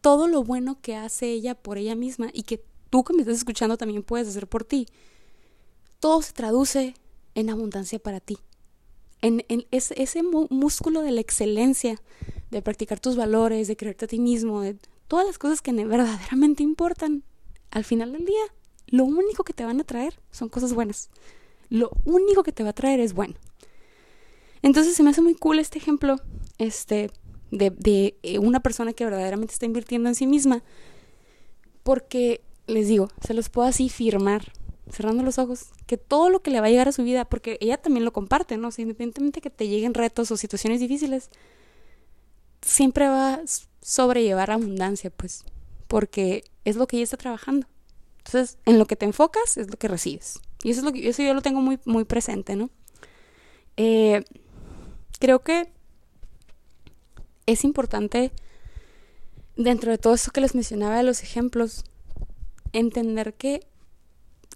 todo 0.00 0.26
lo 0.26 0.42
bueno 0.42 0.80
que 0.80 0.96
hace 0.96 1.30
ella 1.30 1.54
por 1.54 1.76
ella 1.76 1.94
misma 1.94 2.30
y 2.32 2.44
que 2.44 2.64
tú 2.88 3.04
que 3.04 3.12
me 3.12 3.20
estás 3.20 3.36
escuchando 3.36 3.76
también 3.76 4.02
puedes 4.02 4.28
hacer 4.28 4.46
por 4.46 4.64
ti, 4.64 4.86
todo 6.00 6.22
se 6.22 6.32
traduce 6.32 6.94
en 7.34 7.50
abundancia 7.50 7.98
para 7.98 8.20
ti. 8.20 8.38
En, 9.26 9.66
ese, 9.72 10.22
músculo 10.22 11.02
de 11.02 11.10
la 11.10 11.20
excelencia 11.20 12.00
de 12.52 12.62
practicar 12.62 13.00
tus 13.00 13.16
valores, 13.16 13.66
de 13.66 13.76
creerte 13.76 14.04
a 14.04 14.08
ti 14.08 14.20
mismo, 14.20 14.60
de 14.60 14.76
todas 15.08 15.26
las 15.26 15.36
cosas 15.36 15.62
que 15.62 15.72
verdaderamente 15.72 16.62
importan, 16.62 17.24
al 17.72 17.82
final 17.84 18.12
del 18.12 18.24
día, 18.24 18.42
lo 18.86 19.04
único 19.04 19.42
que 19.42 19.52
te 19.52 19.64
van 19.64 19.80
a 19.80 19.84
traer 19.84 20.20
son 20.30 20.48
cosas 20.48 20.72
buenas. 20.72 21.10
Lo 21.68 21.90
único 22.04 22.44
que 22.44 22.52
te 22.52 22.62
va 22.62 22.70
a 22.70 22.74
traer 22.74 23.00
es 23.00 23.14
bueno. 23.14 23.34
Entonces 24.62 24.94
se 24.94 25.02
me 25.02 25.10
hace 25.10 25.22
muy 25.22 25.34
cool 25.34 25.58
este 25.58 25.78
ejemplo 25.78 26.20
este, 26.58 27.10
de, 27.50 27.70
de 27.70 28.16
eh, 28.22 28.38
una 28.38 28.60
persona 28.60 28.92
que 28.92 29.04
verdaderamente 29.04 29.52
está 29.52 29.66
invirtiendo 29.66 30.08
en 30.08 30.14
sí 30.14 30.28
misma. 30.28 30.62
Porque, 31.82 32.42
les 32.68 32.86
digo, 32.86 33.08
se 33.26 33.34
los 33.34 33.48
puedo 33.48 33.66
así 33.66 33.88
firmar, 33.88 34.52
cerrando 34.90 35.22
los 35.22 35.38
ojos, 35.38 35.66
que 35.86 35.96
todo 35.96 36.30
lo 36.30 36.42
que 36.42 36.50
le 36.50 36.60
va 36.60 36.66
a 36.66 36.70
llegar 36.70 36.88
a 36.88 36.92
su 36.92 37.02
vida, 37.02 37.24
porque 37.24 37.58
ella 37.60 37.76
también 37.76 38.04
lo 38.04 38.12
comparte, 38.12 38.56
¿no? 38.56 38.68
independientemente 38.76 39.40
que 39.40 39.50
te 39.50 39.68
lleguen 39.68 39.94
retos 39.94 40.30
o 40.30 40.36
situaciones 40.36 40.80
difíciles, 40.80 41.30
siempre 42.62 43.08
va 43.08 43.34
a 43.34 43.40
sobrellevar 43.80 44.50
abundancia, 44.50 45.10
pues, 45.10 45.44
porque 45.88 46.44
es 46.64 46.76
lo 46.76 46.86
que 46.86 46.96
ella 46.96 47.04
está 47.04 47.16
trabajando. 47.16 47.66
Entonces, 48.18 48.58
en 48.64 48.78
lo 48.78 48.86
que 48.86 48.96
te 48.96 49.06
enfocas 49.06 49.56
es 49.56 49.70
lo 49.70 49.76
que 49.76 49.86
recibes. 49.86 50.40
Y 50.64 50.70
eso 50.70 50.80
es 50.80 50.84
lo 50.84 50.92
que 50.92 51.08
eso 51.08 51.22
yo 51.22 51.32
lo 51.32 51.42
tengo 51.42 51.60
muy, 51.60 51.78
muy 51.84 52.04
presente, 52.04 52.56
¿no? 52.56 52.70
Eh, 53.76 54.24
creo 55.20 55.40
que 55.44 55.70
es 57.46 57.62
importante, 57.62 58.32
dentro 59.56 59.92
de 59.92 59.98
todo 59.98 60.14
eso 60.14 60.32
que 60.32 60.40
les 60.40 60.54
mencionaba 60.54 60.96
de 60.96 61.04
los 61.04 61.22
ejemplos, 61.22 61.84
entender 62.72 63.34
que, 63.34 63.66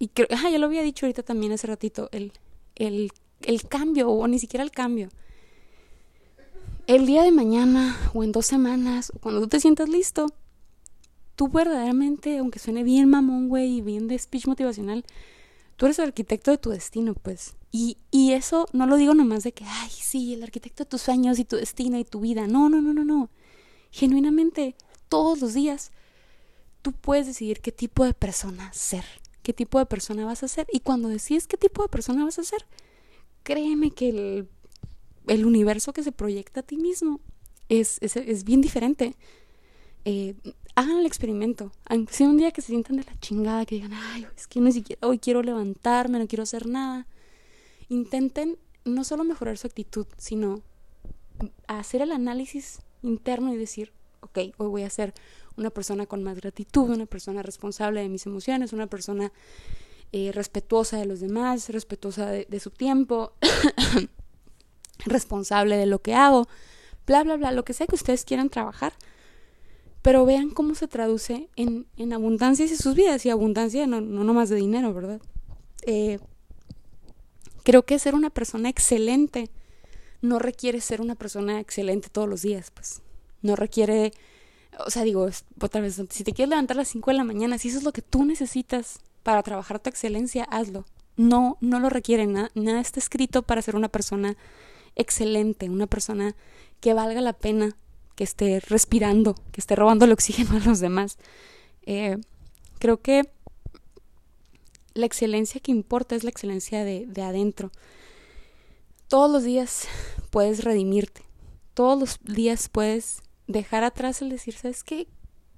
y 0.00 0.08
creo, 0.08 0.26
ah, 0.30 0.50
ya 0.50 0.58
lo 0.58 0.66
había 0.66 0.82
dicho 0.82 1.06
ahorita 1.06 1.22
también 1.22 1.52
hace 1.52 1.68
ratito, 1.68 2.08
el, 2.10 2.32
el, 2.74 3.12
el 3.42 3.68
cambio, 3.68 4.08
o 4.10 4.26
ni 4.26 4.38
siquiera 4.38 4.64
el 4.64 4.72
cambio, 4.72 5.10
el 6.86 7.06
día 7.06 7.22
de 7.22 7.30
mañana 7.30 7.96
o 8.14 8.24
en 8.24 8.32
dos 8.32 8.46
semanas, 8.46 9.12
o 9.14 9.18
cuando 9.18 9.42
tú 9.42 9.48
te 9.48 9.60
sientas 9.60 9.90
listo, 9.90 10.26
tú 11.36 11.48
verdaderamente, 11.48 12.38
aunque 12.38 12.58
suene 12.58 12.82
bien 12.82 13.08
mamón, 13.08 13.48
güey, 13.48 13.76
y 13.76 13.80
bien 13.82 14.08
de 14.08 14.18
speech 14.18 14.46
motivacional, 14.46 15.04
tú 15.76 15.86
eres 15.86 15.98
el 15.98 16.06
arquitecto 16.06 16.50
de 16.50 16.58
tu 16.58 16.70
destino, 16.70 17.14
pues. 17.14 17.54
Y, 17.70 17.98
y 18.10 18.32
eso 18.32 18.66
no 18.72 18.86
lo 18.86 18.96
digo 18.96 19.14
nomás 19.14 19.44
de 19.44 19.52
que, 19.52 19.64
ay, 19.64 19.90
sí, 19.90 20.34
el 20.34 20.42
arquitecto 20.42 20.84
de 20.84 20.90
tus 20.90 21.02
sueños 21.02 21.38
y 21.38 21.44
tu 21.44 21.56
destino 21.56 21.98
y 21.98 22.04
tu 22.04 22.20
vida. 22.20 22.46
No, 22.46 22.68
no, 22.68 22.80
no, 22.80 22.92
no, 22.92 23.04
no. 23.04 23.30
Genuinamente, 23.90 24.74
todos 25.08 25.40
los 25.40 25.54
días, 25.54 25.92
tú 26.82 26.92
puedes 26.92 27.26
decidir 27.26 27.60
qué 27.60 27.70
tipo 27.70 28.04
de 28.04 28.14
persona 28.14 28.72
ser, 28.72 29.04
qué 29.50 29.54
tipo 29.54 29.78
de 29.78 29.86
persona 29.86 30.24
vas 30.24 30.42
a 30.44 30.48
ser. 30.48 30.66
Y 30.72 30.80
cuando 30.80 31.08
decides 31.08 31.46
qué 31.46 31.56
tipo 31.56 31.82
de 31.82 31.88
persona 31.88 32.24
vas 32.24 32.38
a 32.38 32.44
ser, 32.44 32.66
créeme 33.42 33.90
que 33.90 34.08
el 34.10 34.48
el 35.26 35.44
universo 35.44 35.92
que 35.92 36.02
se 36.02 36.12
proyecta 36.12 36.60
a 36.60 36.62
ti 36.62 36.76
mismo 36.76 37.20
es, 37.68 37.98
es, 38.00 38.44
bien 38.44 38.60
diferente. 38.60 39.14
Eh, 40.04 40.34
hagan 40.74 40.98
el 40.98 41.06
experimento. 41.06 41.72
Aunque 41.88 42.12
sea 42.12 42.28
un 42.28 42.36
día 42.36 42.50
que 42.50 42.62
se 42.62 42.68
sientan 42.68 42.96
de 42.96 43.04
la 43.04 43.18
chingada, 43.20 43.64
que 43.64 43.76
digan, 43.76 43.92
ay, 43.92 44.26
es 44.36 44.48
que 44.48 44.60
ni 44.60 44.72
siquiera 44.72 45.06
hoy 45.06 45.18
quiero 45.18 45.42
levantarme, 45.42 46.18
no 46.18 46.26
quiero 46.26 46.42
hacer 46.42 46.66
nada. 46.66 47.06
Intenten 47.88 48.58
no 48.84 49.04
solo 49.04 49.24
mejorar 49.24 49.56
su 49.56 49.66
actitud, 49.66 50.06
sino 50.16 50.62
hacer 51.68 52.02
el 52.02 52.12
análisis 52.12 52.80
interno 53.02 53.54
y 53.54 53.56
decir, 53.56 53.92
ok, 54.20 54.38
hoy 54.56 54.68
voy 54.68 54.82
a 54.82 54.90
ser 54.90 55.14
una 55.60 55.70
persona 55.70 56.06
con 56.06 56.22
más 56.22 56.36
gratitud, 56.36 56.90
una 56.90 57.06
persona 57.06 57.42
responsable 57.42 58.00
de 58.00 58.08
mis 58.08 58.26
emociones, 58.26 58.72
una 58.72 58.86
persona 58.86 59.32
eh, 60.12 60.32
respetuosa 60.32 60.96
de 60.98 61.06
los 61.06 61.20
demás, 61.20 61.68
respetuosa 61.68 62.30
de, 62.30 62.60
su 62.60 62.70
tiempo, 62.70 63.32
responsable 65.04 65.76
de 65.76 65.86
lo 65.86 66.00
que 66.00 66.14
hago, 66.14 66.48
bla, 67.06 67.22
bla, 67.22 67.36
bla, 67.36 67.52
lo 67.52 67.64
que 67.64 67.74
sea 67.74 67.86
que 67.86 67.94
ustedes 67.94 68.24
quieran 68.24 68.50
trabajar. 68.50 68.92
Pero 70.02 70.24
vean 70.24 70.50
cómo 70.50 70.74
se 70.74 70.88
traduce 70.88 71.50
en, 71.56 71.86
en 71.96 72.12
abundancia 72.12 72.66
en 72.66 72.76
sus 72.76 72.94
vidas 72.94 73.24
y 73.26 73.30
abundancia 73.30 73.86
no, 73.86 74.00
no 74.00 74.24
nomás 74.24 74.48
de 74.48 74.56
dinero, 74.56 74.94
¿verdad? 74.94 75.20
Eh, 75.82 76.18
creo 77.62 77.84
que 77.84 77.98
ser 77.98 78.14
una 78.14 78.30
persona 78.30 78.70
excelente 78.70 79.50
no 80.22 80.38
requiere 80.38 80.80
ser 80.80 81.00
una 81.00 81.14
persona 81.14 81.60
excelente 81.60 82.08
todos 82.10 82.28
los 82.28 82.42
días, 82.42 82.70
pues. 82.70 83.02
No 83.42 83.56
requiere, 83.56 84.12
o 84.86 84.90
sea, 84.90 85.04
digo, 85.04 85.28
otra 85.60 85.80
vez, 85.80 86.02
si 86.10 86.24
te 86.24 86.32
quieres 86.32 86.50
levantar 86.50 86.76
a 86.76 86.80
las 86.80 86.88
5 86.88 87.10
de 87.10 87.16
la 87.16 87.24
mañana, 87.24 87.58
si 87.58 87.68
eso 87.68 87.78
es 87.78 87.84
lo 87.84 87.92
que 87.92 88.02
tú 88.02 88.24
necesitas 88.24 89.00
para 89.22 89.42
trabajar 89.42 89.78
tu 89.80 89.90
excelencia, 89.90 90.44
hazlo. 90.44 90.84
No, 91.16 91.58
no 91.60 91.80
lo 91.80 91.90
requiere, 91.90 92.26
nada, 92.26 92.50
nada 92.54 92.80
está 92.80 93.00
escrito 93.00 93.42
para 93.42 93.62
ser 93.62 93.76
una 93.76 93.88
persona 93.88 94.36
excelente, 94.96 95.68
una 95.68 95.86
persona 95.86 96.34
que 96.80 96.94
valga 96.94 97.20
la 97.20 97.34
pena 97.34 97.76
que 98.14 98.24
esté 98.24 98.60
respirando, 98.60 99.34
que 99.52 99.60
esté 99.60 99.76
robando 99.76 100.04
el 100.04 100.12
oxígeno 100.12 100.56
a 100.56 100.60
los 100.60 100.80
demás. 100.80 101.18
Eh, 101.82 102.18
creo 102.78 103.00
que 103.00 103.30
la 104.94 105.06
excelencia 105.06 105.60
que 105.60 105.70
importa 105.70 106.16
es 106.16 106.24
la 106.24 106.30
excelencia 106.30 106.84
de, 106.84 107.06
de 107.06 107.22
adentro. 107.22 107.70
Todos 109.08 109.30
los 109.30 109.42
días 109.42 109.88
puedes 110.30 110.64
redimirte, 110.64 111.22
todos 111.74 111.98
los 111.98 112.18
días 112.24 112.68
puedes 112.68 113.22
dejar 113.50 113.84
atrás 113.84 114.22
el 114.22 114.30
decir, 114.30 114.54
¿sabes 114.54 114.84
qué? 114.84 115.08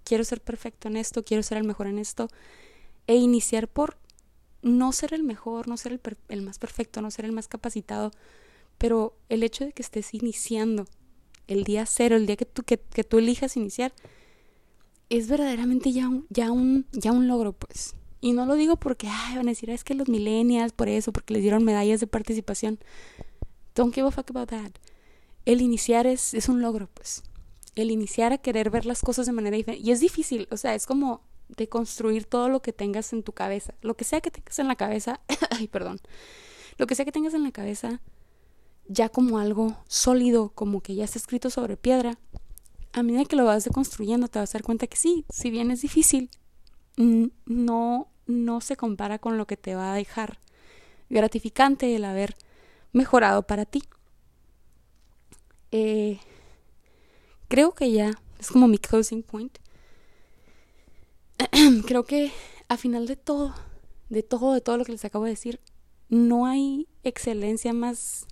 Quiero 0.04 0.24
ser 0.24 0.40
perfecto 0.40 0.88
en 0.88 0.96
esto, 0.96 1.24
quiero 1.24 1.42
ser 1.42 1.58
el 1.58 1.64
mejor 1.64 1.86
en 1.86 1.98
esto, 1.98 2.28
e 3.06 3.16
iniciar 3.16 3.68
por 3.68 3.98
no 4.62 4.92
ser 4.92 5.12
el 5.12 5.22
mejor, 5.22 5.68
no 5.68 5.76
ser 5.76 5.92
el, 5.92 6.00
el 6.28 6.42
más 6.42 6.58
perfecto, 6.58 7.02
no 7.02 7.10
ser 7.10 7.24
el 7.24 7.32
más 7.32 7.48
capacitado, 7.48 8.12
pero 8.78 9.16
el 9.28 9.42
hecho 9.42 9.64
de 9.64 9.72
que 9.72 9.82
estés 9.82 10.14
iniciando 10.14 10.86
el 11.46 11.64
día 11.64 11.84
cero, 11.86 12.16
el 12.16 12.26
día 12.26 12.36
que 12.36 12.46
tú, 12.46 12.62
que, 12.62 12.76
tú 12.76 13.18
elijas 13.18 13.56
iniciar, 13.56 13.92
es 15.10 15.28
verdaderamente 15.28 15.92
ya 15.92 16.08
un, 16.08 16.26
ya 16.30 16.50
un, 16.50 16.86
ya 16.92 17.12
un 17.12 17.28
logro, 17.28 17.52
pues. 17.52 17.94
Y 18.20 18.32
no 18.32 18.46
lo 18.46 18.54
digo 18.54 18.76
porque, 18.76 19.08
ay, 19.08 19.36
van 19.36 19.48
a 19.48 19.50
decir, 19.50 19.68
es 19.68 19.84
que 19.84 19.94
los 19.94 20.08
millennials, 20.08 20.72
por 20.72 20.88
eso, 20.88 21.12
porque 21.12 21.34
les 21.34 21.42
dieron 21.42 21.64
medallas 21.64 22.00
de 22.00 22.06
participación. 22.06 22.78
Don't 23.74 23.94
give 23.94 24.06
a 24.06 24.10
fuck 24.10 24.30
about 24.30 24.48
that. 24.48 24.70
El 25.44 25.60
iniciar 25.60 26.06
es, 26.06 26.32
es 26.34 26.48
un 26.48 26.62
logro, 26.62 26.88
pues. 26.94 27.24
El 27.74 27.90
iniciar 27.90 28.32
a 28.32 28.38
querer 28.38 28.70
ver 28.70 28.86
las 28.86 29.00
cosas 29.00 29.26
de 29.26 29.32
manera 29.32 29.56
diferente. 29.56 29.86
Y 29.86 29.92
es 29.92 30.00
difícil, 30.00 30.48
o 30.50 30.56
sea, 30.56 30.74
es 30.74 30.86
como 30.86 31.22
de 31.48 31.68
construir 31.68 32.24
todo 32.24 32.48
lo 32.48 32.62
que 32.62 32.72
tengas 32.72 33.12
en 33.12 33.22
tu 33.22 33.32
cabeza. 33.32 33.74
Lo 33.80 33.96
que 33.96 34.04
sea 34.04 34.20
que 34.20 34.30
tengas 34.30 34.58
en 34.58 34.68
la 34.68 34.76
cabeza, 34.76 35.20
ay, 35.50 35.68
perdón. 35.68 36.00
Lo 36.78 36.86
que 36.86 36.94
sea 36.94 37.04
que 37.04 37.12
tengas 37.12 37.34
en 37.34 37.42
la 37.42 37.52
cabeza, 37.52 38.00
ya 38.88 39.08
como 39.08 39.38
algo 39.38 39.76
sólido, 39.86 40.50
como 40.54 40.80
que 40.80 40.94
ya 40.94 41.04
está 41.04 41.18
escrito 41.18 41.50
sobre 41.50 41.76
piedra, 41.76 42.18
a 42.92 43.02
medida 43.02 43.24
que 43.24 43.36
lo 43.36 43.44
vas 43.44 43.68
construyendo 43.72 44.28
te 44.28 44.38
vas 44.38 44.54
a 44.54 44.58
dar 44.58 44.62
cuenta 44.62 44.86
que 44.86 44.96
sí, 44.96 45.24
si 45.30 45.50
bien 45.50 45.70
es 45.70 45.80
difícil, 45.82 46.30
no, 46.96 48.08
no 48.26 48.60
se 48.60 48.76
compara 48.76 49.18
con 49.18 49.38
lo 49.38 49.46
que 49.46 49.56
te 49.56 49.74
va 49.74 49.92
a 49.92 49.96
dejar 49.96 50.38
gratificante 51.08 51.94
el 51.94 52.04
haber 52.04 52.36
mejorado 52.92 53.42
para 53.46 53.64
ti. 53.64 53.82
Eh, 55.70 56.20
creo 57.52 57.72
que 57.72 57.92
ya 57.92 58.18
es 58.38 58.48
como 58.48 58.66
mi 58.66 58.78
closing 58.78 59.22
point. 59.22 59.58
creo 61.86 62.04
que 62.04 62.32
a 62.68 62.78
final 62.78 63.06
de 63.06 63.14
todo, 63.14 63.52
de 64.08 64.22
todo, 64.22 64.54
de 64.54 64.62
todo 64.62 64.78
lo 64.78 64.86
que 64.86 64.92
les 64.92 65.04
acabo 65.04 65.26
de 65.26 65.32
decir, 65.32 65.60
no 66.08 66.46
hay 66.46 66.88
excelencia 67.04 67.74
más, 67.74 68.26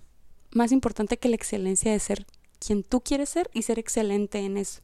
más 0.49 0.71
importante 0.71 1.17
que 1.17 1.29
la 1.29 1.35
excelencia 1.35 1.91
de 1.91 1.99
ser 1.99 2.25
quien 2.57 2.81
tú 2.81 3.01
quieres 3.01 3.29
ser 3.29 3.47
y 3.53 3.61
ser 3.61 3.77
excelente 3.77 4.39
en 4.39 4.57
eso. 4.57 4.81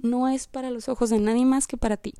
No 0.00 0.28
es 0.28 0.46
para 0.46 0.70
los 0.70 0.88
ojos 0.88 1.10
de 1.10 1.18
nadie 1.18 1.44
más 1.44 1.66
que 1.66 1.76
para 1.76 1.96
ti. 1.96 2.14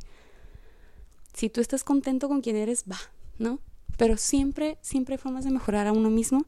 Si 1.32 1.48
tú 1.48 1.60
estás 1.60 1.84
contento 1.84 2.26
con 2.26 2.40
quien 2.40 2.56
eres, 2.56 2.86
va, 2.90 2.98
¿no? 3.38 3.60
Pero 3.96 4.16
siempre, 4.16 4.78
siempre 4.80 5.14
hay 5.14 5.18
formas 5.18 5.44
de 5.44 5.52
mejorar 5.52 5.86
a 5.86 5.92
uno 5.92 6.10
mismo 6.10 6.44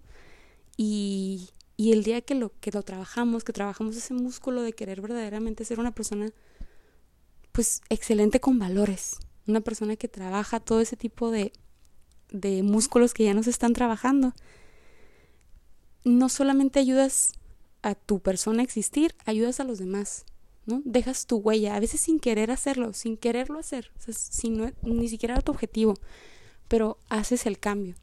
y, 0.77 1.08
y 1.81 1.93
el 1.93 2.03
día 2.03 2.21
que 2.21 2.35
lo, 2.35 2.51
que 2.61 2.73
lo 2.73 2.83
trabajamos, 2.83 3.45
que 3.45 3.53
trabajamos 3.53 3.97
ese 3.97 4.13
músculo 4.13 4.63
de 4.63 4.73
querer 4.73 5.01
verdaderamente 5.01 5.65
ser 5.65 5.79
una 5.79 5.95
persona, 5.95 6.33
pues 7.53 7.83
excelente 7.89 8.41
con 8.41 8.59
valores, 8.59 9.19
una 9.47 9.61
persona 9.61 9.95
que 9.95 10.09
trabaja 10.09 10.59
todo 10.59 10.81
ese 10.81 10.97
tipo 10.97 11.31
de, 11.31 11.53
de 12.33 12.65
músculos 12.65 13.15
que 13.15 13.23
ya 13.25 13.33
nos 13.33 13.47
están 13.47 13.75
trabajando, 13.75 14.35
no 16.03 16.29
solamente 16.29 16.81
ayudas 16.81 17.35
a 17.83 17.95
tu 17.95 18.19
persona 18.19 18.65
existir, 18.65 19.15
ayudas 19.25 19.61
a 19.61 19.65
los 19.65 19.79
demás, 19.79 20.27
¿no? 20.67 20.83
Dejas 20.85 21.27
tu 21.27 21.37
huella, 21.37 21.77
a 21.77 21.81
veces 21.81 22.01
sin 22.01 22.19
querer 22.19 22.51
hacerlo, 22.51 22.93
sin 22.93 23.17
quererlo 23.17 23.61
hacer, 23.61 23.93
sin, 23.99 24.75
ni 24.83 25.09
siquiera 25.09 25.35
era 25.35 25.43
tu 25.43 25.53
objetivo, 25.53 25.95
pero 26.67 26.99
haces 27.09 27.47
el 27.47 27.61
cambio. 27.61 27.95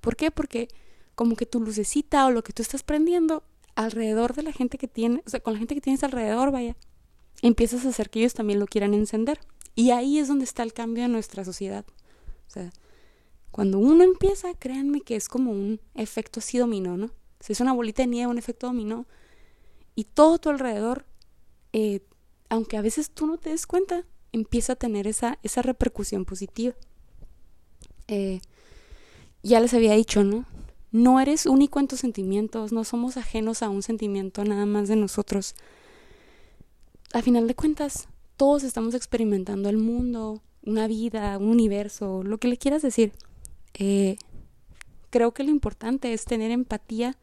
¿Por 0.00 0.16
qué? 0.16 0.32
Porque 0.32 0.66
como 1.22 1.36
que 1.36 1.46
tu 1.46 1.60
lucecita 1.60 2.26
o 2.26 2.32
lo 2.32 2.42
que 2.42 2.52
tú 2.52 2.62
estás 2.62 2.82
prendiendo 2.82 3.44
alrededor 3.76 4.34
de 4.34 4.42
la 4.42 4.52
gente 4.52 4.76
que 4.76 4.88
tienes, 4.88 5.22
o 5.24 5.30
sea, 5.30 5.38
con 5.38 5.52
la 5.52 5.60
gente 5.60 5.76
que 5.76 5.80
tienes 5.80 6.02
alrededor, 6.02 6.50
vaya, 6.50 6.74
empiezas 7.42 7.86
a 7.86 7.90
hacer 7.90 8.10
que 8.10 8.18
ellos 8.18 8.34
también 8.34 8.58
lo 8.58 8.66
quieran 8.66 8.92
encender. 8.92 9.38
Y 9.76 9.92
ahí 9.92 10.18
es 10.18 10.26
donde 10.26 10.44
está 10.44 10.64
el 10.64 10.72
cambio 10.72 11.04
en 11.04 11.12
nuestra 11.12 11.44
sociedad. 11.44 11.84
O 12.48 12.50
sea, 12.50 12.72
cuando 13.52 13.78
uno 13.78 14.02
empieza, 14.02 14.52
créanme 14.54 15.02
que 15.02 15.14
es 15.14 15.28
como 15.28 15.52
un 15.52 15.80
efecto 15.94 16.40
así 16.40 16.58
dominó, 16.58 16.96
¿no? 16.96 17.12
es 17.48 17.60
una 17.60 17.72
bolita 17.72 18.02
de 18.02 18.08
nieve, 18.08 18.28
un 18.28 18.38
efecto 18.38 18.66
dominó. 18.66 19.06
Y 19.94 20.02
todo 20.02 20.40
tu 20.40 20.48
alrededor, 20.48 21.06
eh, 21.72 22.00
aunque 22.48 22.78
a 22.78 22.82
veces 22.82 23.10
tú 23.10 23.28
no 23.28 23.38
te 23.38 23.50
des 23.50 23.68
cuenta, 23.68 24.04
empieza 24.32 24.72
a 24.72 24.76
tener 24.76 25.06
esa, 25.06 25.38
esa 25.44 25.62
repercusión 25.62 26.24
positiva. 26.24 26.74
Eh, 28.08 28.40
ya 29.44 29.60
les 29.60 29.72
había 29.72 29.94
dicho, 29.94 30.24
¿no? 30.24 30.46
No 30.92 31.20
eres 31.20 31.46
único 31.46 31.80
en 31.80 31.88
tus 31.88 32.00
sentimientos, 32.00 32.70
no 32.70 32.84
somos 32.84 33.16
ajenos 33.16 33.62
a 33.62 33.70
un 33.70 33.82
sentimiento 33.82 34.44
nada 34.44 34.66
más 34.66 34.88
de 34.88 34.96
nosotros. 34.96 35.54
A 37.14 37.22
final 37.22 37.48
de 37.48 37.54
cuentas, 37.54 38.08
todos 38.36 38.62
estamos 38.62 38.94
experimentando 38.94 39.70
el 39.70 39.78
mundo, 39.78 40.42
una 40.62 40.86
vida, 40.86 41.38
un 41.38 41.48
universo, 41.48 42.22
lo 42.22 42.36
que 42.36 42.48
le 42.48 42.58
quieras 42.58 42.82
decir. 42.82 43.12
Eh, 43.72 44.16
creo 45.08 45.32
que 45.32 45.44
lo 45.44 45.50
importante 45.50 46.12
es 46.12 46.26
tener 46.26 46.50
empatía 46.50 47.16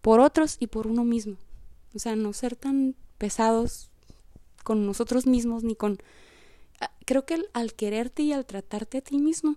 por 0.00 0.20
otros 0.20 0.56
y 0.60 0.68
por 0.68 0.86
uno 0.86 1.02
mismo. 1.04 1.36
O 1.94 1.98
sea, 1.98 2.14
no 2.14 2.32
ser 2.32 2.54
tan 2.54 2.94
pesados 3.18 3.90
con 4.62 4.86
nosotros 4.86 5.26
mismos 5.26 5.64
ni 5.64 5.74
con... 5.74 5.98
Ah, 6.80 6.92
creo 7.04 7.26
que 7.26 7.42
al 7.52 7.74
quererte 7.74 8.22
y 8.22 8.32
al 8.32 8.46
tratarte 8.46 8.98
a 8.98 9.00
ti 9.02 9.18
mismo, 9.18 9.56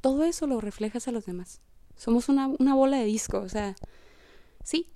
todo 0.00 0.24
eso 0.24 0.46
lo 0.46 0.60
reflejas 0.60 1.06
a 1.06 1.12
los 1.12 1.26
demás. 1.26 1.60
Somos 2.02 2.28
una, 2.28 2.48
una 2.48 2.74
bola 2.74 2.96
de 2.96 3.04
disco, 3.04 3.38
o 3.38 3.48
sea, 3.48 3.76
sí, 4.64 4.88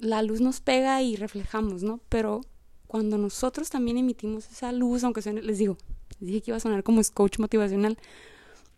la 0.00 0.20
luz 0.24 0.40
nos 0.40 0.60
pega 0.60 1.00
y 1.00 1.14
reflejamos, 1.14 1.84
¿no? 1.84 2.00
Pero 2.08 2.40
cuando 2.88 3.18
nosotros 3.18 3.70
también 3.70 3.98
emitimos 3.98 4.50
esa 4.50 4.72
luz, 4.72 5.04
aunque 5.04 5.22
sea, 5.22 5.32
les 5.32 5.58
digo, 5.58 5.78
les 6.18 6.26
dije 6.26 6.40
que 6.40 6.50
iba 6.50 6.56
a 6.56 6.60
sonar 6.60 6.82
como 6.82 7.00
coach 7.14 7.38
motivacional, 7.38 7.98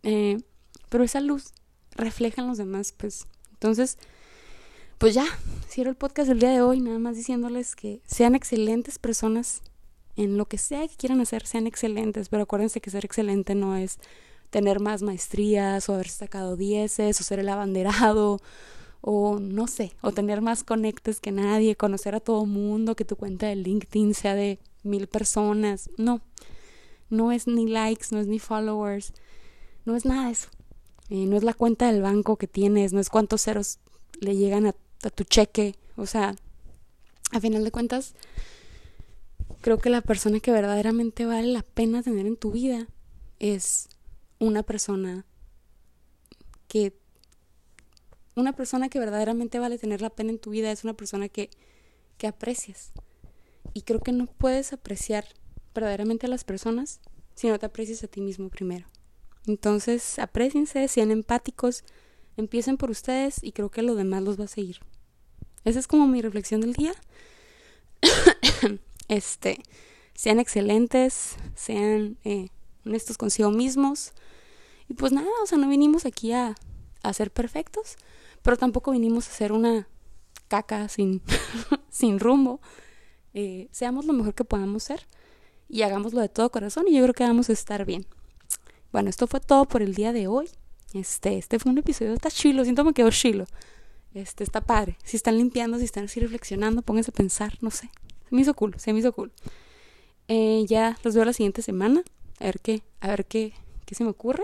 eh, 0.03 0.37
pero 0.91 1.03
esa 1.03 1.23
luz 1.23 1.55
refleja 1.93 2.43
en 2.43 2.49
los 2.49 2.59
demás, 2.59 2.93
pues. 2.95 3.27
Entonces, 3.53 3.97
pues 4.99 5.15
ya, 5.15 5.25
cierro 5.67 5.89
el 5.89 5.97
podcast 5.97 6.29
del 6.29 6.41
día 6.41 6.51
de 6.51 6.61
hoy, 6.61 6.79
nada 6.79 6.99
más 6.99 7.17
diciéndoles 7.17 7.75
que 7.75 8.03
sean 8.05 8.35
excelentes 8.35 8.99
personas 8.99 9.63
en 10.17 10.37
lo 10.37 10.45
que 10.45 10.59
sea 10.59 10.87
que 10.87 10.97
quieran 10.97 11.23
hacer, 11.23 11.47
sean 11.47 11.67
excelentes, 11.67 12.29
pero 12.29 12.43
acuérdense 12.43 12.83
que 12.83 12.91
ser 12.91 13.07
excelente 13.07 13.55
no 13.55 13.79
es 13.79 13.99
tener 14.53 14.79
más 14.79 15.03
maestrías 15.03 15.89
o 15.89 15.95
haber 15.95 16.09
sacado 16.09 16.57
dieces 16.57 17.21
o 17.21 17.25
ser 17.25 17.41
el 17.41 17.49
abanderado 17.49 18.41
o 19.01 19.41
no 19.41 19.67
sé, 19.67 19.93
o 20.01 20.13
tener 20.13 20.43
más 20.43 20.63
conectes 20.63 21.19
que 21.19 21.33
nadie, 21.33 21.75
conocer 21.75 22.15
a 22.15 22.21
todo 22.21 22.47
mundo, 22.47 22.95
que 22.95 23.05
tu 23.05 23.17
cuenta 23.17 23.49
de 23.49 23.57
LinkedIn 23.57 24.15
sea 24.15 24.37
de 24.37 24.61
mil 24.85 25.09
personas. 25.09 25.91
No, 25.97 26.21
no 27.11 27.33
es 27.33 27.49
ni 27.49 27.67
likes, 27.67 28.07
no 28.13 28.21
es 28.21 28.29
ni 28.29 28.39
followers, 28.39 29.13
no 29.85 29.97
es 29.97 30.05
nada 30.05 30.27
de 30.27 30.33
eso. 30.33 30.49
No 31.11 31.37
es 31.37 31.43
la 31.43 31.53
cuenta 31.53 31.91
del 31.91 32.01
banco 32.01 32.37
que 32.37 32.47
tienes, 32.47 32.93
no 32.93 33.01
es 33.01 33.11
cuántos 33.11 33.43
ceros 33.43 33.81
le 34.21 34.37
llegan 34.37 34.67
a 34.67 34.75
a 35.07 35.11
tu 35.11 35.25
cheque. 35.25 35.75
O 35.97 36.07
sea, 36.07 36.35
a 37.33 37.41
final 37.41 37.65
de 37.65 37.71
cuentas, 37.71 38.15
creo 39.61 39.79
que 39.79 39.91
la 39.91 40.01
persona 40.01 40.41
que 40.41 40.53
verdaderamente 40.53 41.27
vale 41.27 41.49
la 41.49 41.63
pena 41.63 42.03
tener 42.03 42.27
en 42.27 42.37
tu 42.37 42.53
vida 42.53 42.87
es 43.39 43.89
una 44.43 44.65
persona 44.65 45.25
que 46.67 46.93
una 48.35 48.53
persona 48.55 48.89
que 48.89 48.99
verdaderamente 48.99 49.59
vale 49.59 49.79
tener 49.79 50.01
la 50.01 50.11
pena 50.11 50.31
en 50.31 50.39
tu 50.39 50.51
vida 50.51 50.73
es 50.73 50.85
una 50.85 50.95
persona 50.95 51.29
que, 51.29 51.51
que 52.19 52.27
aprecias. 52.27 52.91
Y 53.73 53.83
creo 53.83 54.01
que 54.01 54.11
no 54.11 54.27
puedes 54.27 54.73
apreciar 54.73 55.27
verdaderamente 55.75 56.27
a 56.27 56.31
las 56.31 56.45
personas 56.45 57.01
si 57.35 57.49
no 57.49 57.59
te 57.59 57.67
aprecias 57.67 58.03
a 58.03 58.09
ti 58.09 58.21
mismo 58.21 58.49
primero. 58.49 58.87
Entonces, 59.47 60.19
apreciense, 60.19 60.89
sean 60.89 61.11
empáticos, 61.11 61.85
empiecen 62.37 62.79
por 62.79 62.91
ustedes 62.91 63.43
y 63.43 63.53
creo 63.53 63.71
que 63.71 63.83
lo 63.83 63.95
demás 63.95 64.23
los 64.23 64.41
va 64.41 64.45
a 64.45 64.49
seguir. 64.49 64.81
Esa 65.65 65.79
es 65.79 65.87
como 65.87 66.07
mi 66.09 66.21
reflexión 66.21 66.63
del 66.63 66.73
día. 66.73 66.95
este, 69.09 69.63
sean 70.15 70.41
excelentes, 70.41 71.37
sean 71.55 72.19
eh, 72.25 72.49
honestos 72.85 73.19
consigo 73.19 73.51
mismos. 73.51 74.13
Pues 74.97 75.13
nada, 75.13 75.29
o 75.43 75.47
sea, 75.47 75.59
no 75.59 75.69
vinimos 75.69 76.07
aquí 76.07 76.33
a, 76.33 76.55
a 77.03 77.13
ser 77.13 77.31
perfectos, 77.31 77.97
pero 78.43 78.57
tampoco 78.57 78.93
vinimos 78.93 79.29
a 79.29 79.33
ser 79.33 79.53
una 79.53 79.89
caca 80.49 80.89
sin, 80.89 81.23
sin 81.91 82.21
rumbo. 82.21 82.61
Eh, 83.35 83.69
seamos 83.71 84.05
lo 84.05 84.13
mejor 84.13 84.35
que 84.35 84.45
podamos 84.45 84.83
ser 84.83 85.07
y 85.69 85.83
hagámoslo 85.83 86.21
de 86.21 86.29
todo 86.29 86.51
corazón 86.51 86.87
y 86.87 86.95
yo 86.95 87.03
creo 87.03 87.15
que 87.15 87.25
vamos 87.25 87.49
a 87.49 87.53
estar 87.53 87.85
bien. 87.87 88.07
Bueno, 88.93 89.09
esto 89.09 89.27
fue 89.27 89.41
todo 89.41 89.65
por 89.65 89.81
el 89.81 89.95
día 89.95 90.13
de 90.13 90.27
hoy. 90.27 90.51
Este, 90.93 91.39
este 91.39 91.59
fue 91.59 91.73
un 91.73 91.79
episodio, 91.79 92.13
está 92.13 92.31
chilo, 92.31 92.65
siento 92.65 92.85
me 92.85 92.93
quedó 92.93 93.11
chilo. 93.11 93.47
Este, 94.13 94.45
está 94.45 94.61
padre. 94.61 94.99
Si 95.03 95.17
están 95.17 95.39
limpiando, 95.39 95.79
si 95.79 95.85
están 95.85 96.05
así 96.05 96.21
reflexionando, 96.21 96.83
pónganse 96.83 97.11
a 97.11 97.15
pensar, 97.15 97.57
no 97.63 97.71
sé. 97.71 97.91
Se 98.29 98.35
me 98.35 98.43
hizo 98.43 98.53
cool, 98.53 98.75
se 98.77 98.93
me 98.93 98.99
hizo 98.99 99.13
cool. 99.13 99.33
Eh, 100.29 100.65
ya 100.69 100.99
los 101.03 101.15
veo 101.15 101.25
la 101.25 101.33
siguiente 101.33 101.63
semana. 101.63 102.03
A 102.39 102.45
ver 102.45 102.61
qué, 102.61 102.83
a 103.01 103.09
ver 103.09 103.25
qué, 103.25 103.55
qué 103.87 103.95
se 103.95 104.05
me 104.05 104.11
ocurre. 104.11 104.43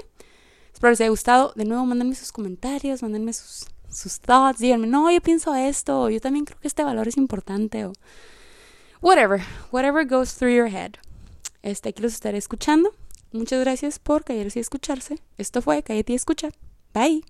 Espero 0.79 0.91
les 0.93 1.01
haya 1.01 1.11
gustado. 1.11 1.53
De 1.57 1.65
nuevo, 1.65 1.85
mándenme 1.87 2.15
sus 2.15 2.31
comentarios, 2.31 3.03
mándenme 3.03 3.33
sus, 3.33 3.67
sus 3.91 4.21
thoughts. 4.21 4.61
Díganme, 4.61 4.87
no, 4.87 5.11
yo 5.11 5.21
pienso 5.21 5.53
esto. 5.57 6.09
Yo 6.09 6.21
también 6.21 6.45
creo 6.45 6.57
que 6.61 6.69
este 6.69 6.85
valor 6.85 7.09
es 7.09 7.17
importante. 7.17 7.85
O 7.85 7.93
whatever, 9.01 9.41
whatever 9.73 10.07
goes 10.07 10.37
through 10.37 10.55
your 10.55 10.69
head. 10.69 10.93
Este, 11.63 11.89
aquí 11.89 12.01
los 12.01 12.13
estaré 12.13 12.39
escuchando. 12.39 12.95
Muchas 13.33 13.59
gracias 13.59 13.99
por 13.99 14.23
callarse 14.23 14.61
y 14.61 14.63
escucharse. 14.63 15.19
Esto 15.37 15.63
fue 15.63 15.83
Cállate 15.83 16.13
y 16.13 16.15
Escucha. 16.15 16.51
Bye. 16.95 17.25